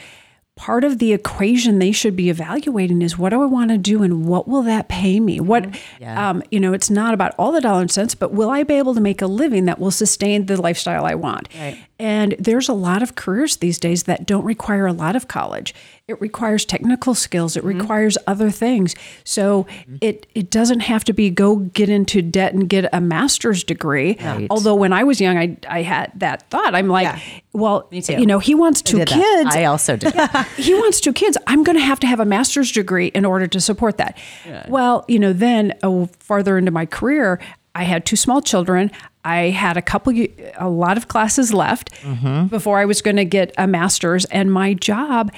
part 0.56 0.86
of 0.86 1.00
the 1.00 1.12
equation 1.12 1.80
they 1.80 1.91
should 1.91 2.15
be 2.15 2.30
evaluating 2.30 3.02
is 3.02 3.18
what 3.18 3.32
do 3.32 3.41
I 3.41 3.46
want 3.46 3.72
to 3.72 3.78
do 3.78 4.04
and 4.04 4.26
what 4.26 4.48
will 4.48 4.63
that 4.63 4.88
pay 4.88 5.20
me? 5.20 5.41
What, 5.41 5.63
mm-hmm. 5.63 6.02
yeah. 6.04 6.30
um, 6.30 6.41
you 6.50 6.62
know, 6.62 6.72
it's 6.72 6.89
not 6.89 7.13
about 7.13 7.36
all 7.38 7.52
the 7.52 7.60
dollar 7.60 7.82
and 7.82 7.91
cents, 7.91 8.15
but 8.15 8.32
will 8.32 8.50
I 8.50 8.63
be 8.63 8.76
able 8.76 8.94
to 8.96 9.02
make 9.02 9.22
a 9.22 9.28
living 9.28 9.65
that 9.65 9.80
will 9.80 9.91
sustain 9.91 10.46
the 10.46 10.62
lifestyle 10.62 11.06
I 11.06 11.15
want? 11.15 11.50
Right. 11.60 11.78
And 12.00 12.36
there's 12.39 12.70
a 12.70 12.74
lot 12.74 13.04
of 13.04 13.15
careers 13.15 13.58
these 13.58 13.80
days 13.80 14.04
that 14.04 14.26
don't 14.26 14.46
require 14.46 14.86
a 14.86 14.94
lot 14.94 15.15
of 15.15 15.28
college. 15.28 15.76
It 16.08 16.22
requires 16.22 16.65
technical 16.65 17.15
skills. 17.15 17.58
It 17.58 17.63
mm-hmm. 17.63 17.80
requires 17.80 18.15
other 18.28 18.52
things. 18.52 18.94
So 19.24 19.63
mm-hmm. 19.63 19.96
it 20.02 20.28
it 20.36 20.52
doesn't 20.52 20.82
have 20.82 21.04
to 21.06 21.13
be 21.13 21.32
go 21.32 21.56
get 21.56 21.89
into 21.89 22.22
debt 22.22 22.54
and 22.54 22.70
get 22.70 22.88
a 22.94 23.02
master's 23.02 23.63
degree. 23.63 24.15
Right. 24.22 24.46
Although 24.52 24.76
when 24.76 24.94
I 24.94 25.04
was 25.04 25.20
young, 25.20 25.36
I 25.36 25.58
I 25.68 25.82
had 25.82 26.12
that 26.18 26.48
thought. 26.52 26.76
I'm 26.76 26.89
like, 26.89 27.06
yeah. 27.06 27.20
well, 27.54 27.88
you 27.89 28.28
know, 28.28 28.38
he 28.38 28.54
wants 28.54 28.84
two 28.84 29.02
I 29.02 29.06
kids. 29.06 29.56
I 29.56 29.65
also 29.65 29.96
did. 29.96 30.13
he 30.58 30.76
wants 30.76 31.02
two 31.02 31.12
kids. 31.12 31.39
I'm 31.48 31.63
going 31.63 31.78
to 31.78 31.84
have 31.84 32.00
to 32.02 32.08
have 32.08 32.20
a 32.20 32.26
master's 32.26 32.72
degree 32.72 33.08
in 33.08 33.26
order 33.26 33.48
to 33.48 33.60
support 33.60 33.98
that. 33.98 34.15
Yeah. 34.46 34.63
Well, 34.70 35.06
you 35.08 35.18
know, 35.18 35.34
then 35.34 35.74
oh, 35.82 36.06
farther 36.20 36.60
into 36.60 36.70
my 36.70 36.86
career, 36.86 37.39
I 37.74 37.84
had 37.84 38.06
two 38.06 38.15
small 38.15 38.41
children. 38.41 38.91
I 39.24 39.50
had 39.50 39.76
a 39.76 39.82
couple, 39.82 40.13
a 40.58 40.70
lot 40.70 40.98
of 40.98 41.08
classes 41.08 41.52
left 41.52 41.91
mm-hmm. 42.04 42.46
before 42.46 42.78
I 42.78 42.86
was 42.86 43.02
going 43.02 43.18
to 43.18 43.26
get 43.26 43.56
a 43.58 43.65
master's, 43.65 44.26
and 44.26 44.54
my 44.54 44.76
job, 44.76 45.32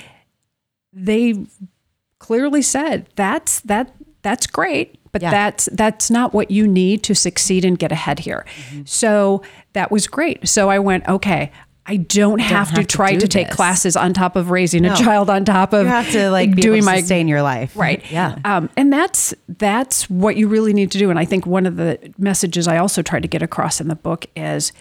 they 0.98 1.46
clearly 2.20 2.62
said 2.62 3.08
that's 3.16 3.60
that 3.62 3.94
that's 4.22 4.48
great, 4.48 5.00
but 5.12 5.22
yeah. 5.22 5.32
that's 5.32 5.66
that's 5.74 6.10
not 6.10 6.34
what 6.34 6.52
you 6.52 6.68
need 6.68 7.04
to 7.04 7.16
succeed 7.16 7.64
and 7.64 7.78
get 7.78 7.92
ahead 7.92 8.20
here. 8.20 8.46
Mm-hmm. 8.70 8.82
So 8.86 9.44
that 9.74 9.92
was 9.92 10.08
great. 10.08 10.48
So 10.48 10.70
I 10.70 10.80
went, 10.80 11.08
okay, 11.08 11.52
I 11.90 11.96
don't, 11.96 12.40
have, 12.40 12.68
have, 12.68 12.80
to 12.80 12.86
try 12.86 13.14
to, 13.14 13.20
to 13.20 13.28
take 13.30 13.50
classes 13.50 13.96
on 13.96 14.14
top 14.14 14.36
of 14.36 14.50
raising 14.52 14.82
no. 14.82 14.94
a 14.94 14.98
child 14.98 15.30
on 15.30 15.46
top 15.46 15.72
of 15.72 15.84
you 15.84 15.88
have 15.88 16.12
to 16.12 16.30
like 16.30 16.54
doing 16.54 16.84
my 16.84 17.00
sustain 17.00 17.30
your 17.30 17.42
life 17.42 17.74
right 17.78 18.04
yeah 18.12 18.38
um, 18.44 18.70
and 18.76 18.92
that's 18.92 19.34
that's 19.48 20.10
what 20.10 20.36
you 20.36 20.50
really 20.50 20.74
need 20.74 20.92
to 20.92 20.98
do 20.98 21.10
and 21.10 21.18
I 21.18 21.24
think 21.24 21.46
one 21.46 21.66
of 21.66 21.78
the 21.78 22.14
messages 22.18 22.68
I 22.68 22.78
also 22.78 23.02
try 23.02 23.22
to 23.22 23.28
get 23.28 23.42
across 23.42 23.80
in 23.80 23.88
the 23.88 23.96
book 23.96 24.26
is 24.36 24.74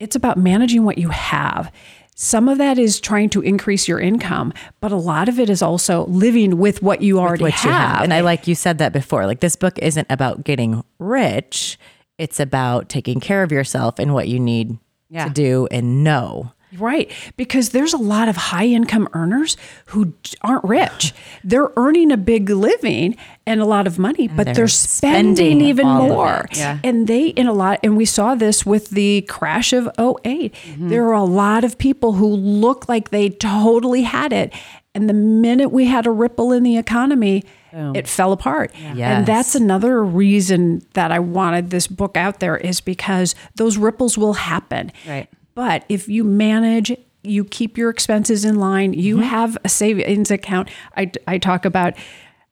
it's 0.00 0.16
about 0.16 0.36
managing 0.36 0.82
what 0.82 0.98
you 0.98 1.10
have 1.10 1.70
some 2.14 2.48
of 2.48 2.58
that 2.58 2.78
is 2.78 3.00
trying 3.00 3.28
to 3.30 3.40
increase 3.40 3.88
your 3.88 3.98
income, 3.98 4.52
but 4.80 4.92
a 4.92 4.96
lot 4.96 5.28
of 5.28 5.40
it 5.40 5.50
is 5.50 5.62
also 5.62 6.06
living 6.06 6.58
with 6.58 6.80
what 6.82 7.02
you 7.02 7.18
already 7.18 7.42
what 7.42 7.52
have. 7.54 7.64
You 7.64 7.70
have. 7.72 8.02
And 8.02 8.14
I 8.14 8.20
like 8.20 8.46
you 8.46 8.54
said 8.54 8.78
that 8.78 8.92
before. 8.92 9.26
Like 9.26 9.40
this 9.40 9.56
book 9.56 9.78
isn't 9.80 10.06
about 10.08 10.44
getting 10.44 10.84
rich, 10.98 11.78
it's 12.16 12.38
about 12.38 12.88
taking 12.88 13.18
care 13.18 13.42
of 13.42 13.50
yourself 13.50 13.98
and 13.98 14.14
what 14.14 14.28
you 14.28 14.38
need 14.38 14.78
yeah. 15.10 15.24
to 15.24 15.30
do 15.30 15.66
and 15.70 16.04
know. 16.04 16.52
Right. 16.78 17.10
Because 17.36 17.70
there's 17.70 17.92
a 17.92 17.98
lot 17.98 18.28
of 18.28 18.36
high 18.36 18.66
income 18.66 19.08
earners 19.12 19.56
who 19.86 20.14
aren't 20.42 20.64
rich. 20.64 21.12
They're 21.44 21.70
earning 21.76 22.10
a 22.10 22.16
big 22.16 22.50
living 22.50 23.16
and 23.46 23.60
a 23.60 23.64
lot 23.64 23.86
of 23.86 23.98
money, 23.98 24.28
but 24.28 24.44
they're, 24.44 24.54
they're 24.54 24.68
spending, 24.68 25.36
spending, 25.36 25.60
even 25.60 25.86
more. 25.86 26.46
Yeah. 26.52 26.78
And 26.82 27.06
they, 27.06 27.28
in 27.28 27.46
a 27.46 27.52
lot, 27.52 27.80
and 27.82 27.96
we 27.96 28.06
saw 28.06 28.34
this 28.34 28.64
with 28.64 28.90
the 28.90 29.22
crash 29.28 29.74
of 29.74 29.88
8 29.98 29.98
mm-hmm. 30.24 30.88
There 30.88 31.06
are 31.08 31.12
a 31.12 31.24
lot 31.24 31.64
of 31.64 31.76
people 31.76 32.14
who 32.14 32.26
look 32.26 32.88
like 32.88 33.10
they 33.10 33.28
totally 33.28 34.02
had 34.02 34.32
it. 34.32 34.54
And 34.94 35.08
the 35.08 35.14
minute 35.14 35.70
we 35.70 35.86
had 35.86 36.06
a 36.06 36.10
ripple 36.10 36.52
in 36.52 36.62
the 36.62 36.78
economy, 36.78 37.44
Boom. 37.72 37.96
it 37.96 38.06
fell 38.06 38.32
apart. 38.32 38.72
Yeah. 38.74 38.94
Yes. 38.94 39.18
And 39.18 39.26
that's 39.26 39.54
another 39.54 40.02
reason 40.02 40.82
that 40.94 41.10
I 41.10 41.18
wanted 41.18 41.70
this 41.70 41.86
book 41.86 42.16
out 42.16 42.40
there 42.40 42.56
is 42.56 42.80
because 42.80 43.34
those 43.56 43.76
ripples 43.76 44.16
will 44.16 44.34
happen. 44.34 44.92
Right. 45.06 45.28
But 45.54 45.84
if 45.88 46.08
you 46.08 46.24
manage 46.24 46.96
you 47.24 47.44
keep 47.44 47.78
your 47.78 47.90
expenses 47.90 48.44
in 48.44 48.56
line, 48.56 48.92
you 48.92 49.16
mm-hmm. 49.16 49.24
have 49.24 49.58
a 49.64 49.68
savings 49.68 50.30
account. 50.30 50.68
I, 50.96 51.10
I 51.26 51.38
talk 51.38 51.64
about, 51.64 51.94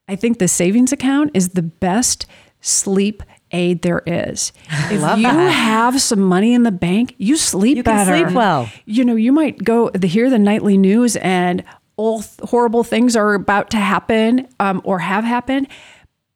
I 0.09 0.17
think 0.17 0.39
the 0.39 0.49
savings 0.49 0.93
account 0.93 1.31
is 1.35 1.51
the 1.51 1.63
best 1.63 2.27
sleep 2.61 3.23
aid 3.53 3.83
there 3.83 4.03
is. 4.07 4.53
If 4.85 4.93
you 4.93 4.99
that. 4.99 5.51
have 5.51 6.01
some 6.01 6.21
money 6.21 6.55
in 6.55 6.63
the 6.63 6.73
bank, 6.73 7.15
you 7.19 7.37
sleep 7.37 7.77
you 7.77 7.83
better. 7.83 8.25
sleep 8.25 8.35
well. 8.35 8.71
You 8.87 9.05
know, 9.05 9.15
you 9.15 9.33
might 9.33 9.63
go 9.63 9.91
to 9.91 10.07
hear 10.07 10.31
the 10.31 10.39
nightly 10.39 10.77
news 10.77 11.17
and 11.17 11.63
all 11.97 12.25
horrible 12.43 12.85
things 12.85 13.15
are 13.15 13.35
about 13.35 13.71
to 13.71 13.77
happen 13.77 14.49
um, 14.59 14.81
or 14.85 14.99
have 14.99 15.25
happened. 15.25 15.69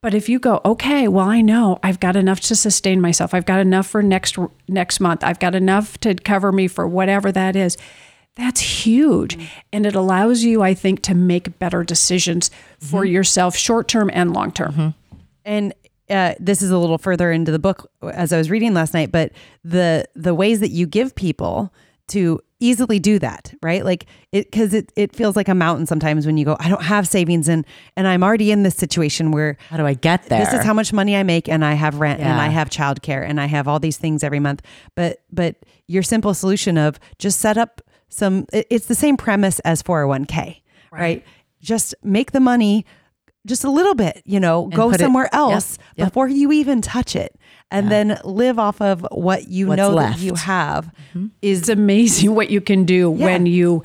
But 0.03 0.15
if 0.15 0.29
you 0.29 0.39
go, 0.39 0.61
okay, 0.65 1.09
well, 1.09 1.29
I 1.29 1.41
know 1.41 1.79
I've 1.83 2.01
got 2.01 2.17
enough 2.17 2.41
to 2.43 2.55
sustain 2.55 3.01
myself. 3.01 3.35
I've 3.35 3.47
got 3.47 3.61
enough 3.61 3.87
for 3.87 4.03
next 4.03 4.39
next 4.69 5.01
month. 5.01 5.25
I've 5.25 5.39
got 5.39 5.55
enough 5.55 5.99
to 6.01 6.15
cover 6.15 6.53
me 6.53 6.69
for 6.69 6.87
whatever 6.87 7.33
that 7.33 7.57
is. 7.57 7.77
That's 8.37 8.61
huge. 8.61 9.37
Mm-hmm. 9.37 9.47
And 9.73 9.87
it 9.87 9.95
allows 9.95 10.43
you, 10.43 10.63
I 10.63 10.75
think, 10.75 11.03
to 11.03 11.15
make 11.15 11.59
better 11.59 11.83
decisions 11.83 12.51
for 12.79 13.03
mm-hmm. 13.03 13.15
yourself, 13.15 13.57
short 13.57 13.89
term 13.89 14.11
and 14.13 14.33
long 14.33 14.53
term. 14.53 14.73
Mm-hmm. 14.73 15.19
And 15.45 15.75
uh, 16.11 16.35
this 16.39 16.63
is 16.63 16.71
a 16.71 16.79
little 16.79 16.99
further 16.99 17.33
into 17.33 17.51
the 17.51 17.59
book 17.59 17.91
as 18.03 18.33
I 18.33 18.39
was 18.39 18.51
reading 18.51 18.75
last 18.75 18.95
night, 18.95 19.11
but 19.11 19.33
the 19.65 20.07
the 20.15 20.35
ways 20.35 20.61
that 20.61 20.71
you 20.71 20.87
give 20.87 21.15
people 21.15 21.73
to 22.09 22.41
easily 22.61 22.99
do 22.99 23.19
that, 23.19 23.55
right? 23.63 23.85
Like 23.85 24.07
it 24.33 24.51
because 24.51 24.73
it, 24.73 24.93
it 24.97 25.15
feels 25.15 25.37
like 25.37 25.49
a 25.49 25.55
mountain 25.55 25.87
sometimes 25.87 26.27
when 26.27 26.37
you 26.37 26.45
go, 26.45 26.57
I 26.59 26.69
don't 26.69 26.83
have 26.83 27.07
savings 27.07 27.49
and 27.49 27.67
and 27.97 28.09
I'm 28.09 28.23
already 28.23 28.51
in 28.51 28.63
this 28.63 28.75
situation 28.75 29.31
where 29.31 29.57
how 29.69 29.77
do 29.77 29.87
I 29.87 29.95
get 29.95 30.25
there? 30.25 30.45
This 30.45 30.55
is 30.55 30.65
how 30.65 30.73
much 30.73 30.93
money 30.93 31.17
I 31.17 31.23
make 31.23 31.49
and 31.49 31.65
I 31.65 31.75
have 31.75 32.01
rent 32.01 32.21
yeah. 32.21 32.33
and 32.33 32.41
I 32.41 32.49
have 32.49 32.71
childcare 32.71 33.29
and 33.29 33.41
I 33.41 33.47
have 33.47 33.69
all 33.69 33.79
these 33.79 33.99
things 33.99 34.25
every 34.25 34.41
month. 34.41 34.63
But 34.95 35.23
but 35.33 35.57
your 35.87 36.03
simple 36.03 36.35
solution 36.35 36.79
of 36.79 36.99
just 37.19 37.41
set 37.41 37.59
up 37.59 37.83
some 38.09 38.47
it, 38.53 38.67
it's 38.71 38.87
the 38.87 38.95
same 38.95 39.17
premise 39.17 39.59
as 39.61 39.83
401k, 39.83 40.37
right? 40.37 40.61
right? 40.93 41.25
Just 41.61 41.95
make 42.03 42.33
the 42.33 42.41
money 42.41 42.87
just 43.47 43.65
a 43.65 43.71
little 43.71 43.95
bit, 43.95 44.23
you 44.25 44.41
know, 44.41 44.65
and 44.65 44.75
go 44.75 44.93
somewhere 44.93 45.27
it, 45.27 45.35
else 45.35 45.79
yep, 45.79 45.87
yep. 45.97 46.09
before 46.09 46.29
you 46.29 46.53
even 46.53 46.83
touch 46.83 47.17
it 47.17 47.35
and 47.71 47.87
yeah. 47.87 47.91
then 47.91 48.21
live 48.25 48.59
off 48.59 48.81
of 48.81 49.07
what 49.11 49.49
you 49.49 49.69
What's 49.69 49.79
know 49.79 49.91
left. 49.91 50.19
that 50.19 50.25
you 50.25 50.35
have 50.35 50.87
mm-hmm. 51.11 51.27
is 51.43 51.69
amazing 51.69 52.35
what 52.35 52.51
you 52.51 52.61
can 52.61 52.85
do 52.85 53.15
yeah. 53.17 53.25
when 53.25 53.47
you 53.47 53.83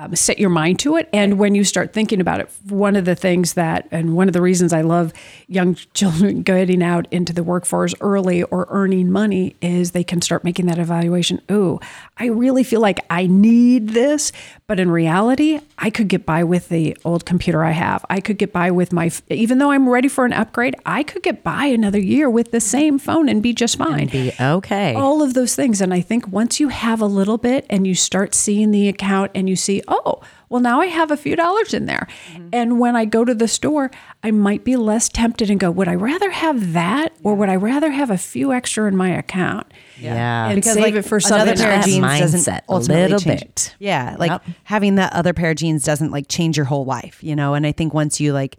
um, 0.00 0.16
set 0.16 0.38
your 0.38 0.48
mind 0.48 0.78
to 0.78 0.96
it. 0.96 1.10
And 1.12 1.38
when 1.38 1.54
you 1.54 1.62
start 1.62 1.92
thinking 1.92 2.22
about 2.22 2.40
it, 2.40 2.50
one 2.68 2.96
of 2.96 3.04
the 3.04 3.14
things 3.14 3.52
that, 3.52 3.86
and 3.90 4.16
one 4.16 4.28
of 4.28 4.32
the 4.32 4.40
reasons 4.40 4.72
I 4.72 4.80
love 4.80 5.12
young 5.46 5.74
children 5.94 6.42
getting 6.42 6.82
out 6.82 7.06
into 7.10 7.34
the 7.34 7.42
workforce 7.42 7.94
early 8.00 8.42
or 8.44 8.66
earning 8.70 9.10
money 9.10 9.56
is 9.60 9.90
they 9.90 10.04
can 10.04 10.22
start 10.22 10.42
making 10.42 10.66
that 10.66 10.78
evaluation. 10.78 11.42
Oh, 11.50 11.80
I 12.16 12.26
really 12.26 12.64
feel 12.64 12.80
like 12.80 13.04
I 13.10 13.26
need 13.26 13.90
this. 13.90 14.32
But 14.70 14.78
in 14.78 14.88
reality, 14.88 15.58
I 15.78 15.90
could 15.90 16.06
get 16.06 16.24
by 16.24 16.44
with 16.44 16.68
the 16.68 16.96
old 17.04 17.26
computer 17.26 17.64
I 17.64 17.72
have. 17.72 18.06
I 18.08 18.20
could 18.20 18.38
get 18.38 18.52
by 18.52 18.70
with 18.70 18.92
my, 18.92 19.10
even 19.28 19.58
though 19.58 19.72
I'm 19.72 19.88
ready 19.88 20.06
for 20.06 20.24
an 20.24 20.32
upgrade, 20.32 20.76
I 20.86 21.02
could 21.02 21.24
get 21.24 21.42
by 21.42 21.64
another 21.64 21.98
year 21.98 22.30
with 22.30 22.52
the 22.52 22.60
same 22.60 23.00
phone 23.00 23.28
and 23.28 23.42
be 23.42 23.52
just 23.52 23.78
fine. 23.78 24.02
And 24.02 24.10
be 24.12 24.32
okay. 24.40 24.94
All 24.94 25.22
of 25.22 25.34
those 25.34 25.56
things. 25.56 25.80
And 25.80 25.92
I 25.92 26.00
think 26.00 26.28
once 26.28 26.60
you 26.60 26.68
have 26.68 27.00
a 27.00 27.06
little 27.06 27.36
bit 27.36 27.66
and 27.68 27.84
you 27.84 27.96
start 27.96 28.32
seeing 28.32 28.70
the 28.70 28.86
account 28.86 29.32
and 29.34 29.48
you 29.48 29.56
see, 29.56 29.82
oh, 29.88 30.20
well, 30.50 30.60
now 30.60 30.80
I 30.80 30.86
have 30.86 31.12
a 31.12 31.16
few 31.16 31.36
dollars 31.36 31.72
in 31.72 31.86
there. 31.86 32.08
Mm-hmm. 32.32 32.48
And 32.52 32.80
when 32.80 32.96
I 32.96 33.04
go 33.04 33.24
to 33.24 33.34
the 33.34 33.46
store, 33.46 33.90
I 34.24 34.32
might 34.32 34.64
be 34.64 34.74
less 34.74 35.08
tempted 35.08 35.48
and 35.48 35.60
go, 35.60 35.70
would 35.70 35.86
I 35.86 35.94
rather 35.94 36.30
have 36.32 36.72
that 36.72 37.12
or 37.22 37.36
would 37.36 37.48
I 37.48 37.54
rather 37.54 37.92
have 37.92 38.10
a 38.10 38.18
few 38.18 38.52
extra 38.52 38.88
in 38.88 38.96
my 38.96 39.10
account? 39.10 39.72
Yeah. 39.96 40.48
And 40.48 40.56
because 40.56 40.74
save 40.74 40.82
like, 40.82 40.94
it 40.94 41.02
for 41.02 41.20
something 41.20 41.48
another 41.48 41.62
pair 41.62 41.78
of 41.78 41.84
jeans 41.84 42.20
doesn't 42.20 42.64
ultimately 42.68 43.00
a 43.00 43.04
little 43.04 43.20
change. 43.20 43.40
bit. 43.40 43.76
Yeah. 43.78 44.16
Like 44.18 44.30
yep. 44.32 44.42
having 44.64 44.96
that 44.96 45.12
other 45.12 45.32
pair 45.32 45.50
of 45.50 45.56
jeans 45.56 45.84
doesn't 45.84 46.10
like 46.10 46.26
change 46.28 46.56
your 46.56 46.66
whole 46.66 46.84
life, 46.84 47.22
you 47.22 47.36
know? 47.36 47.54
And 47.54 47.64
I 47.64 47.70
think 47.70 47.94
once 47.94 48.20
you 48.20 48.32
like, 48.32 48.56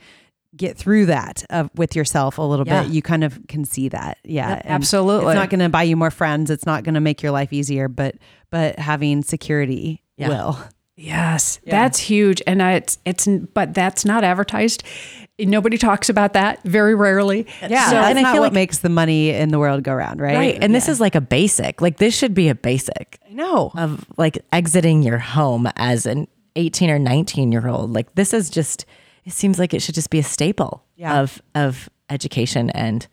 get 0.54 0.78
through 0.78 1.06
that 1.06 1.46
uh, 1.50 1.70
with 1.76 1.96
yourself 1.96 2.38
a 2.38 2.42
little 2.42 2.68
yeah. 2.68 2.84
bit, 2.84 2.92
you 2.92 3.02
kind 3.02 3.24
of 3.24 3.40
can 3.48 3.64
see 3.64 3.88
that. 3.88 4.18
Yeah, 4.26 4.62
absolutely. 4.66 5.28
It's 5.28 5.36
not 5.36 5.50
going 5.50 5.62
to 5.62 5.70
buy 5.70 5.84
you 5.84 5.96
more 5.96 6.12
friends. 6.12 6.50
It's 6.50 6.66
not 6.66 6.84
going 6.84 6.96
to 6.96 7.00
make 7.00 7.24
your 7.24 7.32
life 7.32 7.54
easier, 7.54 7.88
but 7.88 8.16
but 8.50 8.78
having 8.78 9.24
security 9.24 10.04
yeah. 10.18 10.28
will. 10.28 10.60
Yes, 11.02 11.60
yeah. 11.64 11.72
that's 11.72 12.00
huge, 12.00 12.42
and 12.46 12.62
it's 12.62 13.00
it's 13.06 13.28
but 13.28 13.74
that's 13.74 14.06
not 14.06 14.24
advertised. 14.24 14.84
Nobody 15.40 15.78
talks 15.78 16.10
about 16.10 16.34
that 16.34 16.62
very 16.64 16.94
rarely. 16.94 17.48
Yeah, 17.68 17.90
so, 17.90 17.96
and 17.98 18.20
I 18.20 18.32
feel 18.32 18.42
what 18.42 18.48
like, 18.48 18.54
makes 18.54 18.80
the 18.80 18.90
money 18.90 19.32
in 19.32 19.50
the 19.50 19.58
world 19.58 19.84
go 19.84 19.94
round, 19.94 20.22
right? 20.22 20.36
Right, 20.36 20.54
and 20.56 20.72
yeah. 20.72 20.78
this 20.78 20.88
is 20.88 21.00
like 21.00 21.16
a 21.16 21.22
basic. 21.22 21.82
Like 21.82 21.98
this 21.98 22.16
should 22.16 22.36
be 22.36 22.50
a 22.50 22.56
basic. 22.56 23.20
I 23.28 23.34
know 23.34 23.72
of 23.76 24.06
like 24.18 24.38
exiting 24.52 25.02
your 25.02 25.18
home 25.18 25.68
as 25.76 26.06
an 26.06 26.28
eighteen 26.56 26.92
or 26.92 27.00
nineteen 27.00 27.52
year 27.52 27.68
old. 27.68 27.94
Like 27.94 28.14
this 28.16 28.34
is 28.34 28.50
just. 28.50 28.86
It 29.24 29.34
seems 29.34 29.60
like 29.60 29.74
it 29.76 29.82
should 29.84 29.94
just 29.96 30.10
be 30.10 30.20
a 30.20 30.24
staple 30.24 30.84
yeah. 30.96 31.22
of 31.22 31.42
of 31.56 31.90
education 32.10 32.70
and 32.72 33.08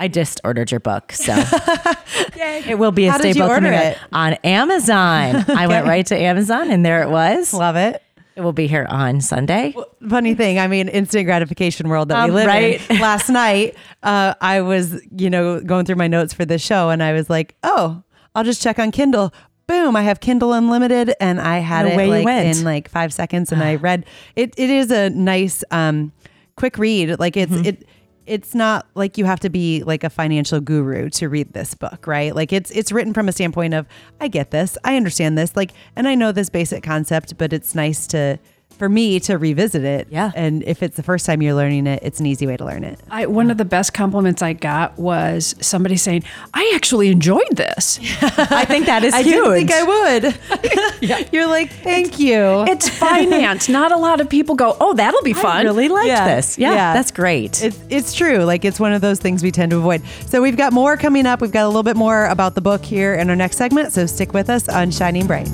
I 0.00 0.08
just 0.08 0.40
ordered 0.44 0.70
your 0.70 0.80
book, 0.80 1.12
so 1.12 1.34
it 1.36 2.78
will 2.78 2.90
be 2.90 3.04
a 3.04 3.12
How 3.12 3.18
staple 3.18 3.46
coming 3.46 3.94
on 4.12 4.32
Amazon. 4.44 5.44
I 5.48 5.66
went 5.66 5.86
right 5.86 6.06
to 6.06 6.16
Amazon, 6.16 6.70
and 6.70 6.84
there 6.86 7.02
it 7.02 7.10
was. 7.10 7.52
Love 7.52 7.76
it. 7.76 8.02
It 8.34 8.40
will 8.40 8.54
be 8.54 8.66
here 8.66 8.86
on 8.88 9.20
Sunday. 9.20 9.74
Funny 10.08 10.34
thing, 10.34 10.58
I 10.58 10.68
mean, 10.68 10.88
instant 10.88 11.26
gratification 11.26 11.90
world 11.90 12.08
that 12.08 12.16
um, 12.16 12.30
we 12.30 12.34
live 12.36 12.44
in. 12.44 12.48
right? 12.48 12.90
in. 12.90 12.98
Last 13.00 13.28
night, 13.28 13.76
uh, 14.02 14.32
I 14.40 14.62
was, 14.62 15.02
you 15.14 15.28
know, 15.28 15.60
going 15.60 15.84
through 15.84 15.96
my 15.96 16.08
notes 16.08 16.32
for 16.32 16.46
this 16.46 16.62
show, 16.62 16.88
and 16.88 17.02
I 17.02 17.12
was 17.12 17.28
like, 17.28 17.54
"Oh, 17.62 18.02
I'll 18.34 18.44
just 18.44 18.62
check 18.62 18.78
on 18.78 18.92
Kindle." 18.92 19.34
Boom! 19.66 19.96
I 19.96 20.02
have 20.02 20.20
Kindle 20.20 20.54
Unlimited, 20.54 21.12
and 21.20 21.38
I 21.38 21.58
had 21.58 21.84
it 21.84 22.08
like 22.08 22.26
in 22.26 22.64
like 22.64 22.88
five 22.88 23.12
seconds, 23.12 23.52
and 23.52 23.62
I 23.62 23.74
read 23.76 24.06
it. 24.34 24.54
It 24.56 24.70
is 24.70 24.90
a 24.90 25.10
nice, 25.10 25.62
um, 25.70 26.12
quick 26.56 26.78
read. 26.78 27.18
Like 27.20 27.36
it's 27.36 27.52
mm-hmm. 27.52 27.66
it 27.66 27.86
it's 28.30 28.54
not 28.54 28.86
like 28.94 29.18
you 29.18 29.24
have 29.24 29.40
to 29.40 29.50
be 29.50 29.82
like 29.82 30.04
a 30.04 30.08
financial 30.08 30.60
guru 30.60 31.10
to 31.10 31.28
read 31.28 31.52
this 31.52 31.74
book, 31.74 32.06
right? 32.06 32.32
Like 32.32 32.52
it's 32.52 32.70
it's 32.70 32.92
written 32.92 33.12
from 33.12 33.28
a 33.28 33.32
standpoint 33.32 33.74
of 33.74 33.88
I 34.20 34.28
get 34.28 34.52
this, 34.52 34.78
I 34.84 34.96
understand 34.96 35.36
this, 35.36 35.56
like 35.56 35.72
and 35.96 36.06
I 36.06 36.14
know 36.14 36.30
this 36.30 36.48
basic 36.48 36.84
concept, 36.84 37.36
but 37.38 37.52
it's 37.52 37.74
nice 37.74 38.06
to 38.06 38.38
for 38.80 38.88
me 38.88 39.20
to 39.20 39.36
revisit 39.36 39.84
it. 39.84 40.08
Yeah. 40.10 40.32
And 40.34 40.62
if 40.62 40.82
it's 40.82 40.96
the 40.96 41.02
first 41.02 41.26
time 41.26 41.42
you're 41.42 41.52
learning 41.52 41.86
it, 41.86 42.02
it's 42.02 42.18
an 42.18 42.24
easy 42.24 42.46
way 42.46 42.56
to 42.56 42.64
learn 42.64 42.82
it. 42.82 42.98
I, 43.10 43.26
one 43.26 43.50
of 43.50 43.58
the 43.58 43.66
best 43.66 43.92
compliments 43.92 44.40
I 44.40 44.54
got 44.54 44.98
was 44.98 45.54
somebody 45.60 45.98
saying, 45.98 46.24
I 46.54 46.72
actually 46.74 47.08
enjoyed 47.08 47.56
this. 47.56 47.98
I 48.22 48.64
think 48.64 48.86
that 48.86 49.04
is 49.04 49.12
I 49.20 49.20
huge. 49.20 49.46
I 49.46 49.52
think 49.52 49.70
I 49.70 49.82
would. 49.82 51.02
yeah. 51.02 51.28
You're 51.30 51.46
like, 51.46 51.70
thank 51.70 52.12
it's, 52.12 52.20
you. 52.20 52.64
It's 52.68 52.88
finance. 52.88 53.68
Not 53.68 53.92
a 53.92 53.98
lot 53.98 54.18
of 54.22 54.30
people 54.30 54.54
go, 54.54 54.74
oh, 54.80 54.94
that'll 54.94 55.22
be 55.22 55.34
fun. 55.34 55.58
I 55.58 55.62
really 55.62 55.90
liked 55.90 56.06
yeah. 56.06 56.34
this. 56.34 56.56
Yeah, 56.56 56.70
yeah, 56.72 56.94
that's 56.94 57.10
great. 57.10 57.62
It's, 57.62 57.78
it's 57.90 58.14
true. 58.14 58.44
Like 58.44 58.64
it's 58.64 58.80
one 58.80 58.94
of 58.94 59.02
those 59.02 59.18
things 59.18 59.42
we 59.42 59.50
tend 59.50 59.72
to 59.72 59.76
avoid. 59.76 60.02
So 60.24 60.40
we've 60.40 60.56
got 60.56 60.72
more 60.72 60.96
coming 60.96 61.26
up. 61.26 61.42
We've 61.42 61.52
got 61.52 61.66
a 61.66 61.68
little 61.68 61.82
bit 61.82 61.98
more 61.98 62.24
about 62.28 62.54
the 62.54 62.62
book 62.62 62.82
here 62.82 63.12
in 63.12 63.28
our 63.28 63.36
next 63.36 63.58
segment. 63.58 63.92
So 63.92 64.06
stick 64.06 64.32
with 64.32 64.48
us 64.48 64.70
on 64.70 64.90
Shining 64.90 65.26
Bright. 65.26 65.50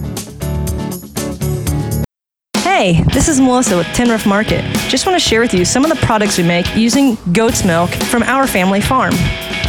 Hey, 2.78 3.02
this 3.04 3.26
is 3.26 3.40
Melissa 3.40 3.74
with 3.74 3.86
Tin 3.94 4.10
Roof 4.10 4.26
Market. 4.26 4.62
Just 4.90 5.06
want 5.06 5.18
to 5.18 5.18
share 5.18 5.40
with 5.40 5.54
you 5.54 5.64
some 5.64 5.82
of 5.82 5.88
the 5.88 5.96
products 6.04 6.36
we 6.36 6.44
make 6.44 6.76
using 6.76 7.16
goat's 7.32 7.64
milk 7.64 7.88
from 7.88 8.22
our 8.24 8.46
family 8.46 8.82
farm. 8.82 9.14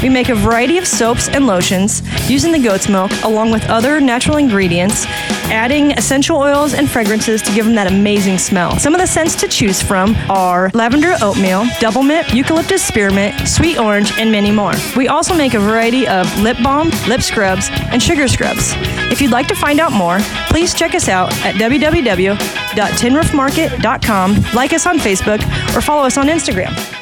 We 0.02 0.10
make 0.10 0.30
a 0.30 0.36
variety 0.36 0.78
of 0.78 0.88
soaps 0.88 1.28
and 1.28 1.48
lotions 1.48 2.04
using 2.30 2.52
the 2.52 2.60
goat's 2.60 2.88
milk 2.88 3.12
along 3.24 3.50
with 3.52 3.66
other 3.66 4.00
natural 4.00 4.38
ingredients, 4.38 5.06
adding 5.50 5.92
essential 5.92 6.38
oils 6.38 6.74
and 6.74 6.90
fragrances 6.90 7.42
to 7.42 7.54
give 7.54 7.66
them 7.66 7.76
that 7.76 7.88
amazing 7.88 8.38
smell. 8.38 8.78
Some 8.78 8.94
of 8.94 9.02
the 9.02 9.08
scents 9.08 9.36
to 9.42 9.48
choose 9.48 9.82
from 9.82 10.16
are 10.30 10.70
lavender 10.74 11.16
oatmeal, 11.22 11.66
double 11.80 12.04
mint, 12.04 12.34
eucalyptus 12.34 12.84
spearmint, 12.84 13.48
sweet 13.48 13.80
orange, 13.80 14.12
and 14.20 14.30
many 14.32 14.52
more. 14.52 14.74
We 14.96 15.08
also 15.08 15.36
make 15.36 15.56
a 15.56 15.60
variety 15.60 16.08
of 16.08 16.28
lip 16.40 16.58
balm, 16.64 16.90
lip 17.08 17.22
scrubs, 17.22 17.70
and 17.72 18.02
sugar 18.02 18.28
scrubs. 18.28 18.74
If 19.12 19.22
you'd 19.22 19.32
like 19.32 19.48
to 19.48 19.56
find 19.56 19.80
out 19.80 19.94
more, 19.94 20.20
please 20.50 20.74
check 20.74 20.94
us 20.94 21.08
out 21.10 21.34
at 21.46 21.56
www.tinroofmarket.com, 21.56 24.36
like 24.54 24.74
us 24.74 24.86
on 24.86 25.00
Facebook, 25.00 25.42
or 25.76 25.82
follow 25.82 26.04
us 26.04 26.18
on 26.18 26.28
Instagram. 26.28 26.97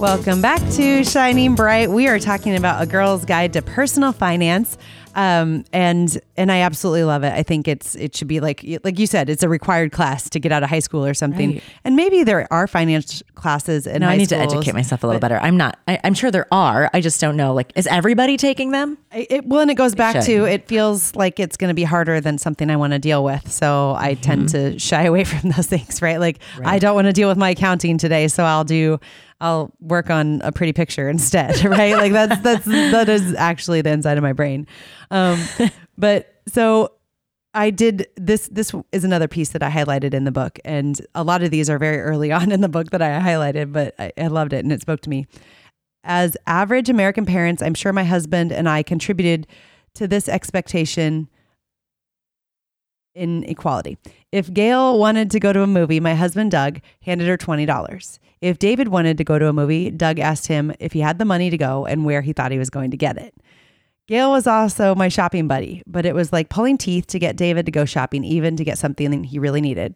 Welcome 0.00 0.40
back 0.40 0.66
to 0.76 1.04
Shining 1.04 1.54
Bright. 1.54 1.90
We 1.90 2.08
are 2.08 2.18
talking 2.18 2.56
about 2.56 2.82
a 2.82 2.86
girl's 2.86 3.26
guide 3.26 3.52
to 3.52 3.60
personal 3.60 4.12
finance. 4.12 4.78
Um, 5.14 5.64
and 5.74 6.18
and 6.38 6.50
I 6.50 6.60
absolutely 6.60 7.04
love 7.04 7.22
it. 7.22 7.34
I 7.34 7.42
think 7.42 7.68
it's 7.68 7.96
it 7.96 8.16
should 8.16 8.26
be 8.26 8.40
like 8.40 8.64
like 8.82 8.98
you 8.98 9.06
said, 9.06 9.28
it's 9.28 9.42
a 9.42 9.48
required 9.48 9.92
class 9.92 10.30
to 10.30 10.40
get 10.40 10.52
out 10.52 10.62
of 10.62 10.70
high 10.70 10.78
school 10.78 11.04
or 11.04 11.12
something. 11.12 11.52
Right. 11.52 11.62
And 11.84 11.96
maybe 11.96 12.24
there 12.24 12.50
are 12.50 12.66
finance 12.66 13.22
classes 13.34 13.86
in 13.86 14.00
no, 14.00 14.08
I 14.08 14.16
need 14.16 14.30
schools, 14.30 14.50
to 14.50 14.56
educate 14.56 14.72
myself 14.72 15.04
a 15.04 15.06
little 15.06 15.20
better. 15.20 15.36
I'm 15.36 15.58
not. 15.58 15.78
I, 15.86 15.96
am 15.96 16.14
sure 16.14 16.30
there 16.30 16.46
are. 16.50 16.88
I 16.94 17.02
just 17.02 17.20
don't 17.20 17.36
know. 17.36 17.52
Like, 17.52 17.70
is 17.76 17.86
everybody 17.86 18.38
taking 18.38 18.70
them? 18.70 18.96
It, 19.12 19.44
well, 19.44 19.60
and 19.60 19.70
it 19.70 19.74
goes 19.74 19.94
back 19.94 20.24
to 20.24 20.44
it 20.46 20.66
feels 20.66 21.14
like 21.14 21.38
it's 21.38 21.58
going 21.58 21.68
to 21.68 21.74
be 21.74 21.84
harder 21.84 22.22
than 22.22 22.38
something 22.38 22.70
I 22.70 22.76
want 22.76 22.94
to 22.94 22.98
deal 22.98 23.22
with. 23.22 23.52
So 23.52 23.94
I 23.98 24.14
mm-hmm. 24.14 24.22
tend 24.22 24.48
to 24.50 24.78
shy 24.78 25.02
away 25.02 25.24
from 25.24 25.50
those 25.50 25.66
things. 25.66 26.00
Right? 26.00 26.18
Like 26.18 26.38
right. 26.56 26.68
I 26.68 26.78
don't 26.78 26.94
want 26.94 27.06
to 27.08 27.12
deal 27.12 27.28
with 27.28 27.36
my 27.36 27.50
accounting 27.50 27.98
today, 27.98 28.28
so 28.28 28.44
I'll 28.44 28.64
do 28.64 28.98
I'll 29.40 29.72
work 29.80 30.10
on 30.10 30.40
a 30.42 30.52
pretty 30.52 30.72
picture 30.72 31.08
instead, 31.08 31.64
right? 31.64 31.94
like 31.94 32.12
that's 32.12 32.40
that's 32.42 32.64
that 32.64 33.08
is 33.08 33.34
actually 33.34 33.82
the 33.82 33.90
inside 33.90 34.16
of 34.18 34.22
my 34.22 34.32
brain. 34.32 34.66
Um, 35.10 35.42
but 35.98 36.42
so 36.46 36.92
I 37.54 37.70
did 37.70 38.06
this. 38.16 38.48
This 38.48 38.72
is 38.92 39.04
another 39.04 39.28
piece 39.28 39.50
that 39.50 39.62
I 39.62 39.70
highlighted 39.70 40.14
in 40.14 40.24
the 40.24 40.32
book, 40.32 40.58
and 40.64 41.00
a 41.14 41.24
lot 41.24 41.42
of 41.42 41.50
these 41.50 41.70
are 41.70 41.78
very 41.78 42.00
early 42.00 42.30
on 42.40 42.52
in 42.52 42.60
the 42.60 42.68
book 42.68 42.90
that 42.90 43.02
I 43.02 43.18
highlighted, 43.20 43.72
but 43.72 43.94
I, 43.98 44.12
I 44.16 44.26
loved 44.26 44.52
it 44.52 44.64
and 44.64 44.72
it 44.72 44.80
spoke 44.82 45.00
to 45.02 45.10
me. 45.10 45.26
As 46.02 46.36
average 46.46 46.88
American 46.88 47.26
parents, 47.26 47.62
I'm 47.62 47.74
sure 47.74 47.92
my 47.92 48.04
husband 48.04 48.52
and 48.52 48.68
I 48.68 48.82
contributed 48.82 49.46
to 49.94 50.08
this 50.08 50.28
expectation 50.28 51.28
in 53.14 53.44
equality. 53.44 53.98
If 54.32 54.52
Gail 54.52 54.98
wanted 54.98 55.30
to 55.32 55.40
go 55.40 55.52
to 55.52 55.62
a 55.62 55.66
movie, 55.66 56.00
my 56.00 56.14
husband 56.14 56.50
Doug 56.50 56.80
handed 57.02 57.28
her 57.28 57.36
$20. 57.36 58.18
If 58.40 58.58
David 58.58 58.88
wanted 58.88 59.18
to 59.18 59.24
go 59.24 59.38
to 59.38 59.48
a 59.48 59.52
movie, 59.52 59.90
Doug 59.90 60.18
asked 60.18 60.46
him 60.46 60.72
if 60.80 60.92
he 60.92 61.00
had 61.00 61.18
the 61.18 61.24
money 61.24 61.50
to 61.50 61.58
go 61.58 61.86
and 61.86 62.04
where 62.04 62.22
he 62.22 62.32
thought 62.32 62.52
he 62.52 62.58
was 62.58 62.70
going 62.70 62.90
to 62.90 62.96
get 62.96 63.18
it. 63.18 63.34
Gail 64.06 64.30
was 64.30 64.46
also 64.46 64.94
my 64.94 65.08
shopping 65.08 65.46
buddy, 65.46 65.82
but 65.86 66.04
it 66.04 66.14
was 66.14 66.32
like 66.32 66.48
pulling 66.48 66.78
teeth 66.78 67.06
to 67.08 67.18
get 67.18 67.36
David 67.36 67.66
to 67.66 67.72
go 67.72 67.84
shopping, 67.84 68.24
even 68.24 68.56
to 68.56 68.64
get 68.64 68.78
something 68.78 69.22
he 69.24 69.38
really 69.38 69.60
needed 69.60 69.94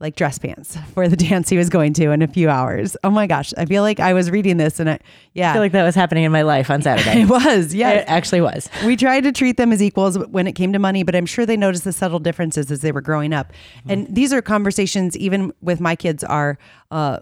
like 0.00 0.16
dress 0.16 0.38
pants 0.38 0.76
for 0.94 1.08
the 1.08 1.16
dance 1.16 1.48
he 1.48 1.56
was 1.56 1.68
going 1.68 1.92
to 1.94 2.10
in 2.10 2.22
a 2.22 2.26
few 2.26 2.50
hours. 2.50 2.96
Oh 3.04 3.10
my 3.10 3.26
gosh. 3.26 3.54
I 3.56 3.64
feel 3.64 3.82
like 3.82 4.00
I 4.00 4.12
was 4.12 4.30
reading 4.30 4.56
this 4.56 4.80
and 4.80 4.90
I, 4.90 4.98
yeah. 5.32 5.50
I 5.50 5.52
feel 5.54 5.62
like 5.62 5.72
that 5.72 5.84
was 5.84 5.94
happening 5.94 6.24
in 6.24 6.32
my 6.32 6.42
life 6.42 6.70
on 6.70 6.82
Saturday. 6.82 7.20
it 7.22 7.28
was. 7.28 7.74
Yeah. 7.74 7.90
It 7.90 8.04
actually 8.06 8.40
was. 8.40 8.68
We 8.84 8.96
tried 8.96 9.22
to 9.22 9.32
treat 9.32 9.56
them 9.56 9.72
as 9.72 9.82
equals 9.82 10.18
when 10.18 10.46
it 10.46 10.52
came 10.52 10.72
to 10.72 10.78
money, 10.78 11.02
but 11.02 11.14
I'm 11.14 11.26
sure 11.26 11.46
they 11.46 11.56
noticed 11.56 11.84
the 11.84 11.92
subtle 11.92 12.18
differences 12.18 12.70
as 12.70 12.80
they 12.80 12.92
were 12.92 13.00
growing 13.00 13.32
up. 13.32 13.52
Mm-hmm. 13.52 13.90
And 13.90 14.14
these 14.14 14.32
are 14.32 14.42
conversations, 14.42 15.16
even 15.16 15.52
with 15.60 15.80
my 15.80 15.96
kids 15.96 16.24
are 16.24 16.58
uh, 16.90 17.20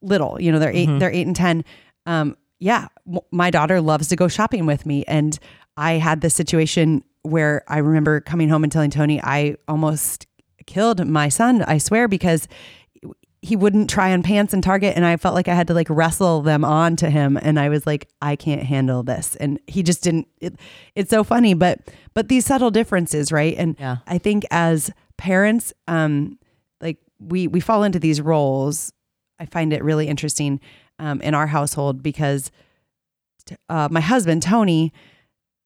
little, 0.00 0.40
you 0.40 0.52
know, 0.52 0.58
they're 0.58 0.70
8 0.70 0.88
mm-hmm. 0.88 0.98
they're 0.98 1.12
eight 1.12 1.26
and 1.26 1.36
10. 1.36 1.64
Um, 2.06 2.36
yeah. 2.60 2.86
My 3.32 3.50
daughter 3.50 3.80
loves 3.80 4.08
to 4.08 4.16
go 4.16 4.28
shopping 4.28 4.66
with 4.66 4.86
me. 4.86 5.04
And 5.06 5.38
I 5.76 5.94
had 5.94 6.20
this 6.20 6.34
situation 6.34 7.02
where 7.22 7.64
I 7.68 7.78
remember 7.78 8.20
coming 8.20 8.48
home 8.48 8.62
and 8.62 8.72
telling 8.72 8.90
Tony, 8.90 9.20
I 9.22 9.56
almost 9.68 10.26
killed 10.72 11.06
my 11.06 11.28
son, 11.28 11.62
I 11.62 11.76
swear, 11.76 12.08
because 12.08 12.48
he 13.42 13.56
wouldn't 13.56 13.90
try 13.90 14.12
on 14.12 14.22
pants 14.22 14.54
in 14.54 14.62
Target 14.62 14.96
and 14.96 15.04
I 15.04 15.16
felt 15.16 15.34
like 15.34 15.48
I 15.48 15.54
had 15.54 15.66
to 15.66 15.74
like 15.74 15.90
wrestle 15.90 16.42
them 16.42 16.64
on 16.64 16.96
to 16.96 17.10
him 17.10 17.36
and 17.36 17.58
I 17.58 17.68
was 17.68 17.86
like 17.86 18.08
I 18.22 18.36
can't 18.36 18.62
handle 18.62 19.02
this 19.02 19.34
and 19.36 19.58
he 19.66 19.82
just 19.82 20.02
didn't 20.02 20.28
it, 20.40 20.54
it's 20.94 21.10
so 21.10 21.24
funny 21.24 21.52
but 21.52 21.80
but 22.14 22.28
these 22.28 22.46
subtle 22.46 22.70
differences 22.70 23.32
right 23.32 23.56
and 23.58 23.74
yeah. 23.80 23.96
I 24.06 24.18
think 24.18 24.44
as 24.52 24.92
parents 25.18 25.72
um 25.88 26.38
like 26.80 26.98
we 27.18 27.48
we 27.48 27.58
fall 27.58 27.82
into 27.82 27.98
these 27.98 28.20
roles 28.20 28.92
I 29.40 29.46
find 29.46 29.72
it 29.72 29.82
really 29.82 30.06
interesting 30.06 30.60
um, 31.00 31.20
in 31.20 31.34
our 31.34 31.48
household 31.48 32.00
because 32.00 32.52
uh, 33.68 33.88
my 33.90 34.00
husband 34.00 34.44
Tony 34.44 34.92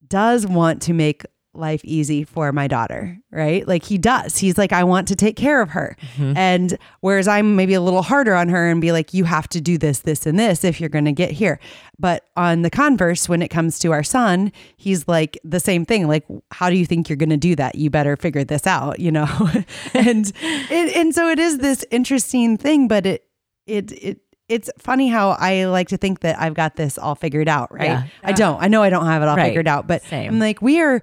does 0.09 0.47
want 0.47 0.81
to 0.83 0.95
make 0.95 1.25
life 1.59 1.85
easy 1.85 2.25
for 2.25 2.53
my 2.53 2.67
daughter, 2.67 3.19
right? 3.31 3.67
Like 3.67 3.85
he 3.85 3.99
does. 3.99 4.39
He's 4.39 4.59
like, 4.59 4.73
I 4.73 4.85
want 4.85 5.09
to 5.09 5.17
take 5.17 5.37
care 5.37 5.61
of 5.61 5.71
her. 5.71 5.97
Mm-hmm. 6.17 6.37
And 6.37 6.79
whereas 7.01 7.29
I'm 7.29 7.57
maybe 7.57 7.75
a 7.75 7.81
little 7.81 8.03
harder 8.03 8.35
on 8.35 8.49
her 8.49 8.69
and 8.69 8.81
be 8.81 8.93
like, 8.93 9.15
you 9.15 9.25
have 9.25 9.49
to 9.49 9.61
do 9.61 9.79
this, 9.79 10.01
this, 10.01 10.27
and 10.27 10.39
this 10.39 10.65
if 10.65 10.81
you're 10.81 10.89
going 10.89 11.05
to 11.05 11.13
get 11.13 11.31
here. 11.31 11.59
But 11.99 12.27
on 12.37 12.63
the 12.63 12.71
converse, 12.71 13.29
when 13.29 13.43
it 13.43 13.49
comes 13.49 13.79
to 13.81 13.93
our 13.93 14.03
son, 14.03 14.53
he's 14.77 15.09
like 15.09 15.39
the 15.45 15.61
same 15.61 15.85
thing. 15.85 16.09
Like, 16.09 16.27
how 16.51 16.71
do 16.71 16.77
you 16.77 16.87
think 16.87 17.09
you're 17.09 17.17
going 17.17 17.31
to 17.31 17.37
do 17.37 17.55
that? 17.57 17.75
You 17.75 17.91
better 17.91 18.17
figure 18.17 18.45
this 18.45 18.67
out, 18.67 19.01
you 19.01 19.11
know? 19.11 19.27
and, 19.95 20.33
and, 20.71 20.91
and 20.91 21.15
so 21.15 21.29
it 21.29 21.39
is 21.39 21.59
this 21.59 21.85
interesting 21.91 22.57
thing, 22.57 22.89
but 22.89 23.07
it, 23.07 23.25
it, 23.67 23.93
it, 23.93 24.21
it's 24.49 24.71
funny 24.79 25.09
how 25.09 25.31
I 25.31 25.65
like 25.65 25.89
to 25.89 25.97
think 25.97 26.21
that 26.21 26.41
I've 26.41 26.55
got 26.55 26.77
this 26.77 26.99
all 26.99 27.15
figured 27.15 27.49
out, 27.49 27.73
right? 27.73 27.85
Yeah. 27.85 28.07
I 28.23 28.33
don't. 28.33 28.63
I 28.63 28.69
know 28.69 28.83
I 28.83 28.91
don't 28.91 29.07
have 29.07 29.23
it 29.23 29.29
all 29.29 29.37
right. 29.37 29.47
figured 29.47 29.67
out, 29.67 29.87
but 29.87 30.03
Same. 30.03 30.35
I'm 30.35 30.39
like, 30.39 30.63
we 30.63 30.81
are 30.81 31.03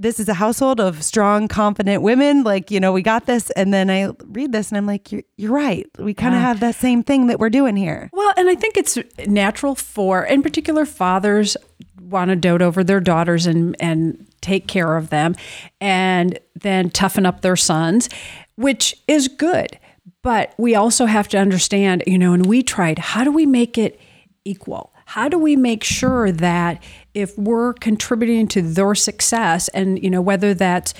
this 0.00 0.18
is 0.18 0.30
a 0.30 0.34
household 0.34 0.80
of 0.80 1.04
strong, 1.04 1.46
confident 1.46 2.02
women. 2.02 2.42
Like, 2.42 2.70
you 2.70 2.80
know, 2.80 2.90
we 2.90 3.02
got 3.02 3.26
this. 3.26 3.50
And 3.50 3.72
then 3.72 3.90
I 3.90 4.10
read 4.24 4.50
this 4.50 4.70
and 4.70 4.78
I'm 4.78 4.86
like, 4.86 5.12
you're, 5.12 5.22
you're 5.36 5.52
right. 5.52 5.86
We 5.98 6.14
kind 6.14 6.34
of 6.34 6.40
yeah. 6.40 6.48
have 6.48 6.60
that 6.60 6.74
same 6.74 7.02
thing 7.02 7.26
that 7.26 7.38
we're 7.38 7.50
doing 7.50 7.76
here. 7.76 8.08
Well, 8.14 8.32
and 8.38 8.48
I 8.48 8.54
think 8.54 8.78
it's 8.78 8.98
natural 9.26 9.74
for, 9.74 10.24
in 10.24 10.42
particular, 10.42 10.86
fathers 10.86 11.54
want 12.00 12.30
to 12.30 12.36
dote 12.36 12.62
over 12.62 12.82
their 12.82 12.98
daughters 12.98 13.46
and, 13.46 13.76
and 13.78 14.26
take 14.40 14.66
care 14.66 14.96
of 14.96 15.10
them 15.10 15.34
and 15.82 16.38
then 16.54 16.88
toughen 16.88 17.26
up 17.26 17.42
their 17.42 17.56
sons, 17.56 18.08
which 18.56 18.96
is 19.06 19.28
good. 19.28 19.78
But 20.22 20.54
we 20.56 20.74
also 20.74 21.04
have 21.04 21.28
to 21.28 21.38
understand, 21.38 22.04
you 22.06 22.16
know, 22.16 22.32
and 22.32 22.46
we 22.46 22.62
tried, 22.62 22.98
how 22.98 23.22
do 23.22 23.30
we 23.30 23.44
make 23.44 23.76
it 23.76 24.00
equal? 24.46 24.94
How 25.04 25.28
do 25.28 25.38
we 25.38 25.56
make 25.56 25.84
sure 25.84 26.30
that 26.32 26.82
if 27.14 27.36
we're 27.36 27.72
contributing 27.74 28.46
to 28.48 28.62
their 28.62 28.94
success 28.94 29.68
and 29.68 30.02
you 30.02 30.10
know 30.10 30.22
whether 30.22 30.54
that's 30.54 30.94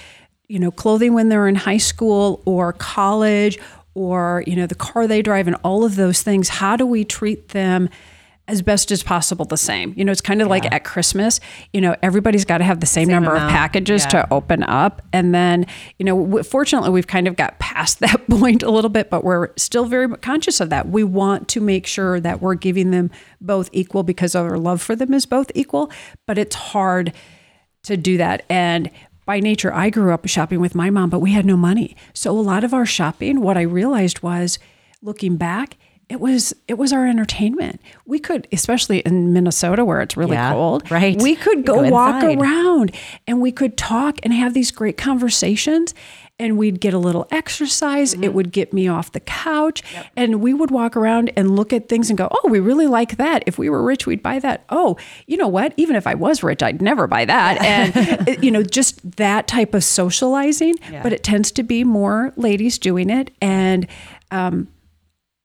you 0.48 0.58
know 0.58 0.70
clothing 0.70 1.14
when 1.14 1.28
they're 1.28 1.48
in 1.48 1.54
high 1.54 1.76
school 1.76 2.42
or 2.44 2.72
college 2.72 3.58
or 3.94 4.42
you 4.46 4.56
know 4.56 4.66
the 4.66 4.74
car 4.74 5.06
they 5.06 5.22
drive 5.22 5.46
and 5.46 5.56
all 5.62 5.84
of 5.84 5.96
those 5.96 6.22
things 6.22 6.48
how 6.48 6.76
do 6.76 6.86
we 6.86 7.04
treat 7.04 7.48
them 7.48 7.88
as 8.50 8.62
best 8.62 8.90
as 8.90 9.02
possible 9.02 9.44
the 9.44 9.56
same 9.56 9.94
you 9.96 10.04
know 10.04 10.10
it's 10.10 10.20
kind 10.20 10.42
of 10.42 10.46
yeah. 10.46 10.50
like 10.50 10.72
at 10.72 10.82
christmas 10.82 11.38
you 11.72 11.80
know 11.80 11.94
everybody's 12.02 12.44
got 12.44 12.58
to 12.58 12.64
have 12.64 12.80
the 12.80 12.86
same, 12.86 13.06
same 13.06 13.12
number 13.12 13.30
amount. 13.30 13.44
of 13.44 13.50
packages 13.50 14.02
yeah. 14.04 14.08
to 14.22 14.32
open 14.32 14.64
up 14.64 15.00
and 15.12 15.34
then 15.34 15.64
you 15.98 16.04
know 16.04 16.42
fortunately 16.42 16.90
we've 16.90 17.06
kind 17.06 17.28
of 17.28 17.36
got 17.36 17.58
past 17.60 18.00
that 18.00 18.26
point 18.28 18.62
a 18.62 18.70
little 18.70 18.90
bit 18.90 19.08
but 19.08 19.22
we're 19.22 19.48
still 19.56 19.86
very 19.86 20.08
conscious 20.16 20.60
of 20.60 20.68
that 20.70 20.88
we 20.88 21.04
want 21.04 21.48
to 21.48 21.60
make 21.60 21.86
sure 21.86 22.18
that 22.18 22.40
we're 22.40 22.54
giving 22.54 22.90
them 22.90 23.10
both 23.40 23.70
equal 23.72 24.02
because 24.02 24.34
our 24.34 24.58
love 24.58 24.82
for 24.82 24.96
them 24.96 25.14
is 25.14 25.26
both 25.26 25.50
equal 25.54 25.90
but 26.26 26.36
it's 26.36 26.56
hard 26.56 27.12
to 27.82 27.96
do 27.96 28.16
that 28.16 28.44
and 28.50 28.90
by 29.26 29.38
nature, 29.38 29.72
I 29.72 29.90
grew 29.90 30.12
up 30.12 30.26
shopping 30.26 30.58
with 30.58 30.74
my 30.74 30.90
mom, 30.90 31.08
but 31.08 31.20
we 31.20 31.30
had 31.30 31.46
no 31.46 31.56
money. 31.56 31.94
So 32.14 32.32
a 32.32 32.40
lot 32.40 32.64
of 32.64 32.74
our 32.74 32.84
shopping, 32.84 33.42
what 33.42 33.56
I 33.56 33.60
realized 33.60 34.24
was 34.24 34.58
looking 35.02 35.36
back, 35.36 35.76
it 36.10 36.20
was 36.20 36.52
it 36.66 36.74
was 36.74 36.92
our 36.92 37.06
entertainment. 37.06 37.80
We 38.04 38.18
could, 38.18 38.48
especially 38.52 38.98
in 38.98 39.32
Minnesota 39.32 39.84
where 39.84 40.00
it's 40.00 40.16
really 40.16 40.32
yeah, 40.32 40.52
cold, 40.52 40.90
right? 40.90 41.20
We 41.22 41.36
could 41.36 41.64
go, 41.64 41.84
go 41.84 41.88
walk 41.88 42.24
around 42.24 42.94
and 43.28 43.40
we 43.40 43.52
could 43.52 43.76
talk 43.78 44.18
and 44.24 44.34
have 44.34 44.52
these 44.52 44.72
great 44.72 44.96
conversations 44.96 45.94
and 46.40 46.58
we'd 46.58 46.80
get 46.80 46.94
a 46.94 46.98
little 46.98 47.28
exercise. 47.30 48.14
Mm-hmm. 48.14 48.24
It 48.24 48.34
would 48.34 48.50
get 48.50 48.72
me 48.72 48.88
off 48.88 49.12
the 49.12 49.20
couch. 49.20 49.84
Yep. 49.92 50.06
And 50.16 50.40
we 50.40 50.52
would 50.52 50.72
walk 50.72 50.96
around 50.96 51.30
and 51.36 51.54
look 51.54 51.72
at 51.72 51.88
things 51.88 52.10
and 52.10 52.18
go, 52.18 52.28
oh, 52.30 52.48
we 52.48 52.58
really 52.58 52.86
like 52.86 53.18
that. 53.18 53.44
If 53.46 53.56
we 53.56 53.68
were 53.68 53.82
rich, 53.82 54.06
we'd 54.06 54.22
buy 54.22 54.40
that. 54.40 54.64
Oh, 54.70 54.96
you 55.26 55.36
know 55.36 55.48
what? 55.48 55.74
Even 55.76 55.96
if 55.96 56.06
I 56.06 56.14
was 56.14 56.42
rich, 56.42 56.62
I'd 56.62 56.82
never 56.82 57.06
buy 57.06 57.26
that. 57.26 57.60
And, 57.60 58.42
you 58.42 58.50
know, 58.50 58.62
just 58.62 59.16
that 59.16 59.46
type 59.48 59.74
of 59.74 59.84
socializing. 59.84 60.74
Yeah. 60.90 61.02
But 61.02 61.12
it 61.12 61.22
tends 61.22 61.52
to 61.52 61.62
be 61.62 61.84
more 61.84 62.32
ladies 62.36 62.78
doing 62.78 63.10
it. 63.10 63.30
And, 63.42 63.86
um, 64.30 64.68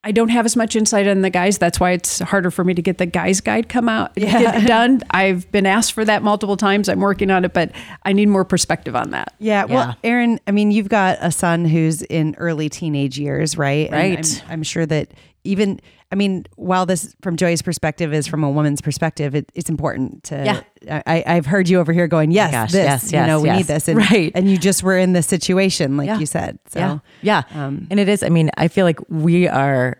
I 0.06 0.12
don't 0.12 0.30
have 0.30 0.46
as 0.46 0.56
much 0.56 0.76
insight 0.76 1.08
on 1.08 1.22
the 1.22 1.32
guys. 1.32 1.58
That's 1.58 1.80
why 1.80 1.92
it's 1.92 2.20
harder 2.20 2.52
for 2.52 2.64
me 2.64 2.76
to 2.76 2.82
get 2.84 3.00
the 3.00 3.08
guys 3.08 3.42
guide 3.42 3.70
come 3.70 3.90
out 3.90 4.12
yeah. 4.16 4.64
done. 4.68 5.02
I've 5.10 5.52
been 5.52 5.66
asked 5.66 5.94
for 5.94 6.06
that 6.06 6.22
multiple 6.22 6.58
times. 6.58 6.88
I'm 6.88 7.00
working 7.00 7.32
on 7.32 7.44
it, 7.44 7.54
but 7.54 7.72
I 8.04 8.14
need 8.14 8.28
more 8.28 8.46
perspective 8.46 8.96
on 8.96 9.10
that. 9.10 9.34
Yeah. 9.40 9.66
Well, 9.66 9.88
yeah. 9.88 10.10
Erin, 10.10 10.40
I 10.46 10.52
mean, 10.52 10.70
you've 10.70 10.90
got 10.90 11.18
a 11.22 11.32
son 11.32 11.66
who's 11.66 12.04
in 12.04 12.36
early 12.38 12.70
teenage 12.70 13.18
years, 13.18 13.58
right? 13.58 13.92
Right. 13.92 14.44
I'm, 14.46 14.52
I'm, 14.52 14.64
sure 14.64 14.86
that 14.86 15.10
even, 15.46 15.80
I 16.12 16.16
mean, 16.16 16.46
while 16.56 16.86
this 16.86 17.16
from 17.22 17.38
Joy's 17.38 17.62
perspective 17.62 18.14
is 18.14 18.28
from 18.28 18.44
a 18.44 18.50
woman's 18.50 18.82
perspective, 18.82 19.36
it, 19.36 19.52
it's 19.54 19.70
important 19.70 20.24
to. 20.26 20.64
Yeah. 20.86 21.02
I, 21.06 21.24
I've 21.26 21.46
heard 21.46 21.70
you 21.70 21.80
over 21.80 21.94
here 21.94 22.08
going, 22.08 22.32
yes, 22.32 22.52
Gosh, 22.52 22.72
this, 22.72 22.84
yes, 22.84 23.12
yes, 23.12 23.22
you 23.22 23.28
know, 23.28 23.42
we 23.42 23.50
yes. 23.50 23.58
need 23.58 23.68
this, 23.68 23.88
and, 23.88 23.98
right? 23.98 24.32
And 24.36 24.50
you 24.50 24.58
just 24.58 24.84
were 24.84 24.98
in 24.98 25.14
this 25.14 25.28
situation, 25.28 25.98
like 25.98 26.08
yeah. 26.08 26.20
you 26.20 26.26
said. 26.26 26.60
So 26.68 26.80
yeah, 26.80 27.00
yeah. 27.22 27.44
Um, 27.52 27.88
and 27.90 28.00
it 28.00 28.10
is. 28.10 28.24
I 28.24 28.30
mean, 28.30 28.52
I 28.58 28.68
feel 28.68 28.86
like 28.86 29.00
we 29.10 29.48
are. 29.48 29.98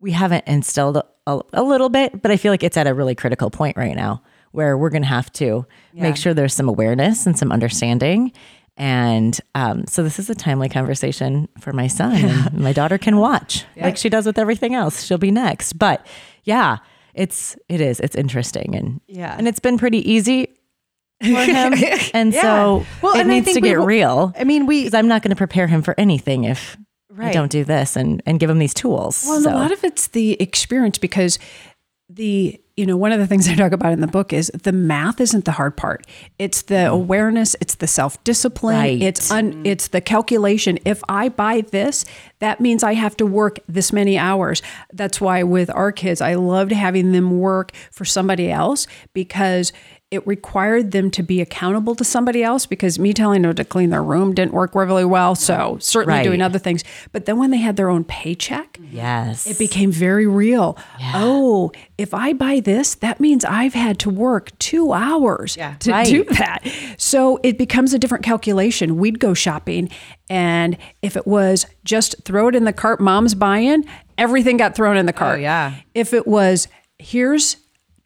We 0.00 0.12
haven't 0.12 0.46
instilled 0.46 0.96
a, 0.96 1.40
a 1.52 1.62
little 1.62 1.90
bit, 1.90 2.22
but 2.22 2.30
I 2.30 2.36
feel 2.36 2.52
like 2.52 2.62
it's 2.62 2.76
at 2.76 2.86
a 2.86 2.94
really 2.94 3.14
critical 3.14 3.50
point 3.50 3.76
right 3.76 3.94
now 3.94 4.22
where 4.52 4.76
we're 4.76 4.90
going 4.90 5.02
to 5.02 5.08
have 5.08 5.32
to 5.32 5.66
yeah. 5.92 6.02
make 6.02 6.16
sure 6.16 6.34
there's 6.34 6.54
some 6.54 6.68
awareness 6.68 7.26
and 7.26 7.38
some 7.38 7.52
understanding 7.52 8.32
and 8.80 9.38
um, 9.54 9.86
so 9.86 10.02
this 10.02 10.18
is 10.18 10.30
a 10.30 10.34
timely 10.34 10.70
conversation 10.70 11.50
for 11.60 11.74
my 11.74 11.86
son. 11.86 12.16
And 12.16 12.58
my 12.58 12.72
daughter 12.72 12.96
can 12.96 13.18
watch 13.18 13.66
yeah. 13.76 13.84
like 13.84 13.98
she 13.98 14.08
does 14.08 14.24
with 14.24 14.38
everything 14.38 14.74
else. 14.74 15.04
She'll 15.04 15.18
be 15.18 15.30
next. 15.30 15.74
But 15.74 16.06
yeah, 16.44 16.78
it's 17.12 17.58
it 17.68 17.82
is. 17.82 18.00
It's 18.00 18.16
interesting 18.16 18.74
and 18.74 19.02
yeah. 19.06 19.34
And 19.36 19.46
it's 19.46 19.58
been 19.58 19.76
pretty 19.76 20.10
easy 20.10 20.56
for 21.20 21.28
him. 21.28 21.74
and 22.14 22.32
yeah. 22.32 22.40
so 22.40 22.86
well, 23.02 23.20
it 23.20 23.26
needs 23.26 23.52
to 23.52 23.60
get 23.60 23.78
real. 23.80 24.32
I 24.34 24.44
mean, 24.44 24.64
we 24.64 24.88
I'm 24.94 25.08
not 25.08 25.20
going 25.20 25.28
to 25.30 25.36
prepare 25.36 25.66
him 25.66 25.82
for 25.82 25.94
anything 25.98 26.44
if 26.44 26.78
right. 27.10 27.28
I 27.28 27.32
don't 27.34 27.52
do 27.52 27.64
this 27.64 27.96
and 27.96 28.22
and 28.24 28.40
give 28.40 28.48
him 28.48 28.60
these 28.60 28.72
tools. 28.72 29.26
Well, 29.28 29.42
so. 29.42 29.50
a 29.50 29.56
lot 29.56 29.72
of 29.72 29.84
it's 29.84 30.06
the 30.06 30.40
experience 30.40 30.96
because 30.96 31.38
the 32.08 32.58
you 32.80 32.86
know 32.86 32.96
one 32.96 33.12
of 33.12 33.18
the 33.18 33.26
things 33.26 33.46
i 33.46 33.54
talk 33.54 33.72
about 33.72 33.92
in 33.92 34.00
the 34.00 34.06
book 34.06 34.32
is 34.32 34.50
the 34.62 34.72
math 34.72 35.20
isn't 35.20 35.44
the 35.44 35.52
hard 35.52 35.76
part 35.76 36.06
it's 36.38 36.62
the 36.62 36.74
mm. 36.74 36.88
awareness 36.88 37.54
it's 37.60 37.74
the 37.74 37.86
self-discipline 37.86 38.74
right. 38.74 39.02
it's 39.02 39.30
un, 39.30 39.60
it's 39.66 39.88
the 39.88 40.00
calculation 40.00 40.78
if 40.86 41.02
i 41.06 41.28
buy 41.28 41.60
this 41.72 42.06
that 42.38 42.58
means 42.58 42.82
i 42.82 42.94
have 42.94 43.14
to 43.14 43.26
work 43.26 43.58
this 43.68 43.92
many 43.92 44.16
hours 44.16 44.62
that's 44.94 45.20
why 45.20 45.42
with 45.42 45.68
our 45.70 45.92
kids 45.92 46.22
i 46.22 46.32
loved 46.34 46.72
having 46.72 47.12
them 47.12 47.38
work 47.38 47.72
for 47.92 48.06
somebody 48.06 48.50
else 48.50 48.86
because 49.12 49.74
it 50.10 50.26
required 50.26 50.90
them 50.90 51.08
to 51.08 51.22
be 51.22 51.40
accountable 51.40 51.94
to 51.94 52.02
somebody 52.02 52.42
else 52.42 52.66
because 52.66 52.98
me 52.98 53.12
telling 53.12 53.42
them 53.42 53.54
to 53.54 53.64
clean 53.64 53.90
their 53.90 54.02
room 54.02 54.34
didn't 54.34 54.52
work 54.52 54.74
really 54.74 55.04
well. 55.04 55.36
So 55.36 55.78
certainly 55.80 56.18
right. 56.18 56.24
doing 56.24 56.42
other 56.42 56.58
things. 56.58 56.82
But 57.12 57.26
then 57.26 57.38
when 57.38 57.52
they 57.52 57.58
had 57.58 57.76
their 57.76 57.88
own 57.88 58.02
paycheck, 58.02 58.80
yes, 58.90 59.46
it 59.46 59.56
became 59.56 59.92
very 59.92 60.26
real. 60.26 60.76
Yeah. 60.98 61.12
Oh, 61.14 61.70
if 61.96 62.12
I 62.12 62.32
buy 62.32 62.58
this, 62.58 62.96
that 62.96 63.20
means 63.20 63.44
I've 63.44 63.74
had 63.74 64.00
to 64.00 64.10
work 64.10 64.56
two 64.58 64.92
hours 64.92 65.56
yeah. 65.56 65.76
to 65.76 65.92
right. 65.92 66.06
do 66.06 66.24
that. 66.24 66.66
So 66.96 67.38
it 67.44 67.56
becomes 67.56 67.94
a 67.94 67.98
different 67.98 68.24
calculation. 68.24 68.96
We'd 68.96 69.20
go 69.20 69.32
shopping, 69.32 69.90
and 70.28 70.76
if 71.02 71.16
it 71.16 71.26
was 71.26 71.66
just 71.84 72.16
throw 72.24 72.48
it 72.48 72.56
in 72.56 72.64
the 72.64 72.72
cart, 72.72 73.00
mom's 73.00 73.34
buying, 73.34 73.84
everything 74.18 74.56
got 74.56 74.74
thrown 74.74 74.96
in 74.96 75.06
the 75.06 75.14
oh, 75.14 75.18
cart. 75.18 75.38
Oh, 75.38 75.42
yeah. 75.42 75.74
If 75.94 76.12
it 76.12 76.26
was 76.26 76.66
here's 77.00 77.56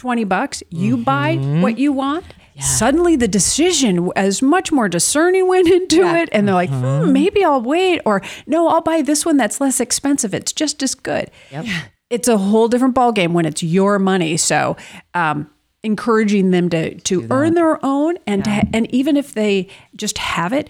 20 0.05 0.25
bucks, 0.25 0.63
you 0.69 0.97
mm-hmm. 0.97 1.03
buy 1.03 1.37
what 1.63 1.79
you 1.79 1.91
want. 1.91 2.27
Yeah. 2.53 2.63
Suddenly, 2.63 3.17
the 3.17 3.27
decision, 3.27 4.11
as 4.15 4.43
much 4.43 4.71
more 4.71 4.87
discerning, 4.87 5.49
went 5.49 5.67
into 5.79 5.97
yeah. 5.97 6.19
it. 6.19 6.29
And 6.31 6.47
they're 6.47 6.55
like, 6.55 6.69
mm-hmm. 6.69 7.07
hmm, 7.07 7.13
maybe 7.13 7.43
I'll 7.43 7.63
wait, 7.63 8.03
or 8.05 8.21
no, 8.47 8.69
I'll 8.69 8.83
buy 8.83 9.01
this 9.01 9.25
one 9.25 9.39
that's 9.39 9.63
less 9.63 9.81
expensive. 9.81 10.35
It's 10.35 10.53
just 10.53 10.83
as 10.83 10.95
good. 10.95 11.31
Yep. 11.51 11.65
It's 12.11 12.29
a 12.29 12.37
whole 12.37 12.69
different 12.69 12.95
ballgame 12.95 13.33
when 13.33 13.47
it's 13.47 13.63
your 13.63 13.99
money. 13.99 14.37
So, 14.37 14.77
um, 15.15 15.51
encouraging 15.83 16.51
them 16.51 16.69
to 16.69 17.01
to 17.01 17.27
earn 17.31 17.55
their 17.55 17.83
own 17.83 18.19
and 18.27 18.47
yeah. 18.47 18.61
to, 18.61 18.69
and 18.75 18.95
even 18.95 19.17
if 19.17 19.33
they 19.33 19.69
just 19.97 20.19
have 20.19 20.53
it 20.53 20.69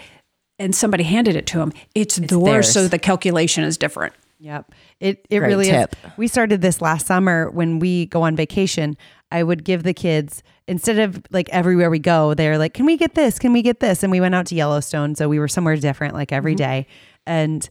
and 0.60 0.76
somebody 0.76 1.02
handed 1.02 1.34
it 1.34 1.46
to 1.48 1.58
them, 1.58 1.72
it's, 1.96 2.18
it's 2.18 2.30
theirs. 2.30 2.44
theirs. 2.44 2.72
So 2.72 2.86
the 2.86 3.00
calculation 3.00 3.64
is 3.64 3.76
different. 3.76 4.14
Yep. 4.44 4.72
It 5.00 5.26
it 5.30 5.38
Great 5.38 5.48
really 5.48 5.66
tip. 5.66 5.96
is. 6.04 6.10
We 6.18 6.28
started 6.28 6.60
this 6.60 6.82
last 6.82 7.06
summer 7.06 7.50
when 7.50 7.78
we 7.78 8.06
go 8.06 8.22
on 8.22 8.36
vacation. 8.36 8.96
I 9.30 9.42
would 9.42 9.64
give 9.64 9.82
the 9.82 9.94
kids 9.94 10.42
instead 10.66 10.98
of 10.98 11.22
like 11.30 11.48
everywhere 11.50 11.90
we 11.90 11.98
go, 11.98 12.34
they're 12.34 12.58
like, 12.58 12.74
"Can 12.74 12.86
we 12.86 12.96
get 12.96 13.14
this? 13.14 13.38
Can 13.38 13.52
we 13.52 13.62
get 13.62 13.80
this?" 13.80 14.02
And 14.02 14.10
we 14.10 14.20
went 14.20 14.34
out 14.34 14.46
to 14.46 14.54
Yellowstone, 14.54 15.14
so 15.14 15.28
we 15.28 15.38
were 15.38 15.48
somewhere 15.48 15.76
different 15.76 16.14
like 16.14 16.32
every 16.32 16.52
mm-hmm. 16.52 16.84
day, 16.84 16.86
and 17.26 17.68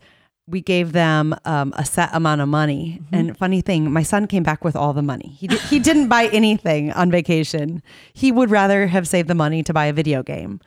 we 0.48 0.62
gave 0.62 0.92
them 0.92 1.36
um, 1.46 1.74
a 1.78 1.86
set 1.86 2.10
amount 2.14 2.42
of 2.42 2.50
money. 2.50 3.00
Mm-hmm. 3.02 3.16
And 3.16 3.38
funny 3.38 3.62
thing, 3.62 3.92
my 3.92 4.04
son 4.04 4.28
came 4.28 4.44
back 4.44 4.64
with 4.64 4.76
all 4.76 4.94
the 4.94 5.02
money. 5.02 5.30
He, 5.40 5.48
he 5.48 5.80
didn't 5.80 6.10
buy 6.10 6.28
anything 6.34 6.92
on 6.92 7.10
vacation. 7.12 7.82
He 8.14 8.32
would 8.32 8.52
rather 8.52 8.88
have 8.88 9.08
saved 9.08 9.30
the 9.30 9.36
money 9.36 9.64
to 9.64 9.74
buy 9.74 9.86
a 9.86 9.94
video 9.94 10.22
game 10.22 10.60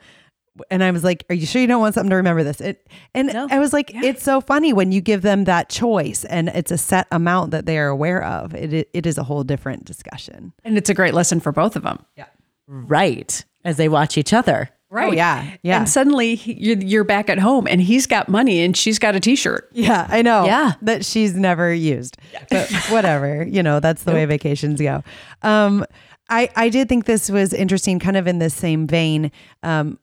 and 0.69 0.83
I 0.83 0.91
was 0.91 1.03
like, 1.03 1.25
"Are 1.29 1.35
you 1.35 1.45
sure 1.45 1.61
you 1.61 1.67
don't 1.67 1.79
want 1.79 1.95
something 1.95 2.09
to 2.09 2.15
remember 2.15 2.43
this?" 2.43 2.61
It, 2.61 2.87
and 3.13 3.27
no. 3.33 3.47
I 3.49 3.59
was 3.59 3.73
like, 3.73 3.93
yeah. 3.93 4.01
"It's 4.03 4.23
so 4.23 4.41
funny 4.41 4.73
when 4.73 4.91
you 4.91 5.01
give 5.01 5.21
them 5.21 5.45
that 5.45 5.69
choice, 5.69 6.25
and 6.25 6.49
it's 6.49 6.71
a 6.71 6.77
set 6.77 7.07
amount 7.11 7.51
that 7.51 7.65
they 7.65 7.77
are 7.77 7.87
aware 7.87 8.23
of. 8.23 8.53
It, 8.53 8.73
it, 8.73 8.89
it 8.93 9.05
is 9.05 9.17
a 9.17 9.23
whole 9.23 9.43
different 9.43 9.85
discussion, 9.85 10.53
and 10.63 10.77
it's 10.77 10.89
a 10.89 10.93
great 10.93 11.13
lesson 11.13 11.39
for 11.39 11.51
both 11.51 11.75
of 11.75 11.83
them. 11.83 12.03
Yeah, 12.15 12.25
right. 12.67 13.43
As 13.63 13.77
they 13.77 13.89
watch 13.89 14.17
each 14.17 14.33
other. 14.33 14.69
Right. 14.89 15.09
Oh, 15.09 15.11
yeah. 15.11 15.57
Yeah. 15.63 15.79
And 15.79 15.89
suddenly 15.89 16.35
you're 16.35 16.77
you're 16.77 17.03
back 17.03 17.29
at 17.29 17.39
home 17.39 17.67
and 17.67 17.81
he's 17.81 18.07
got 18.07 18.29
money 18.29 18.61
and 18.61 18.75
she's 18.77 18.99
got 18.99 19.15
a 19.15 19.19
t 19.19 19.35
shirt. 19.35 19.67
Yeah. 19.73 20.07
I 20.09 20.21
know. 20.21 20.45
Yeah. 20.45 20.73
That 20.81 21.03
she's 21.03 21.35
never 21.35 21.73
used. 21.73 22.17
But 22.49 22.71
whatever. 22.89 23.45
you 23.45 23.61
know, 23.61 23.81
that's 23.81 24.03
the 24.03 24.11
nope. 24.11 24.19
way 24.19 24.25
vacations 24.25 24.79
go. 24.79 25.03
Um, 25.41 25.85
I, 26.29 26.49
I 26.55 26.69
did 26.69 26.89
think 26.89 27.05
this 27.05 27.29
was 27.29 27.53
interesting, 27.53 27.99
kind 27.99 28.17
of 28.17 28.27
in 28.27 28.39
the 28.39 28.49
same 28.49 28.87
vein. 28.87 29.31
Um, 29.63 29.99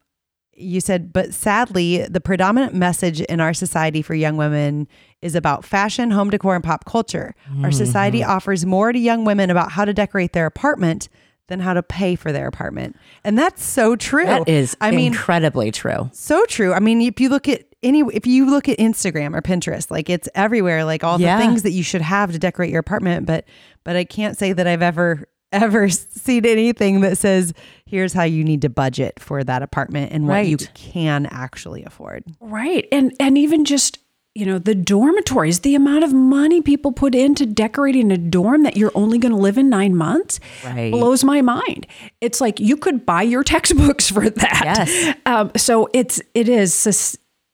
you 0.56 0.80
said, 0.80 1.12
but 1.12 1.34
sadly, 1.34 2.06
the 2.06 2.20
predominant 2.20 2.74
message 2.74 3.20
in 3.22 3.40
our 3.40 3.54
society 3.54 4.02
for 4.02 4.14
young 4.14 4.36
women 4.36 4.88
is 5.22 5.34
about 5.34 5.64
fashion, 5.64 6.10
home 6.10 6.30
decor, 6.30 6.54
and 6.54 6.64
pop 6.64 6.84
culture. 6.84 7.34
Mm-hmm. 7.48 7.64
Our 7.64 7.72
society 7.72 8.22
offers 8.22 8.66
more 8.66 8.92
to 8.92 8.98
young 8.98 9.24
women 9.24 9.50
about 9.50 9.72
how 9.72 9.84
to 9.84 9.94
decorate 9.94 10.32
their 10.32 10.46
apartment 10.46 11.08
than 11.48 11.60
how 11.60 11.74
to 11.74 11.82
pay 11.82 12.16
for 12.16 12.32
their 12.32 12.46
apartment. 12.46 12.96
And 13.22 13.38
that's 13.38 13.62
so 13.62 13.96
true. 13.96 14.24
That 14.24 14.48
is 14.48 14.76
I 14.80 14.90
mean 14.90 15.12
incredibly 15.12 15.70
true. 15.70 16.10
So 16.12 16.44
true. 16.46 16.72
I 16.72 16.80
mean, 16.80 17.02
if 17.02 17.20
you 17.20 17.28
look 17.28 17.48
at 17.48 17.64
any 17.82 18.00
if 18.12 18.26
you 18.26 18.48
look 18.48 18.68
at 18.68 18.78
Instagram 18.78 19.36
or 19.36 19.42
Pinterest, 19.42 19.90
like 19.90 20.08
it's 20.08 20.28
everywhere, 20.34 20.84
like 20.84 21.04
all 21.04 21.20
yeah. 21.20 21.36
the 21.36 21.44
things 21.44 21.62
that 21.62 21.72
you 21.72 21.82
should 21.82 22.02
have 22.02 22.32
to 22.32 22.38
decorate 22.38 22.70
your 22.70 22.80
apartment, 22.80 23.26
but 23.26 23.44
but 23.84 23.96
I 23.96 24.04
can't 24.04 24.38
say 24.38 24.52
that 24.52 24.66
I've 24.66 24.82
ever 24.82 25.28
ever 25.54 25.88
seen 25.90 26.44
anything 26.44 27.00
that 27.00 27.18
says 27.18 27.52
here's 27.86 28.12
how 28.12 28.24
you 28.24 28.44
need 28.44 28.62
to 28.62 28.68
budget 28.68 29.20
for 29.20 29.44
that 29.44 29.62
apartment 29.62 30.12
and 30.12 30.26
what 30.26 30.34
right. 30.34 30.48
you 30.48 30.58
can 30.74 31.26
actually 31.26 31.84
afford. 31.84 32.24
Right. 32.40 32.86
And 32.92 33.14
and 33.20 33.38
even 33.38 33.64
just 33.64 33.98
you 34.34 34.44
know 34.44 34.58
the 34.58 34.74
dormitories 34.74 35.60
the 35.60 35.74
amount 35.74 36.02
of 36.02 36.12
money 36.12 36.60
people 36.60 36.90
put 36.92 37.14
into 37.14 37.46
decorating 37.46 38.10
a 38.10 38.18
dorm 38.18 38.64
that 38.64 38.76
you're 38.76 38.90
only 38.94 39.16
going 39.16 39.30
to 39.30 39.38
live 39.38 39.56
in 39.56 39.68
nine 39.68 39.94
months 39.94 40.40
right. 40.64 40.90
blows 40.90 41.22
my 41.22 41.40
mind 41.40 41.86
it's 42.20 42.40
like 42.40 42.58
you 42.58 42.76
could 42.76 43.06
buy 43.06 43.22
your 43.22 43.44
textbooks 43.54 44.10
for 44.10 44.28
that 44.28 44.62
yes. 44.64 45.16
Um, 45.24 45.52
so 45.56 45.88
it's 45.94 46.20
it 46.34 46.48
is 46.48 46.74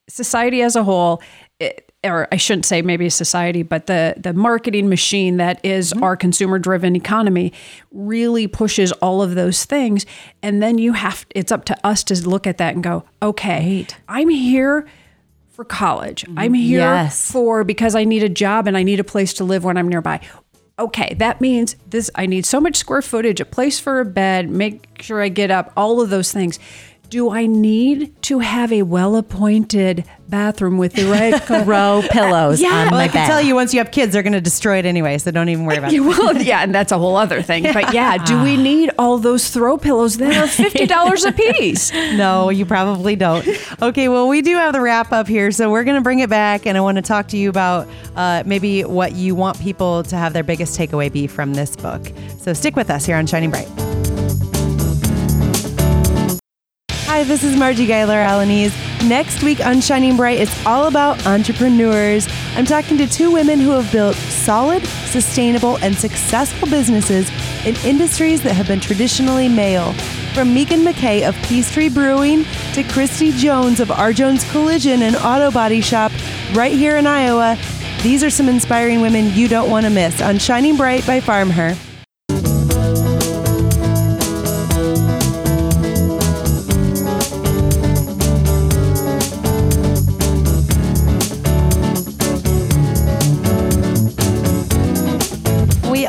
society 0.09 0.63
as 0.63 0.75
a 0.75 0.83
whole 0.83 1.23
or 2.03 2.27
I 2.33 2.37
shouldn't 2.37 2.65
say 2.65 2.81
maybe 2.83 3.09
society, 3.11 3.63
but 3.63 3.87
the 3.87 4.15
the 4.17 4.33
marketing 4.33 4.89
machine 4.89 5.37
that 5.37 5.65
is 5.65 5.93
mm-hmm. 5.93 6.03
our 6.03 6.17
consumer 6.17 6.59
driven 6.59 6.97
economy 6.97 7.53
really 7.93 8.47
pushes 8.47 8.93
all 8.93 9.23
of 9.23 9.35
those 9.35 9.65
things. 9.65 10.07
And 10.43 10.63
then 10.63 10.79
you 10.79 10.95
have 10.95 11.27
it's 11.31 11.53
up 11.53 11.65
to 11.67 11.87
us 11.87 12.03
to 12.05 12.29
look 12.29 12.47
at 12.47 12.59
that 12.59 12.75
and 12.75 12.83
go, 12.83 13.05
okay, 13.23 13.79
right. 13.79 13.97
I'm 14.09 14.31
here 14.31 14.87
for 15.51 15.65
college. 15.65 16.25
Mm-hmm. 16.25 16.39
I'm 16.39 16.55
here 16.55 16.81
yes. 16.81 17.31
for 17.31 17.65
because 17.65 17.95
I 17.95 18.05
need 18.05 18.23
a 18.23 18.31
job 18.31 18.67
and 18.67 18.77
I 18.77 18.83
need 18.83 19.01
a 19.01 19.05
place 19.05 19.35
to 19.35 19.45
live 19.45 19.65
when 19.65 19.77
I'm 19.77 19.89
nearby. 19.89 20.21
Okay, 20.79 21.13
that 21.19 21.43
means 21.43 21.77
this 21.87 22.11
I 22.15 22.25
need 22.25 22.47
so 22.47 22.59
much 22.59 22.77
square 22.77 23.03
footage, 23.03 23.41
a 23.41 23.45
place 23.45 23.79
for 23.79 24.01
a 24.01 24.07
bed, 24.07 24.49
make 24.49 25.03
sure 25.03 25.21
I 25.21 25.29
get 25.29 25.51
up, 25.51 25.71
all 25.77 26.01
of 26.01 26.09
those 26.09 26.33
things 26.33 26.59
do 27.11 27.31
I 27.31 27.47
need 27.47 28.15
to 28.23 28.39
have 28.39 28.73
a 28.73 28.83
well 28.83 29.17
appointed 29.17 30.05
bathroom 30.29 30.79
with 30.79 30.93
the 30.93 31.07
right 31.07 31.49
row 31.67 32.03
pillows 32.09 32.63
yeah. 32.63 32.89
well, 32.89 33.01
I 33.01 33.09
can 33.09 33.27
tell 33.27 33.41
you 33.41 33.57
once 33.57 33.75
you 33.75 33.81
have 33.81 33.91
kids, 33.91 34.13
they're 34.13 34.23
going 34.23 34.33
to 34.33 34.41
destroy 34.41 34.79
it 34.79 34.87
anyway. 34.87 35.19
So 35.19 35.33
don't 35.33 35.49
even 35.49 35.65
worry 35.65 35.77
about 35.77 35.93
it. 35.93 35.99
well, 35.99 36.37
yeah, 36.43 36.63
and 36.63 36.73
that's 36.73 36.93
a 36.93 36.99
whole 36.99 37.17
other 37.17 37.43
thing. 37.43 37.65
But 37.65 37.93
yeah, 37.93 38.17
do 38.17 38.41
we 38.43 38.57
need 38.57 38.93
all 38.97 39.19
those 39.19 39.51
throw 39.51 39.77
pillows 39.77 40.19
that 40.19 40.37
are 40.37 40.47
$50 40.47 41.29
a 41.29 41.33
piece? 41.33 41.93
No, 41.93 42.49
you 42.49 42.65
probably 42.65 43.17
don't. 43.17 43.47
Okay, 43.83 44.09
well, 44.09 44.29
we 44.29 44.41
do 44.41 44.57
have 44.57 44.73
the 44.73 44.81
wrap 44.81 45.13
up 45.13 45.27
here. 45.27 45.51
So 45.51 45.69
we're 45.69 45.85
going 45.85 45.97
to 45.97 46.03
bring 46.03 46.21
it 46.21 46.31
back. 46.31 46.65
And 46.65 46.79
I 46.79 46.81
want 46.81 46.97
to 46.97 47.03
talk 47.03 47.27
to 47.29 47.37
you 47.37 47.51
about 47.51 47.89
uh, 48.15 48.45
maybe 48.47 48.85
what 48.85 49.13
you 49.17 49.35
want 49.35 49.59
people 49.61 50.05
to 50.05 50.17
have 50.17 50.33
their 50.33 50.45
biggest 50.45 50.79
takeaway 50.79 51.13
be 51.13 51.27
from 51.27 51.55
this 51.55 51.75
book. 51.75 52.13
So 52.39 52.53
stick 52.53 52.77
with 52.77 52.89
us 52.89 53.05
here 53.05 53.17
on 53.17 53.27
Shining 53.27 53.51
Bright. 53.51 54.00
Hi, 57.21 57.25
this 57.25 57.45
is 57.45 57.55
Marji 57.55 57.87
Guyler-Alaniz. 57.87 58.73
Next 59.07 59.43
week 59.43 59.61
on 59.61 59.83
Shining 59.83 60.17
Bright, 60.17 60.41
it's 60.41 60.65
all 60.65 60.87
about 60.87 61.27
entrepreneurs. 61.27 62.27
I'm 62.57 62.65
talking 62.65 62.97
to 62.97 63.07
two 63.07 63.31
women 63.31 63.61
who 63.61 63.73
have 63.73 63.93
built 63.93 64.17
solid, 64.17 64.83
sustainable, 64.87 65.77
and 65.83 65.95
successful 65.95 66.67
businesses 66.67 67.31
in 67.67 67.77
industries 67.85 68.43
that 68.45 68.55
have 68.55 68.69
been 68.69 68.81
traditionally 68.81 69.51
male. 69.51 69.93
From 70.33 70.55
Megan 70.55 70.81
McKay 70.81 71.29
of 71.29 71.37
Peace 71.43 71.71
Tree 71.71 71.91
Brewing 71.91 72.47
to 72.73 72.83
Christy 72.85 73.33
Jones 73.33 73.81
of 73.81 73.91
R. 73.91 74.15
Jones 74.15 74.51
Collision 74.51 75.03
and 75.03 75.15
Auto 75.17 75.51
Body 75.51 75.83
Shop 75.83 76.13
right 76.55 76.73
here 76.73 76.97
in 76.97 77.07
Iowa, 77.07 77.59
these 78.03 78.25
are 78.25 78.31
some 78.31 78.49
inspiring 78.49 79.03
women 79.03 79.31
you 79.35 79.47
don't 79.47 79.69
want 79.69 79.85
to 79.85 79.91
miss 79.91 80.23
on 80.23 80.39
Shining 80.39 80.75
Bright 80.75 81.07
by 81.07 81.21
FarmHer. 81.21 81.90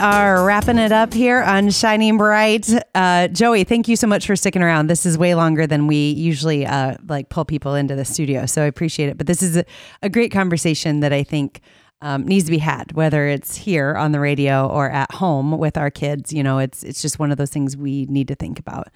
Are 0.02 0.44
wrapping 0.44 0.80
it 0.80 0.92
up 0.92 1.14
here 1.14 1.44
on 1.44 1.70
Shining 1.70 2.18
Bright. 2.18 2.68
Uh, 2.96 3.28
Joey, 3.28 3.64
thank 3.64 3.88
you 3.88 3.96
so 3.96 4.08
much 4.08 4.26
for 4.26 4.36
sticking 4.36 4.64
around. 4.64 4.88
This 4.88 5.06
is 5.06 5.16
way 5.16 5.36
longer 5.36 5.68
than 5.68 5.86
we 5.86 6.10
usually 6.12 6.66
uh, 6.66 6.96
like 7.08 7.30
pull 7.30 7.46
people 7.46 7.76
into 7.76 7.96
the 7.96 8.04
studio, 8.04 8.48
so 8.48 8.64
I 8.64 8.66
appreciate 8.66 9.10
it. 9.10 9.18
But 9.18 9.28
this 9.28 9.44
is 9.44 9.58
a, 9.58 9.66
a 10.02 10.10
great 10.10 10.32
conversation 10.32 11.02
that 11.02 11.14
I 11.14 11.22
think 11.22 11.62
um, 12.02 12.26
needs 12.26 12.46
to 12.46 12.52
be 12.52 12.58
had, 12.58 12.94
whether 12.94 13.28
it's 13.28 13.56
here 13.56 13.96
on 13.96 14.12
the 14.12 14.20
radio 14.20 14.68
or 14.68 14.90
at 14.90 15.12
home 15.12 15.58
with 15.60 15.78
our 15.78 15.92
kids. 15.92 16.34
You 16.34 16.42
know, 16.42 16.58
it's 16.58 16.84
it's 16.84 17.02
just 17.02 17.20
one 17.20 17.32
of 17.32 17.38
those 17.38 17.52
things 17.52 17.78
we 17.78 18.08
need 18.08 18.28
to 18.30 18.36
think 18.36 18.60
about. 18.60 18.88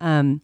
Um, 0.00 0.40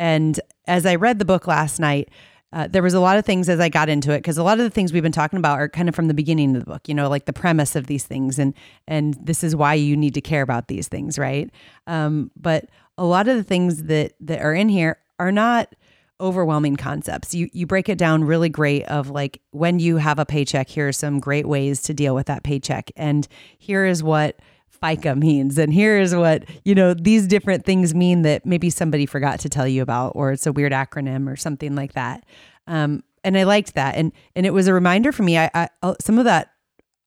and 0.00 0.40
as 0.66 0.84
I 0.84 0.96
read 0.96 1.20
the 1.20 1.24
book 1.24 1.46
last 1.46 1.78
night, 1.78 2.08
uh, 2.52 2.66
there 2.66 2.82
was 2.82 2.94
a 2.94 3.00
lot 3.00 3.16
of 3.16 3.24
things 3.24 3.48
as 3.48 3.60
I 3.60 3.68
got 3.68 3.88
into 3.88 4.12
it 4.12 4.18
because 4.18 4.36
a 4.36 4.42
lot 4.42 4.58
of 4.58 4.64
the 4.64 4.70
things 4.70 4.92
we've 4.92 5.02
been 5.02 5.12
talking 5.12 5.38
about 5.38 5.58
are 5.58 5.68
kind 5.68 5.88
of 5.88 5.94
from 5.94 6.08
the 6.08 6.14
beginning 6.14 6.56
of 6.56 6.64
the 6.64 6.70
book, 6.70 6.88
you 6.88 6.94
know, 6.94 7.08
like 7.08 7.26
the 7.26 7.32
premise 7.32 7.76
of 7.76 7.86
these 7.86 8.04
things, 8.04 8.38
and 8.38 8.54
and 8.88 9.14
this 9.22 9.44
is 9.44 9.54
why 9.54 9.74
you 9.74 9.96
need 9.96 10.14
to 10.14 10.20
care 10.20 10.42
about 10.42 10.68
these 10.68 10.88
things, 10.88 11.18
right? 11.18 11.50
Um, 11.86 12.30
but 12.36 12.66
a 12.98 13.04
lot 13.04 13.28
of 13.28 13.36
the 13.36 13.44
things 13.44 13.84
that 13.84 14.14
that 14.20 14.40
are 14.40 14.54
in 14.54 14.68
here 14.68 14.98
are 15.18 15.30
not 15.30 15.74
overwhelming 16.20 16.76
concepts. 16.76 17.34
You 17.34 17.48
you 17.52 17.66
break 17.66 17.88
it 17.88 17.98
down 17.98 18.24
really 18.24 18.48
great 18.48 18.84
of 18.86 19.10
like 19.10 19.40
when 19.52 19.78
you 19.78 19.98
have 19.98 20.18
a 20.18 20.26
paycheck, 20.26 20.68
here 20.68 20.88
are 20.88 20.92
some 20.92 21.20
great 21.20 21.46
ways 21.46 21.82
to 21.82 21.94
deal 21.94 22.16
with 22.16 22.26
that 22.26 22.42
paycheck, 22.42 22.90
and 22.96 23.28
here 23.58 23.84
is 23.86 24.02
what 24.02 24.40
FICA 24.82 25.16
means. 25.16 25.58
And 25.58 25.72
here 25.72 25.98
is 25.98 26.14
what, 26.14 26.44
you 26.64 26.74
know, 26.74 26.94
these 26.94 27.26
different 27.26 27.64
things 27.64 27.94
mean 27.94 28.22
that 28.22 28.46
maybe 28.46 28.70
somebody 28.70 29.06
forgot 29.06 29.40
to 29.40 29.48
tell 29.48 29.68
you 29.68 29.82
about, 29.82 30.12
or 30.14 30.32
it's 30.32 30.46
a 30.46 30.52
weird 30.52 30.72
acronym 30.72 31.30
or 31.30 31.36
something 31.36 31.74
like 31.74 31.92
that. 31.92 32.24
Um, 32.66 33.02
and 33.22 33.36
I 33.36 33.42
liked 33.42 33.74
that. 33.74 33.96
And, 33.96 34.12
and 34.34 34.46
it 34.46 34.52
was 34.54 34.68
a 34.68 34.74
reminder 34.74 35.12
for 35.12 35.22
me. 35.22 35.38
I, 35.38 35.50
I, 35.52 35.68
uh, 35.82 35.94
some 36.00 36.18
of 36.18 36.24
that 36.24 36.52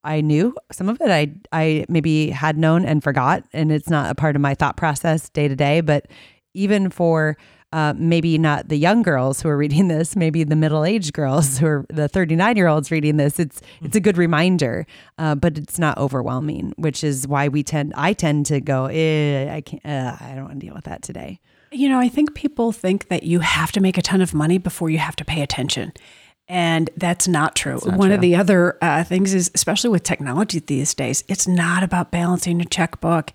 I 0.04 0.20
knew 0.20 0.54
some 0.70 0.88
of 0.88 1.00
it 1.00 1.10
I 1.10 1.34
I 1.50 1.86
maybe 1.88 2.28
had 2.28 2.58
known 2.58 2.84
and 2.84 3.02
forgot 3.02 3.44
and 3.52 3.72
it's 3.72 3.88
not 3.88 4.10
a 4.10 4.14
part 4.14 4.36
of 4.36 4.42
my 4.42 4.54
thought 4.54 4.76
process 4.76 5.30
day 5.30 5.48
to 5.48 5.56
day 5.56 5.80
but 5.80 6.06
even 6.52 6.90
for 6.90 7.36
uh, 7.74 7.92
maybe 7.96 8.38
not 8.38 8.68
the 8.68 8.76
young 8.76 9.02
girls 9.02 9.42
who 9.42 9.48
are 9.48 9.56
reading 9.56 9.88
this, 9.88 10.14
maybe 10.14 10.44
the 10.44 10.54
middle-aged 10.54 11.12
girls 11.12 11.58
who 11.58 11.66
are 11.66 11.86
the 11.88 12.08
39-year-olds 12.08 12.92
reading 12.92 13.16
this. 13.16 13.40
It's 13.40 13.60
it's 13.82 13.96
a 13.96 14.00
good 14.00 14.16
reminder, 14.16 14.86
uh, 15.18 15.34
but 15.34 15.58
it's 15.58 15.76
not 15.76 15.98
overwhelming, 15.98 16.72
which 16.76 17.02
is 17.02 17.26
why 17.26 17.48
we 17.48 17.64
tend 17.64 17.92
I 17.96 18.12
tend 18.12 18.46
to 18.46 18.60
go, 18.60 18.86
eh, 18.86 19.52
I 19.52 19.60
can't, 19.60 19.84
uh, 19.84 20.16
I 20.20 20.34
don't 20.36 20.44
want 20.44 20.60
to 20.60 20.66
deal 20.66 20.74
with 20.74 20.84
that 20.84 21.02
today. 21.02 21.40
You 21.72 21.88
know, 21.88 21.98
I 21.98 22.08
think 22.08 22.36
people 22.36 22.70
think 22.70 23.08
that 23.08 23.24
you 23.24 23.40
have 23.40 23.72
to 23.72 23.80
make 23.80 23.98
a 23.98 24.02
ton 24.02 24.20
of 24.20 24.32
money 24.32 24.58
before 24.58 24.88
you 24.88 24.98
have 24.98 25.16
to 25.16 25.24
pay 25.24 25.42
attention. 25.42 25.92
And 26.46 26.90
that's 26.96 27.26
not 27.26 27.56
true. 27.56 27.80
Not 27.84 27.98
One 27.98 28.10
true. 28.10 28.14
of 28.14 28.20
the 28.20 28.36
other 28.36 28.78
uh, 28.82 29.02
things 29.02 29.34
is, 29.34 29.50
especially 29.52 29.90
with 29.90 30.04
technology 30.04 30.60
these 30.60 30.94
days, 30.94 31.24
it's 31.26 31.48
not 31.48 31.82
about 31.82 32.12
balancing 32.12 32.60
a 32.60 32.64
checkbook. 32.64 33.32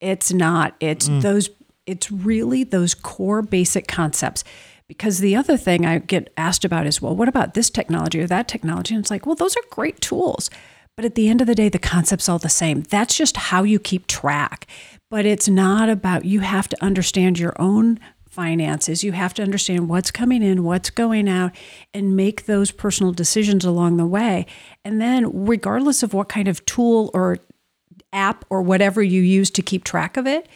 It's 0.00 0.32
not. 0.32 0.74
It's 0.80 1.08
mm. 1.08 1.22
those 1.22 1.48
it's 1.90 2.10
really 2.10 2.64
those 2.64 2.94
core 2.94 3.42
basic 3.42 3.88
concepts. 3.88 4.44
Because 4.88 5.20
the 5.20 5.36
other 5.36 5.56
thing 5.56 5.86
I 5.86 5.98
get 5.98 6.32
asked 6.36 6.64
about 6.64 6.86
is, 6.86 7.00
well, 7.00 7.14
what 7.14 7.28
about 7.28 7.54
this 7.54 7.70
technology 7.70 8.20
or 8.20 8.26
that 8.26 8.48
technology? 8.48 8.94
And 8.94 9.02
it's 9.02 9.10
like, 9.10 9.24
well, 9.24 9.36
those 9.36 9.56
are 9.56 9.62
great 9.70 10.00
tools. 10.00 10.50
But 10.96 11.04
at 11.04 11.14
the 11.14 11.28
end 11.28 11.40
of 11.40 11.46
the 11.46 11.54
day, 11.54 11.68
the 11.68 11.78
concept's 11.78 12.28
all 12.28 12.38
the 12.38 12.48
same. 12.48 12.82
That's 12.82 13.16
just 13.16 13.36
how 13.36 13.62
you 13.62 13.78
keep 13.78 14.06
track. 14.06 14.66
But 15.08 15.26
it's 15.26 15.48
not 15.48 15.88
about, 15.88 16.24
you 16.24 16.40
have 16.40 16.68
to 16.68 16.84
understand 16.84 17.38
your 17.38 17.54
own 17.60 18.00
finances. 18.28 19.04
You 19.04 19.12
have 19.12 19.34
to 19.34 19.42
understand 19.42 19.88
what's 19.88 20.10
coming 20.10 20.42
in, 20.42 20.64
what's 20.64 20.90
going 20.90 21.28
out, 21.28 21.52
and 21.94 22.16
make 22.16 22.46
those 22.46 22.70
personal 22.70 23.12
decisions 23.12 23.64
along 23.64 23.96
the 23.96 24.06
way. 24.06 24.46
And 24.84 25.00
then, 25.00 25.46
regardless 25.46 26.02
of 26.02 26.14
what 26.14 26.28
kind 26.28 26.48
of 26.48 26.64
tool 26.64 27.10
or 27.14 27.38
app 28.12 28.44
or 28.50 28.62
whatever 28.62 29.02
you 29.02 29.22
use 29.22 29.50
to 29.52 29.62
keep 29.62 29.84
track 29.84 30.16
of 30.16 30.26
it, 30.26 30.48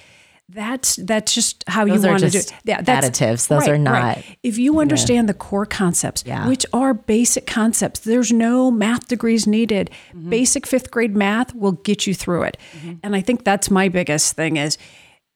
that's 0.48 0.96
that's 0.96 1.34
just 1.34 1.64
how 1.66 1.86
those 1.86 2.02
you 2.02 2.08
want 2.08 2.22
to 2.22 2.30
do 2.30 2.38
it. 2.38 2.52
Yeah, 2.64 2.82
that's, 2.82 3.08
additives. 3.08 3.48
Those 3.48 3.62
right, 3.62 3.70
are 3.70 3.78
not. 3.78 4.02
Right. 4.02 4.38
If 4.42 4.58
you 4.58 4.78
understand 4.78 5.26
yeah. 5.26 5.32
the 5.32 5.38
core 5.38 5.66
concepts, 5.66 6.22
yeah. 6.26 6.46
which 6.46 6.66
are 6.72 6.92
basic 6.92 7.46
concepts, 7.46 8.00
there's 8.00 8.30
no 8.30 8.70
math 8.70 9.08
degrees 9.08 9.46
needed. 9.46 9.90
Mm-hmm. 10.10 10.30
Basic 10.30 10.66
fifth 10.66 10.90
grade 10.90 11.16
math 11.16 11.54
will 11.54 11.72
get 11.72 12.06
you 12.06 12.14
through 12.14 12.42
it. 12.42 12.58
Mm-hmm. 12.76 12.94
And 13.02 13.16
I 13.16 13.22
think 13.22 13.44
that's 13.44 13.70
my 13.70 13.88
biggest 13.88 14.36
thing 14.36 14.56
is 14.58 14.76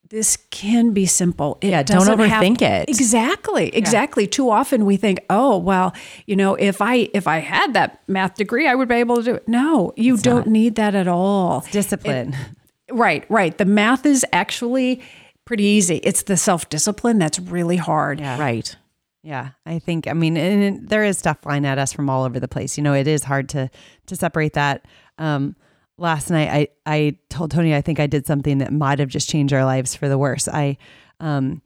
this 0.09 0.37
can 0.49 0.91
be 0.91 1.05
simple. 1.05 1.57
It 1.61 1.69
yeah, 1.69 1.83
don't 1.83 2.07
overthink 2.07 2.61
have, 2.61 2.83
it. 2.83 2.89
Exactly, 2.89 3.75
exactly. 3.75 4.23
Yeah. 4.23 4.29
Too 4.29 4.49
often 4.49 4.85
we 4.85 4.97
think, 4.97 5.19
oh 5.29 5.57
well, 5.57 5.93
you 6.27 6.35
know, 6.35 6.55
if 6.55 6.81
I 6.81 7.09
if 7.13 7.27
I 7.27 7.39
had 7.39 7.73
that 7.73 8.01
math 8.07 8.35
degree, 8.35 8.67
I 8.67 8.75
would 8.75 8.87
be 8.87 8.95
able 8.95 9.17
to 9.17 9.23
do 9.23 9.35
it. 9.35 9.47
No, 9.47 9.93
you 9.95 10.15
it's 10.15 10.23
don't 10.23 10.45
not. 10.45 10.47
need 10.47 10.75
that 10.75 10.93
at 10.93 11.07
all. 11.07 11.59
It's 11.59 11.71
discipline. 11.71 12.33
It, 12.33 12.58
Right, 12.91 13.25
right. 13.29 13.57
The 13.57 13.65
math 13.65 14.05
is 14.05 14.25
actually 14.33 15.01
pretty 15.45 15.63
easy. 15.63 15.97
It's 15.97 16.23
the 16.23 16.37
self 16.37 16.69
discipline 16.69 17.17
that's 17.17 17.39
really 17.39 17.77
hard. 17.77 18.19
Yeah. 18.19 18.39
Right. 18.39 18.75
Yeah, 19.21 19.49
I 19.65 19.79
think. 19.79 20.07
I 20.07 20.13
mean, 20.13 20.37
and 20.37 20.87
there 20.87 21.03
is 21.03 21.17
stuff 21.17 21.41
flying 21.41 21.65
at 21.65 21.77
us 21.77 21.91
from 21.91 22.09
all 22.09 22.23
over 22.23 22.39
the 22.39 22.47
place. 22.47 22.77
You 22.77 22.83
know, 22.83 22.93
it 22.93 23.07
is 23.07 23.23
hard 23.23 23.49
to 23.49 23.69
to 24.05 24.15
separate 24.15 24.53
that. 24.53 24.85
Um, 25.17 25.55
last 25.97 26.29
night, 26.29 26.49
I 26.49 26.67
I 26.85 27.17
told 27.29 27.51
Tony 27.51 27.75
I 27.75 27.81
think 27.81 27.99
I 27.99 28.07
did 28.07 28.25
something 28.25 28.59
that 28.59 28.71
might 28.71 28.99
have 28.99 29.09
just 29.09 29.29
changed 29.29 29.53
our 29.53 29.65
lives 29.65 29.93
for 29.95 30.07
the 30.07 30.17
worse. 30.17 30.47
I, 30.47 30.77
um, 31.19 31.61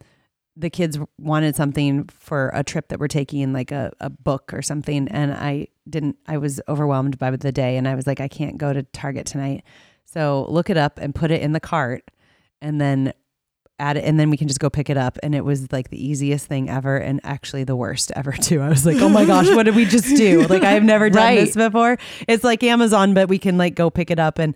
the 0.56 0.70
kids 0.70 0.98
wanted 1.18 1.54
something 1.54 2.08
for 2.08 2.50
a 2.54 2.64
trip 2.64 2.88
that 2.88 2.98
we're 2.98 3.06
taking, 3.08 3.52
like 3.52 3.70
a 3.70 3.92
a 4.00 4.10
book 4.10 4.52
or 4.52 4.60
something, 4.60 5.06
and 5.08 5.32
I 5.32 5.68
didn't. 5.88 6.16
I 6.26 6.38
was 6.38 6.60
overwhelmed 6.68 7.18
by 7.18 7.30
the 7.30 7.52
day, 7.52 7.76
and 7.76 7.86
I 7.86 7.94
was 7.94 8.06
like, 8.06 8.20
I 8.20 8.28
can't 8.28 8.58
go 8.58 8.72
to 8.72 8.82
Target 8.82 9.26
tonight. 9.26 9.62
So 10.14 10.46
look 10.48 10.70
it 10.70 10.76
up 10.76 10.98
and 10.98 11.12
put 11.12 11.32
it 11.32 11.42
in 11.42 11.52
the 11.52 11.60
cart 11.60 12.08
and 12.62 12.80
then 12.80 13.12
add 13.80 13.96
it 13.96 14.04
and 14.04 14.20
then 14.20 14.30
we 14.30 14.36
can 14.36 14.46
just 14.46 14.60
go 14.60 14.70
pick 14.70 14.88
it 14.88 14.96
up. 14.96 15.18
And 15.24 15.34
it 15.34 15.44
was 15.44 15.72
like 15.72 15.90
the 15.90 16.02
easiest 16.02 16.46
thing 16.46 16.70
ever 16.70 16.96
and 16.96 17.20
actually 17.24 17.64
the 17.64 17.74
worst 17.74 18.12
ever 18.14 18.30
too. 18.30 18.60
I 18.60 18.68
was 18.68 18.86
like 18.86 18.98
oh 18.98 19.08
my 19.08 19.24
gosh 19.26 19.48
what 19.48 19.64
did 19.64 19.74
we 19.74 19.86
just 19.86 20.16
do? 20.16 20.46
Like 20.46 20.62
i've 20.62 20.84
never 20.84 21.10
done 21.10 21.20
right. 21.20 21.40
this 21.40 21.56
before. 21.56 21.98
It's 22.28 22.44
like 22.44 22.62
amazon 22.62 23.12
but 23.12 23.28
we 23.28 23.40
can 23.40 23.58
like 23.58 23.74
go 23.74 23.90
pick 23.90 24.12
it 24.12 24.20
up. 24.20 24.38
And 24.38 24.54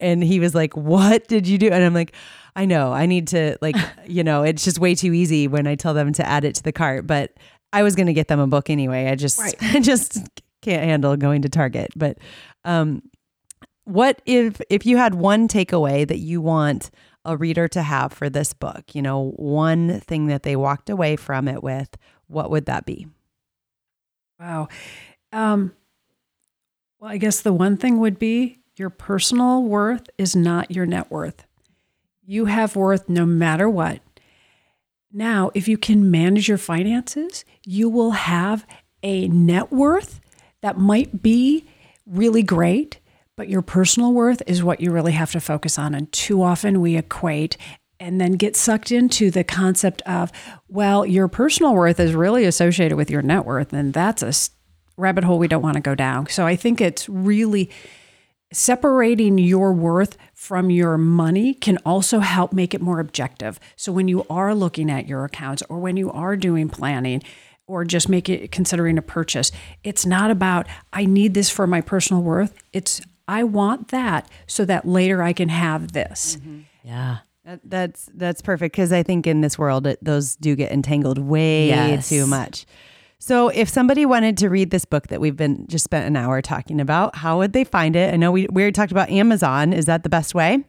and 0.00 0.24
he 0.24 0.40
was 0.40 0.54
like 0.54 0.74
what 0.74 1.28
did 1.28 1.46
you 1.46 1.58
do? 1.58 1.66
And 1.66 1.84
i'm 1.84 1.92
like 1.92 2.14
i 2.56 2.64
know. 2.64 2.90
I 2.90 3.04
need 3.04 3.28
to 3.28 3.58
like 3.60 3.76
you 4.06 4.24
know 4.24 4.42
it's 4.42 4.64
just 4.64 4.78
way 4.78 4.94
too 4.94 5.12
easy 5.12 5.48
when 5.48 5.66
i 5.66 5.74
tell 5.74 5.92
them 5.92 6.14
to 6.14 6.26
add 6.26 6.44
it 6.44 6.54
to 6.54 6.62
the 6.62 6.72
cart. 6.72 7.06
But 7.06 7.34
i 7.74 7.82
was 7.82 7.94
going 7.94 8.06
to 8.06 8.14
get 8.14 8.28
them 8.28 8.40
a 8.40 8.46
book 8.46 8.70
anyway. 8.70 9.08
I 9.08 9.16
just 9.16 9.38
right. 9.38 9.54
i 9.60 9.80
just 9.80 10.18
can't 10.64 10.82
handle 10.82 11.14
going 11.16 11.42
to 11.42 11.50
Target. 11.50 11.90
But 11.94 12.16
um, 12.64 13.02
what 13.84 14.20
if 14.26 14.60
if 14.70 14.86
you 14.86 14.96
had 14.96 15.14
one 15.14 15.48
takeaway 15.48 16.06
that 16.06 16.18
you 16.18 16.40
want 16.40 16.90
a 17.24 17.36
reader 17.36 17.68
to 17.68 17.82
have 17.82 18.12
for 18.12 18.28
this 18.28 18.52
book? 18.52 18.94
You 18.94 19.02
know, 19.02 19.32
one 19.36 20.00
thing 20.00 20.26
that 20.26 20.42
they 20.42 20.56
walked 20.56 20.90
away 20.90 21.16
from 21.16 21.48
it 21.48 21.62
with. 21.62 21.96
What 22.26 22.50
would 22.50 22.66
that 22.66 22.86
be? 22.86 23.06
Wow. 24.40 24.68
Um, 25.32 25.72
well, 26.98 27.10
I 27.10 27.18
guess 27.18 27.42
the 27.42 27.52
one 27.52 27.76
thing 27.76 28.00
would 28.00 28.18
be 28.18 28.60
your 28.76 28.90
personal 28.90 29.62
worth 29.62 30.08
is 30.18 30.34
not 30.34 30.70
your 30.70 30.86
net 30.86 31.10
worth. 31.10 31.44
You 32.26 32.46
have 32.46 32.76
worth 32.76 33.08
no 33.08 33.26
matter 33.26 33.68
what. 33.68 34.00
Now, 35.12 35.50
if 35.54 35.68
you 35.68 35.78
can 35.78 36.10
manage 36.10 36.48
your 36.48 36.58
finances, 36.58 37.44
you 37.64 37.88
will 37.88 38.12
have 38.12 38.66
a 39.02 39.28
net 39.28 39.70
worth 39.70 40.20
that 40.60 40.78
might 40.78 41.22
be 41.22 41.66
really 42.04 42.42
great, 42.42 42.98
but 43.36 43.48
your 43.48 43.62
personal 43.62 44.12
worth 44.12 44.42
is 44.46 44.62
what 44.62 44.80
you 44.80 44.90
really 44.90 45.12
have 45.12 45.32
to 45.32 45.40
focus 45.40 45.78
on. 45.78 45.94
And 45.94 46.10
too 46.12 46.42
often 46.42 46.80
we 46.80 46.96
equate 46.96 47.56
and 48.00 48.20
then 48.20 48.32
get 48.32 48.56
sucked 48.56 48.92
into 48.92 49.30
the 49.30 49.44
concept 49.44 50.02
of, 50.02 50.30
well, 50.68 51.06
your 51.06 51.28
personal 51.28 51.74
worth 51.74 51.98
is 52.00 52.14
really 52.14 52.44
associated 52.44 52.96
with 52.96 53.10
your 53.10 53.22
net 53.22 53.44
worth. 53.44 53.72
And 53.72 53.92
that's 53.92 54.22
a 54.22 54.32
rabbit 54.96 55.24
hole 55.24 55.38
we 55.38 55.48
don't 55.48 55.62
want 55.62 55.74
to 55.74 55.80
go 55.80 55.94
down. 55.94 56.28
So 56.28 56.46
I 56.46 56.56
think 56.56 56.80
it's 56.80 57.08
really 57.08 57.70
separating 58.52 59.38
your 59.38 59.72
worth 59.72 60.16
from 60.34 60.70
your 60.70 60.96
money 60.96 61.54
can 61.54 61.78
also 61.78 62.20
help 62.20 62.52
make 62.52 62.74
it 62.74 62.80
more 62.80 63.00
objective. 63.00 63.58
So 63.76 63.90
when 63.92 64.06
you 64.06 64.24
are 64.30 64.54
looking 64.54 64.90
at 64.90 65.08
your 65.08 65.24
accounts 65.24 65.62
or 65.68 65.78
when 65.78 65.96
you 65.96 66.10
are 66.12 66.36
doing 66.36 66.68
planning 66.68 67.22
or 67.66 67.84
just 67.84 68.08
make 68.08 68.28
it 68.28 68.52
considering 68.52 68.98
a 68.98 69.02
purchase, 69.02 69.50
it's 69.82 70.06
not 70.06 70.30
about 70.30 70.66
I 70.92 71.06
need 71.06 71.34
this 71.34 71.50
for 71.50 71.66
my 71.66 71.80
personal 71.80 72.22
worth. 72.22 72.54
It's 72.72 73.00
I 73.28 73.44
want 73.44 73.88
that 73.88 74.28
so 74.46 74.64
that 74.64 74.86
later 74.86 75.22
I 75.22 75.32
can 75.32 75.48
have 75.48 75.92
this. 75.92 76.36
Mm-hmm. 76.36 76.60
Yeah. 76.84 77.18
That, 77.44 77.60
that's 77.64 78.10
that's 78.14 78.40
perfect 78.40 78.74
because 78.74 78.92
I 78.92 79.02
think 79.02 79.26
in 79.26 79.42
this 79.42 79.58
world 79.58 79.86
it, 79.86 79.98
those 80.02 80.36
do 80.36 80.56
get 80.56 80.72
entangled 80.72 81.18
way 81.18 81.68
yes. 81.68 82.08
too 82.08 82.26
much. 82.26 82.64
So, 83.18 83.48
if 83.48 83.68
somebody 83.68 84.04
wanted 84.04 84.36
to 84.38 84.50
read 84.50 84.70
this 84.70 84.84
book 84.84 85.08
that 85.08 85.20
we've 85.20 85.36
been 85.36 85.66
just 85.66 85.84
spent 85.84 86.06
an 86.06 86.16
hour 86.16 86.42
talking 86.42 86.80
about, 86.80 87.16
how 87.16 87.38
would 87.38 87.52
they 87.54 87.64
find 87.64 87.96
it? 87.96 88.12
I 88.12 88.16
know 88.16 88.32
we, 88.32 88.46
we 88.50 88.62
already 88.62 88.72
talked 88.72 88.92
about 88.92 89.08
Amazon. 89.08 89.72
Is 89.72 89.86
that 89.86 90.02
the 90.02 90.08
best 90.08 90.34
way? 90.34 90.64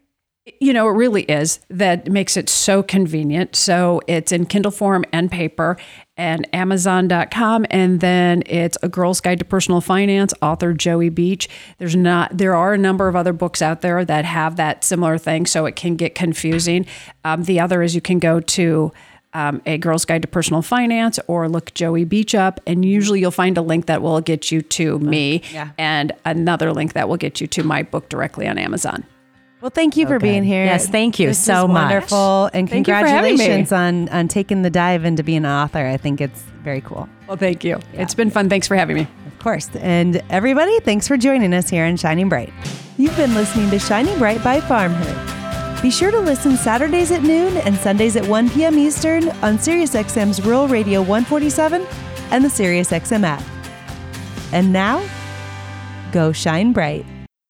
You 0.59 0.73
know, 0.73 0.87
it 0.87 0.91
really 0.91 1.23
is. 1.23 1.59
That 1.69 2.11
makes 2.11 2.37
it 2.37 2.49
so 2.49 2.83
convenient. 2.83 3.55
So 3.55 4.01
it's 4.05 4.31
in 4.31 4.45
Kindle 4.45 4.71
form 4.71 5.03
and 5.11 5.31
paper 5.31 5.75
and 6.17 6.47
Amazon.com. 6.53 7.65
And 7.71 7.99
then 7.99 8.43
it's 8.45 8.77
A 8.83 8.89
Girl's 8.89 9.21
Guide 9.21 9.39
to 9.39 9.45
Personal 9.45 9.81
Finance, 9.81 10.35
author 10.43 10.73
Joey 10.73 11.09
Beach. 11.09 11.49
There's 11.79 11.95
not, 11.95 12.37
there 12.37 12.55
are 12.55 12.75
a 12.75 12.77
number 12.77 13.07
of 13.07 13.15
other 13.15 13.33
books 13.33 13.63
out 13.63 13.81
there 13.81 14.05
that 14.05 14.23
have 14.25 14.55
that 14.57 14.83
similar 14.83 15.17
thing. 15.17 15.47
So 15.47 15.65
it 15.65 15.75
can 15.75 15.95
get 15.95 16.13
confusing. 16.13 16.85
Um, 17.23 17.45
the 17.45 17.59
other 17.59 17.81
is 17.81 17.95
you 17.95 18.01
can 18.01 18.19
go 18.19 18.39
to 18.39 18.93
um, 19.33 19.63
a 19.65 19.79
girl's 19.79 20.05
guide 20.05 20.21
to 20.21 20.27
personal 20.27 20.61
finance 20.61 21.19
or 21.25 21.49
look 21.49 21.73
Joey 21.73 22.05
Beach 22.05 22.35
up. 22.35 22.61
And 22.67 22.85
usually 22.85 23.19
you'll 23.19 23.31
find 23.31 23.57
a 23.57 23.63
link 23.63 23.87
that 23.87 24.03
will 24.03 24.21
get 24.21 24.51
you 24.51 24.61
to 24.61 24.99
me 24.99 25.41
yeah. 25.51 25.71
and 25.79 26.11
another 26.23 26.71
link 26.71 26.93
that 26.93 27.09
will 27.09 27.17
get 27.17 27.41
you 27.41 27.47
to 27.47 27.63
my 27.63 27.81
book 27.81 28.09
directly 28.09 28.47
on 28.47 28.59
Amazon. 28.59 29.05
Well, 29.65 29.71
thank 29.71 29.97
you 29.97 30.05
for 30.05 30.19
being 30.19 30.43
here. 30.43 30.63
Yes, 30.63 30.87
thank 30.87 31.17
you 31.17 31.29
this 31.29 31.43
so 31.43 31.67
much. 31.67 31.89
Wonderful, 31.89 32.51
and 32.53 32.69
thank 32.69 32.85
congratulations 32.85 33.71
on 33.71 34.07
on 34.09 34.27
taking 34.27 34.61
the 34.61 34.69
dive 34.69 35.05
into 35.05 35.23
being 35.23 35.39
an 35.39 35.47
author. 35.47 35.87
I 35.87 35.97
think 35.97 36.21
it's 36.21 36.43
very 36.63 36.81
cool. 36.81 37.09
Well, 37.27 37.35
thank 37.35 37.63
you. 37.63 37.79
Yeah. 37.91 38.03
It's 38.03 38.13
been 38.13 38.29
fun. 38.29 38.47
Thanks 38.47 38.67
for 38.67 38.75
having 38.75 38.95
me. 38.95 39.07
Of 39.25 39.39
course. 39.39 39.75
And 39.77 40.21
everybody, 40.29 40.79
thanks 40.81 41.07
for 41.07 41.17
joining 41.17 41.51
us 41.51 41.67
here 41.67 41.83
in 41.83 41.97
Shining 41.97 42.29
Bright. 42.29 42.53
You've 42.97 43.17
been 43.17 43.33
listening 43.33 43.71
to 43.71 43.79
Shining 43.79 44.15
Bright 44.19 44.43
by 44.43 44.59
FarmHer. 44.59 45.81
Be 45.81 45.89
sure 45.89 46.11
to 46.11 46.19
listen 46.19 46.57
Saturdays 46.57 47.09
at 47.09 47.23
noon 47.23 47.57
and 47.57 47.75
Sundays 47.77 48.15
at 48.15 48.27
1 48.27 48.51
p.m. 48.51 48.77
Eastern 48.77 49.29
on 49.41 49.57
SiriusXM's 49.57 50.45
Rural 50.45 50.67
Radio 50.67 50.99
147 50.99 51.87
and 52.29 52.43
the 52.43 52.49
SiriusXM 52.49 53.23
app. 53.23 53.41
And 54.53 54.71
now, 54.71 55.03
go 56.11 56.31
shine 56.31 56.71
bright. 56.71 57.03